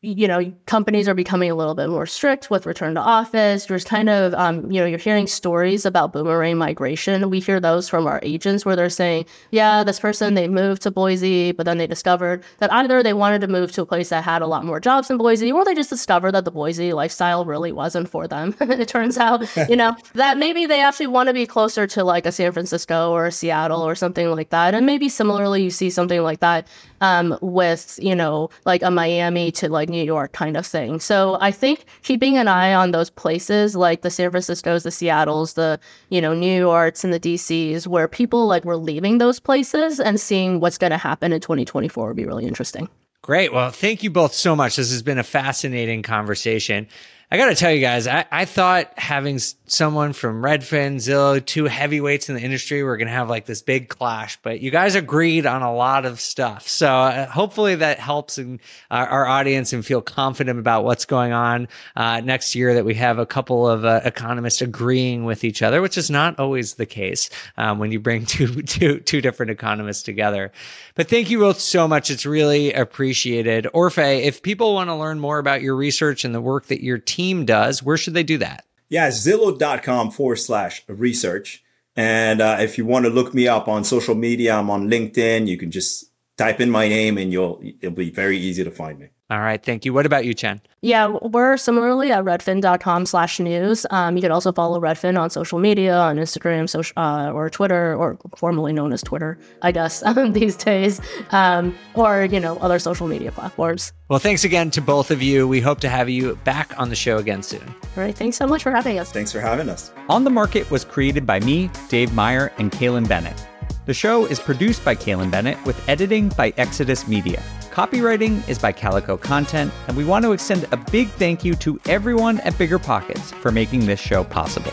you 0.00 0.28
know, 0.28 0.52
companies 0.66 1.08
are 1.08 1.14
becoming 1.14 1.50
a 1.50 1.56
little 1.56 1.74
bit 1.74 1.88
more 1.88 2.06
strict 2.06 2.50
with 2.50 2.66
return 2.66 2.94
to 2.94 3.00
office. 3.00 3.66
There's 3.66 3.82
kind 3.82 4.08
of, 4.08 4.32
um, 4.34 4.70
you 4.70 4.80
know, 4.80 4.86
you're 4.86 4.96
hearing 4.96 5.26
stories 5.26 5.84
about 5.84 6.12
boomerang 6.12 6.56
migration. 6.56 7.28
We 7.30 7.40
hear 7.40 7.58
those 7.58 7.88
from 7.88 8.06
our 8.06 8.20
agents 8.22 8.64
where 8.64 8.76
they're 8.76 8.90
saying, 8.90 9.26
yeah, 9.50 9.82
this 9.82 9.98
person, 9.98 10.34
they 10.34 10.46
moved 10.46 10.82
to 10.82 10.92
Boise, 10.92 11.50
but 11.50 11.66
then 11.66 11.78
they 11.78 11.88
discovered 11.88 12.44
that 12.58 12.72
either 12.72 13.02
they 13.02 13.12
wanted 13.12 13.40
to 13.40 13.48
move 13.48 13.72
to 13.72 13.82
a 13.82 13.86
place 13.86 14.10
that 14.10 14.22
had 14.22 14.40
a 14.40 14.46
lot 14.46 14.64
more 14.64 14.78
jobs 14.78 15.10
in 15.10 15.18
Boise, 15.18 15.50
or 15.50 15.64
they 15.64 15.74
just 15.74 15.90
discovered 15.90 16.30
that 16.30 16.44
the 16.44 16.52
Boise 16.52 16.92
lifestyle 16.92 17.44
really 17.44 17.72
wasn't 17.72 18.08
for 18.08 18.28
them. 18.28 18.54
it 18.60 18.86
turns 18.86 19.18
out, 19.18 19.44
you 19.68 19.74
know, 19.74 19.96
that 20.14 20.38
maybe 20.38 20.64
they 20.64 20.80
actually 20.80 21.08
want 21.08 21.26
to 21.26 21.34
be 21.34 21.44
closer 21.44 21.88
to 21.88 22.04
like 22.04 22.24
a 22.24 22.30
San 22.30 22.52
Francisco 22.52 23.10
or 23.10 23.26
a 23.26 23.32
Seattle 23.32 23.82
or 23.82 23.96
something 23.96 24.30
like 24.30 24.50
that. 24.50 24.74
And 24.74 24.86
maybe 24.86 25.08
similarly, 25.08 25.64
you 25.64 25.70
see 25.70 25.90
something 25.90 26.22
like 26.22 26.38
that 26.38 26.68
um, 27.00 27.36
with, 27.42 27.98
you 28.00 28.14
know, 28.14 28.50
like 28.64 28.84
a 28.84 28.92
Miami 28.92 29.50
to 29.52 29.68
like 29.68 29.87
New 29.88 30.02
York 30.02 30.32
kind 30.32 30.56
of 30.56 30.66
thing. 30.66 31.00
So 31.00 31.38
I 31.40 31.50
think 31.50 31.84
keeping 32.02 32.36
an 32.36 32.48
eye 32.48 32.74
on 32.74 32.90
those 32.90 33.10
places 33.10 33.74
like 33.74 34.02
the 34.02 34.10
San 34.10 34.30
Franciscos, 34.30 34.82
the 34.82 34.90
Seattles, 34.90 35.54
the, 35.54 35.80
you 36.10 36.20
know, 36.20 36.34
New 36.34 36.58
Yorks 36.58 37.04
and 37.04 37.12
the 37.12 37.20
DCs 37.20 37.86
where 37.86 38.08
people 38.08 38.46
like 38.46 38.64
were 38.64 38.76
leaving 38.76 39.18
those 39.18 39.40
places 39.40 40.00
and 40.00 40.20
seeing 40.20 40.60
what's 40.60 40.78
going 40.78 40.92
to 40.92 40.98
happen 40.98 41.32
in 41.32 41.40
2024 41.40 42.08
would 42.08 42.16
be 42.16 42.24
really 42.24 42.46
interesting. 42.46 42.88
Great. 43.22 43.52
Well, 43.52 43.70
thank 43.70 44.02
you 44.02 44.10
both 44.10 44.32
so 44.32 44.54
much. 44.54 44.76
This 44.76 44.90
has 44.90 45.02
been 45.02 45.18
a 45.18 45.24
fascinating 45.24 46.02
conversation. 46.02 46.86
I 47.30 47.36
got 47.36 47.50
to 47.50 47.54
tell 47.54 47.70
you 47.70 47.82
guys, 47.82 48.06
I, 48.06 48.24
I 48.32 48.46
thought 48.46 48.90
having 48.98 49.38
someone 49.66 50.14
from 50.14 50.42
Redfin, 50.42 50.96
Zillow, 50.96 51.44
two 51.44 51.66
heavyweights 51.66 52.30
in 52.30 52.34
the 52.34 52.40
industry, 52.40 52.82
were 52.82 52.96
going 52.96 53.08
to 53.08 53.12
have 53.12 53.28
like 53.28 53.44
this 53.44 53.60
big 53.60 53.90
clash, 53.90 54.38
but 54.40 54.60
you 54.60 54.70
guys 54.70 54.94
agreed 54.94 55.44
on 55.44 55.60
a 55.60 55.74
lot 55.74 56.06
of 56.06 56.20
stuff. 56.20 56.66
So 56.66 56.88
uh, 56.88 57.26
hopefully 57.26 57.74
that 57.74 57.98
helps 57.98 58.38
in, 58.38 58.60
uh, 58.90 59.06
our 59.10 59.26
audience 59.26 59.74
and 59.74 59.84
feel 59.84 60.00
confident 60.00 60.58
about 60.58 60.84
what's 60.84 61.04
going 61.04 61.32
on 61.32 61.68
uh, 61.96 62.20
next 62.20 62.54
year. 62.54 62.72
That 62.72 62.86
we 62.86 62.94
have 62.94 63.18
a 63.18 63.26
couple 63.26 63.68
of 63.68 63.84
uh, 63.84 64.00
economists 64.06 64.62
agreeing 64.62 65.26
with 65.26 65.44
each 65.44 65.60
other, 65.60 65.82
which 65.82 65.98
is 65.98 66.10
not 66.10 66.38
always 66.38 66.74
the 66.74 66.86
case 66.86 67.28
um, 67.58 67.78
when 67.78 67.92
you 67.92 68.00
bring 68.00 68.24
two, 68.26 68.62
two, 68.62 69.00
two 69.00 69.20
different 69.20 69.50
economists 69.50 70.02
together. 70.02 70.50
But 70.94 71.08
thank 71.08 71.28
you 71.28 71.40
both 71.40 71.60
so 71.60 71.86
much. 71.86 72.10
It's 72.10 72.24
really 72.24 72.72
appreciated. 72.72 73.66
Orphe, 73.74 74.22
if 74.22 74.42
people 74.42 74.72
want 74.72 74.88
to 74.88 74.94
learn 74.94 75.20
more 75.20 75.38
about 75.38 75.60
your 75.60 75.76
research 75.76 76.24
and 76.24 76.34
the 76.34 76.40
work 76.40 76.66
that 76.68 76.82
your 76.82 76.96
team 76.96 77.17
does, 77.44 77.82
where 77.82 77.96
should 77.96 78.14
they 78.14 78.22
do 78.22 78.38
that? 78.38 78.64
Yeah, 78.88 79.08
Zillow.com 79.08 80.10
forward 80.10 80.36
slash 80.36 80.82
research. 80.86 81.62
And 81.96 82.40
uh, 82.40 82.58
if 82.60 82.78
you 82.78 82.86
want 82.86 83.06
to 83.06 83.10
look 83.10 83.34
me 83.34 83.48
up 83.48 83.68
on 83.68 83.84
social 83.84 84.14
media, 84.14 84.54
I'm 84.54 84.70
on 84.70 84.88
LinkedIn. 84.88 85.46
You 85.46 85.58
can 85.58 85.70
just 85.70 86.10
type 86.36 86.60
in 86.60 86.70
my 86.70 86.86
name 86.88 87.18
and 87.18 87.32
you'll 87.32 87.60
it'll 87.80 87.94
be 87.94 88.10
very 88.10 88.38
easy 88.38 88.62
to 88.64 88.70
find 88.70 88.98
me. 89.00 89.08
All 89.30 89.40
right. 89.40 89.62
Thank 89.62 89.84
you. 89.84 89.92
What 89.92 90.06
about 90.06 90.24
you, 90.24 90.32
Chen? 90.32 90.62
Yeah, 90.80 91.08
we're 91.20 91.58
similarly 91.58 92.10
at 92.12 92.24
redfin.com 92.24 93.04
slash 93.04 93.38
news. 93.38 93.84
Um, 93.90 94.16
you 94.16 94.22
can 94.22 94.32
also 94.32 94.52
follow 94.52 94.80
Redfin 94.80 95.20
on 95.20 95.28
social 95.28 95.58
media, 95.58 95.94
on 95.94 96.16
Instagram 96.16 96.66
social, 96.68 96.94
uh, 96.96 97.30
or 97.32 97.50
Twitter, 97.50 97.94
or 97.94 98.16
formerly 98.36 98.72
known 98.72 98.92
as 98.92 99.02
Twitter, 99.02 99.38
I 99.60 99.72
guess, 99.72 100.02
these 100.30 100.56
days, 100.56 101.00
um, 101.30 101.76
or, 101.94 102.24
you 102.24 102.40
know, 102.40 102.56
other 102.58 102.78
social 102.78 103.06
media 103.06 103.30
platforms. 103.30 103.92
Well, 104.08 104.18
thanks 104.18 104.44
again 104.44 104.70
to 104.70 104.80
both 104.80 105.10
of 105.10 105.20
you. 105.20 105.46
We 105.46 105.60
hope 105.60 105.80
to 105.80 105.90
have 105.90 106.08
you 106.08 106.36
back 106.44 106.78
on 106.78 106.88
the 106.88 106.96
show 106.96 107.18
again 107.18 107.42
soon. 107.42 107.62
All 107.96 108.02
right. 108.02 108.14
Thanks 108.14 108.38
so 108.38 108.46
much 108.46 108.62
for 108.62 108.70
having 108.70 108.98
us. 108.98 109.12
Thanks 109.12 109.30
for 109.30 109.40
having 109.40 109.68
us. 109.68 109.92
On 110.08 110.24
the 110.24 110.30
Market 110.30 110.70
was 110.70 110.84
created 110.86 111.26
by 111.26 111.40
me, 111.40 111.70
Dave 111.90 112.14
Meyer, 112.14 112.50
and 112.56 112.72
Kailyn 112.72 113.06
Bennett. 113.06 113.46
The 113.88 113.94
show 113.94 114.26
is 114.26 114.38
produced 114.38 114.84
by 114.84 114.94
Kailyn 114.94 115.30
Bennett 115.30 115.56
with 115.64 115.88
editing 115.88 116.28
by 116.28 116.52
Exodus 116.58 117.08
Media. 117.08 117.42
Copywriting 117.70 118.46
is 118.46 118.58
by 118.58 118.70
Calico 118.70 119.16
Content, 119.16 119.72
and 119.86 119.96
we 119.96 120.04
want 120.04 120.26
to 120.26 120.32
extend 120.32 120.68
a 120.72 120.76
big 120.76 121.08
thank 121.12 121.42
you 121.42 121.54
to 121.54 121.80
everyone 121.86 122.38
at 122.40 122.52
BiggerPockets 122.52 123.32
for 123.36 123.50
making 123.50 123.86
this 123.86 123.98
show 123.98 124.24
possible. 124.24 124.72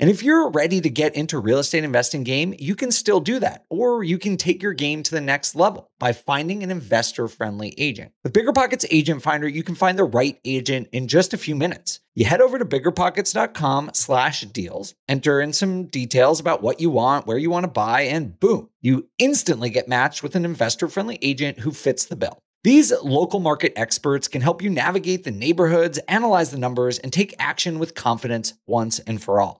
And 0.00 0.08
if 0.08 0.22
you're 0.22 0.48
ready 0.48 0.80
to 0.80 0.88
get 0.88 1.14
into 1.14 1.38
real 1.38 1.58
estate 1.58 1.84
investing 1.84 2.24
game, 2.24 2.54
you 2.58 2.74
can 2.74 2.90
still 2.90 3.20
do 3.20 3.38
that. 3.40 3.66
Or 3.68 4.02
you 4.02 4.16
can 4.16 4.38
take 4.38 4.62
your 4.62 4.72
game 4.72 5.02
to 5.02 5.10
the 5.10 5.20
next 5.20 5.54
level 5.54 5.90
by 5.98 6.14
finding 6.14 6.62
an 6.62 6.70
investor-friendly 6.70 7.74
agent. 7.76 8.12
With 8.24 8.32
BiggerPockets 8.32 8.86
Agent 8.90 9.20
Finder, 9.20 9.46
you 9.46 9.62
can 9.62 9.74
find 9.74 9.98
the 9.98 10.04
right 10.04 10.40
agent 10.46 10.88
in 10.92 11.06
just 11.06 11.34
a 11.34 11.38
few 11.38 11.54
minutes. 11.54 12.00
You 12.14 12.24
head 12.24 12.40
over 12.40 12.58
to 12.58 12.64
biggerpockets.com 12.64 13.90
slash 13.92 14.40
deals, 14.40 14.94
enter 15.06 15.38
in 15.38 15.52
some 15.52 15.84
details 15.84 16.40
about 16.40 16.62
what 16.62 16.80
you 16.80 16.88
want, 16.88 17.26
where 17.26 17.38
you 17.38 17.50
want 17.50 17.64
to 17.64 17.70
buy, 17.70 18.02
and 18.02 18.40
boom, 18.40 18.70
you 18.80 19.06
instantly 19.18 19.68
get 19.68 19.86
matched 19.86 20.22
with 20.22 20.34
an 20.34 20.46
investor-friendly 20.46 21.18
agent 21.20 21.58
who 21.58 21.72
fits 21.72 22.06
the 22.06 22.16
bill. 22.16 22.38
These 22.64 22.92
local 23.02 23.40
market 23.40 23.74
experts 23.76 24.28
can 24.28 24.42
help 24.42 24.62
you 24.62 24.70
navigate 24.70 25.24
the 25.24 25.30
neighborhoods, 25.30 25.98
analyze 26.08 26.50
the 26.50 26.58
numbers, 26.58 26.98
and 26.98 27.12
take 27.12 27.34
action 27.38 27.78
with 27.78 27.94
confidence 27.94 28.54
once 28.66 28.98
and 28.98 29.22
for 29.22 29.40
all. 29.40 29.59